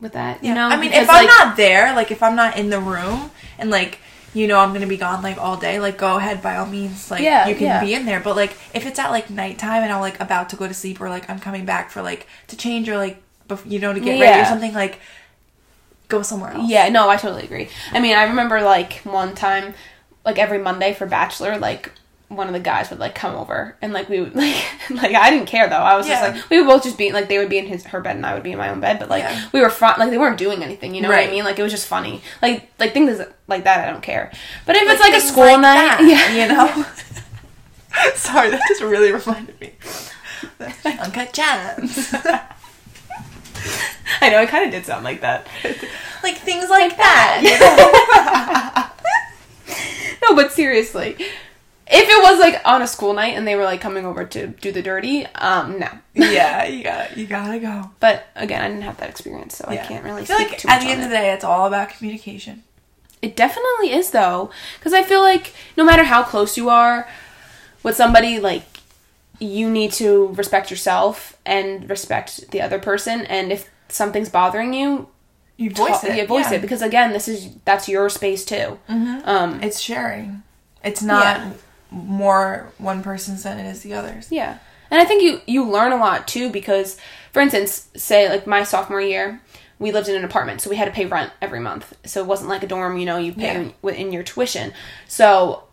with 0.00 0.12
that, 0.12 0.42
you 0.42 0.54
know. 0.54 0.66
I 0.68 0.76
mean, 0.76 0.90
Because, 0.90 1.04
if 1.04 1.10
I'm 1.10 1.26
not 1.26 1.56
there, 1.56 1.94
like 1.94 2.10
if 2.10 2.22
I'm 2.22 2.36
not 2.36 2.56
in 2.56 2.70
the 2.70 2.80
room, 2.80 3.30
and 3.58 3.70
like 3.70 3.98
you 4.32 4.46
know 4.46 4.58
I'm 4.58 4.72
gonna 4.72 4.86
be 4.86 4.96
gone 4.96 5.22
like 5.22 5.38
all 5.38 5.56
day, 5.56 5.78
like 5.80 5.98
go 5.98 6.16
ahead 6.16 6.42
by 6.42 6.56
all 6.56 6.66
means, 6.66 7.10
like 7.10 7.22
Yeah, 7.22 7.48
you 7.48 7.54
can 7.54 7.64
yeah. 7.64 7.80
be 7.84 7.94
in 7.94 8.06
there. 8.06 8.20
But 8.20 8.36
like 8.36 8.52
if 8.74 8.86
it's 8.86 8.98
at 8.98 9.10
like 9.10 9.30
nighttime 9.30 9.82
and 9.82 9.92
I'm 9.92 10.00
like 10.00 10.18
about 10.20 10.48
to 10.50 10.56
go 10.56 10.66
to 10.68 10.74
sleep, 10.74 11.00
or 11.00 11.08
like 11.08 11.28
I'm 11.28 11.38
coming 11.40 11.64
back 11.64 11.90
for 11.90 12.02
like 12.02 12.26
to 12.48 12.56
change 12.56 12.88
or 12.88 12.96
like 12.96 13.22
bef- 13.48 13.68
you 13.70 13.78
know 13.78 13.92
to 13.92 14.00
get 14.00 14.20
ready 14.20 14.40
or 14.40 14.44
something, 14.44 14.72
like 14.72 15.00
go 16.08 16.22
somewhere 16.22 16.52
else. 16.52 16.68
Yeah, 16.70 16.88
no, 16.88 17.08
I 17.08 17.16
totally 17.16 17.44
agree. 17.44 17.68
I 17.92 18.00
mean, 18.00 18.16
I 18.16 18.24
remember 18.24 18.60
like 18.62 18.94
one 19.04 19.34
time, 19.34 19.74
like 20.24 20.38
every 20.38 20.58
Monday 20.58 20.92
for 20.94 21.06
Bachelor, 21.06 21.58
like 21.58 21.92
one 22.30 22.46
of 22.46 22.52
the 22.54 22.60
guys 22.60 22.88
would 22.90 22.98
like 23.00 23.14
come 23.14 23.34
over 23.34 23.76
and 23.82 23.92
like 23.92 24.08
we 24.08 24.20
would 24.20 24.34
like 24.42 24.56
like 24.90 25.14
I 25.14 25.30
didn't 25.30 25.46
care 25.46 25.68
though. 25.68 25.74
I 25.76 25.96
was 25.96 26.08
Yeah. 26.08 26.20
just 26.30 26.36
like 26.40 26.50
we 26.50 26.58
would 26.60 26.66
both 26.68 26.82
just 26.84 26.96
be 26.96 27.10
like 27.12 27.28
they 27.28 27.38
would 27.38 27.48
be 27.50 27.58
in 27.58 27.66
his 27.66 27.84
her 27.86 28.00
bed 28.00 28.14
and 28.16 28.24
I 28.24 28.34
would 28.34 28.42
be 28.44 28.52
in 28.52 28.58
my 28.58 28.68
own 28.70 28.78
bed, 28.80 28.98
but 29.00 29.08
like 29.10 29.24
Yeah. 29.24 29.48
we 29.52 29.60
were 29.60 29.68
fun 29.68 29.98
like 29.98 30.10
they 30.10 30.18
weren't 30.18 30.38
doing 30.38 30.62
anything, 30.62 30.94
you 30.94 31.02
know 31.02 31.08
what 31.08 31.18
I 31.18 31.26
mean? 31.28 31.44
Like 31.44 31.58
it 31.58 31.62
was 31.62 31.72
just 31.72 31.86
funny. 31.88 32.22
Like 32.40 32.70
like 32.78 32.92
things 32.92 33.20
like 33.48 33.64
that 33.64 33.86
I 33.86 33.90
don't 33.90 34.02
care. 34.02 34.30
But 34.64 34.76
if 34.76 34.82
Like, 34.86 34.92
it's 34.94 35.02
like 35.02 35.14
a 35.14 35.20
school 35.20 35.44
like 35.44 35.60
night, 35.60 35.74
that, 35.74 36.00
yeah, 36.06 36.42
you 36.42 36.48
know. 36.54 36.86
Sorry, 38.14 38.50
that 38.50 38.62
just 38.68 38.80
really 38.82 39.10
reminded 39.12 39.60
me. 39.60 39.72
Uncut 40.84 41.32
gems. 41.32 42.14
I 44.20 44.28
know 44.30 44.38
I 44.38 44.46
kind 44.46 44.64
of 44.64 44.70
did 44.70 44.86
sound 44.86 45.02
like 45.04 45.20
that. 45.22 45.46
like 46.22 46.36
things 46.38 46.70
like 46.70 46.96
that. 46.96 48.92
no, 50.22 50.34
but 50.36 50.52
seriously. 50.52 51.16
If 51.92 52.08
it 52.08 52.22
was 52.22 52.38
like 52.38 52.60
on 52.64 52.82
a 52.82 52.86
school 52.86 53.12
night 53.14 53.34
and 53.36 53.46
they 53.48 53.56
were 53.56 53.64
like 53.64 53.80
coming 53.80 54.06
over 54.06 54.24
to 54.24 54.46
do 54.46 54.70
the 54.70 54.80
dirty, 54.82 55.26
um, 55.34 55.78
no. 55.80 55.88
yeah, 56.14 56.64
you 56.64 56.84
gotta 56.84 57.18
you 57.18 57.26
gotta 57.26 57.58
go. 57.58 57.90
But 57.98 58.26
again, 58.36 58.62
I 58.62 58.68
didn't 58.68 58.82
have 58.84 58.98
that 58.98 59.10
experience, 59.10 59.56
so 59.56 59.66
Yeah. 59.70 59.82
I 59.82 59.86
can't 59.86 60.04
really 60.04 60.22
I 60.22 60.24
feel 60.26 60.36
speak 60.36 60.50
like 60.50 60.66
at 60.66 60.80
the 60.82 60.86
end 60.88 61.00
it. 61.00 61.04
of 61.04 61.10
the 61.10 61.16
day, 61.16 61.32
it's 61.32 61.44
all 61.44 61.66
about 61.66 61.88
communication. 61.90 62.62
It 63.22 63.34
definitely 63.36 63.90
is 63.92 64.12
though, 64.12 64.50
because 64.78 64.92
I 64.92 65.02
feel 65.02 65.20
like 65.20 65.52
no 65.76 65.84
matter 65.84 66.04
how 66.04 66.22
close 66.22 66.56
you 66.56 66.68
are 66.68 67.08
with 67.82 67.96
somebody, 67.96 68.38
like 68.38 68.62
you 69.40 69.68
need 69.68 69.90
to 69.94 70.28
respect 70.34 70.70
yourself 70.70 71.36
and 71.44 71.88
respect 71.90 72.50
the 72.52 72.60
other 72.62 72.78
person. 72.78 73.22
And 73.26 73.50
if 73.50 73.68
something's 73.88 74.28
bothering 74.28 74.74
you, 74.74 75.08
You 75.56 75.70
voice 75.70 76.02
ta- 76.02 76.06
it. 76.08 76.16
yeah, 76.16 76.26
voice 76.26 76.50
yeah. 76.50 76.58
it 76.58 76.62
because 76.62 76.82
again, 76.82 77.12
this 77.12 77.26
is 77.26 77.48
that's 77.64 77.88
your 77.88 78.08
space 78.10 78.44
too. 78.44 78.78
Um, 78.88 79.60
it's 79.62 79.80
sharing. 79.80 80.42
It's 80.84 81.02
not 81.02 81.24
Yeah. 81.38 81.52
More 81.90 82.72
one 82.78 83.02
person's 83.02 83.42
than 83.42 83.58
it 83.58 83.68
is 83.68 83.82
the 83.82 83.94
others. 83.94 84.30
Yeah. 84.30 84.58
And 84.90 85.00
I 85.00 85.04
think 85.04 85.22
you 85.22 85.40
you 85.46 85.64
learn 85.68 85.92
a 85.92 85.96
lot 85.96 86.26
too 86.28 86.50
because 86.50 86.96
for 87.32 87.40
instance, 87.40 87.88
say 87.96 88.28
like 88.28 88.46
my 88.46 88.64
sophomore 88.64 89.00
year, 89.00 89.40
we 89.78 89.92
lived 89.92 90.08
in 90.08 90.16
an 90.16 90.24
apartment, 90.24 90.60
so 90.60 90.68
we 90.70 90.76
had 90.76 90.86
to 90.86 90.90
pay 90.90 91.06
rent 91.06 91.32
every 91.40 91.60
month. 91.60 91.96
So 92.04 92.20
it 92.20 92.26
wasn't 92.26 92.50
like 92.50 92.62
a 92.62 92.66
dorm, 92.66 92.98
you 92.98 93.06
know, 93.06 93.16
you 93.16 93.32
pay 93.32 93.52
Yeah. 93.54 93.70
in, 93.82 93.94
in 93.94 94.12
your 94.12 94.22
tuition. 94.22 94.72
So 95.06 95.64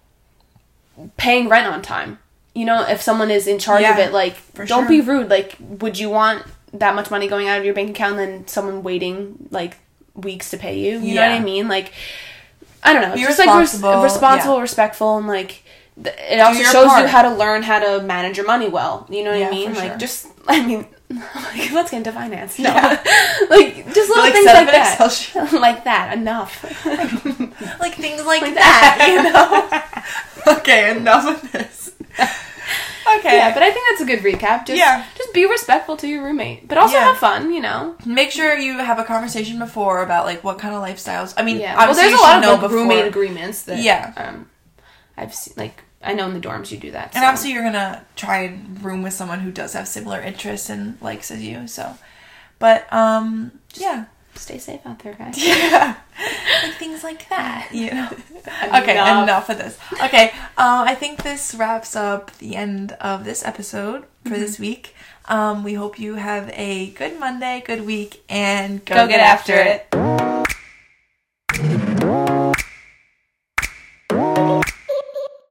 paying 1.17 1.49
rent 1.49 1.67
on 1.67 1.81
time. 1.81 2.19
You 2.53 2.65
know, 2.65 2.87
if 2.87 3.01
someone 3.01 3.29
is 3.29 3.45
in 3.47 3.59
charge 3.59 3.83
of 3.83 3.97
it, 3.99 4.11
like 4.13 4.35
for 4.35 4.65
don't 4.65 4.83
sure. 4.83 4.89
be 4.89 5.01
rude. 5.01 5.29
Like 5.29 5.55
would 5.59 5.99
you 5.99 6.09
want 6.09 6.43
that 6.73 6.95
much 6.95 7.11
money 7.11 7.27
going 7.27 7.47
out 7.47 7.59
of 7.59 7.65
your 7.65 7.73
bank 7.73 7.91
account 7.91 8.19
and 8.19 8.19
then 8.19 8.47
someone 8.47 8.81
waiting 8.83 9.47
like 9.51 9.77
weeks 10.15 10.49
to 10.51 10.57
pay 10.57 10.79
you? 10.79 10.99
You 10.99 11.15
know 11.15 11.21
what 11.21 11.31
I 11.31 11.39
mean? 11.39 11.67
Like 11.67 11.93
I 12.83 12.93
don't 12.93 13.01
know. 13.01 13.15
Be 13.15 13.21
just 13.23 13.37
like 13.39 13.47
res- 13.49 13.73
responsible, 13.73 14.01
responsible, 14.03 14.55
yeah. 14.55 14.61
respectful, 14.61 15.17
and 15.17 15.27
like 15.27 15.63
it 16.03 16.39
also 16.39 16.61
shows 16.63 16.97
you 16.99 17.07
how 17.07 17.23
to 17.23 17.29
learn 17.35 17.63
how 17.63 17.79
to 17.79 18.03
manage 18.03 18.37
your 18.37 18.45
money 18.45 18.69
well. 18.69 19.07
You 19.09 19.23
know 19.23 19.31
what 19.31 19.39
Yeah, 19.39 19.47
I 19.47 19.51
mean? 19.51 19.73
Like 19.73 19.91
sure. 19.91 19.97
just, 19.97 20.27
I 20.47 20.65
mean, 20.65 20.85
like, 21.09 21.71
let's 21.71 21.91
get 21.91 21.97
into 21.97 22.11
finance. 22.11 22.59
No, 22.59 22.69
Yeah. 22.69 22.89
like 23.49 23.85
just 23.93 24.09
little 24.09 24.23
Like, 24.23 24.33
things 24.33 24.45
like 24.45 24.67
up 24.67 24.73
an 24.73 24.81
Excel 25.09 25.45
that, 25.45 25.53
like 25.61 25.83
that. 25.85 26.17
Enough. 26.17 26.85
Like 27.79 27.95
things 27.95 28.25
like, 28.25 28.41
that, 28.53 29.07
you 30.45 30.51
know? 30.53 30.57
okay, 30.59 30.95
enough 30.97 31.43
of 31.43 31.51
this. 31.51 31.93
Okay. 33.19 33.37
yeah, 33.37 33.53
but 33.53 33.63
I 33.63 33.71
think 33.71 33.85
that's 33.89 34.01
a 34.01 34.05
good 34.05 34.19
recap. 34.19 34.65
Just, 34.65 34.77
Yeah. 34.77 35.05
just 35.17 35.33
be 35.33 35.45
respectful 35.45 35.95
to 35.97 36.07
your 36.07 36.23
roommate, 36.25 36.67
but 36.67 36.77
also 36.77 36.95
Yeah. 36.95 37.05
have 37.05 37.17
fun. 37.17 37.53
You 37.53 37.61
know. 37.61 37.95
Make 38.05 38.31
sure 38.31 38.57
you 38.57 38.77
have 38.79 38.99
a 38.99 39.05
conversation 39.05 39.59
before 39.59 40.03
about 40.03 40.25
like 40.25 40.43
what 40.43 40.59
kind 40.59 40.75
of 40.75 40.83
lifestyles. 40.83 41.33
I 41.37 41.43
mean, 41.43 41.57
Yeah. 41.59 41.77
Well, 41.77 41.95
there's 41.95 42.11
a 42.13 42.17
lot 42.17 42.43
of 42.43 42.61
like, 42.61 42.69
roommate 42.71 43.05
agreements 43.05 43.61
that. 43.63 43.79
Yeah. 43.79 44.11
Um, 44.17 44.49
I've 45.15 45.33
seen 45.33 45.53
like 45.57 45.83
I 46.03 46.13
know 46.13 46.27
in 46.27 46.33
the 46.33 46.39
dorms 46.39 46.71
you 46.71 46.77
do 46.77 46.91
that. 46.91 47.15
And 47.15 47.21
so. 47.23 47.27
obviously, 47.27 47.51
you're 47.53 47.63
gonna 47.63 48.05
try 48.15 48.39
and 48.43 48.83
room 48.83 49.01
with 49.03 49.13
someone 49.13 49.39
who 49.39 49.51
does 49.51 49.73
have 49.73 49.87
similar 49.87 50.21
interests 50.21 50.69
and 50.69 50.97
likes 51.01 51.31
as 51.31 51.43
you. 51.43 51.67
So, 51.67 51.97
but 52.59 52.91
um, 52.93 53.51
yeah, 53.73 54.05
stay 54.35 54.57
safe 54.59 54.81
out 54.85 54.99
there, 54.99 55.13
guys. 55.13 55.37
yeah, 55.43 55.95
like 56.63 56.73
things 56.75 57.03
like 57.03 57.27
that. 57.29 57.69
You 57.73 57.91
know. 57.95 58.09
okay, 58.75 58.91
Enough. 58.93 59.23
enough 59.23 59.49
of 59.49 59.57
this. 59.57 59.77
Okay, 60.03 60.29
um, 60.57 60.87
I 60.87 60.93
think 60.95 61.23
this 61.23 61.55
wraps 61.55 61.95
up 61.95 62.31
the 62.37 62.55
end 62.55 62.91
of 63.01 63.23
this 63.25 63.43
episode 63.45 64.03
for 64.23 64.29
Mm-hmm. 64.31 64.39
this 64.41 64.59
week. 64.59 64.93
Um, 65.25 65.63
we 65.63 65.73
hope 65.73 65.99
you 65.99 66.15
have 66.15 66.49
a 66.53 66.91
good 66.91 67.19
Monday, 67.19 67.61
good 67.65 67.85
week, 67.85 68.23
and 68.29 68.83
Go 68.85 69.07
get 69.07 69.19
after 69.19 69.53
it. 69.55 70.36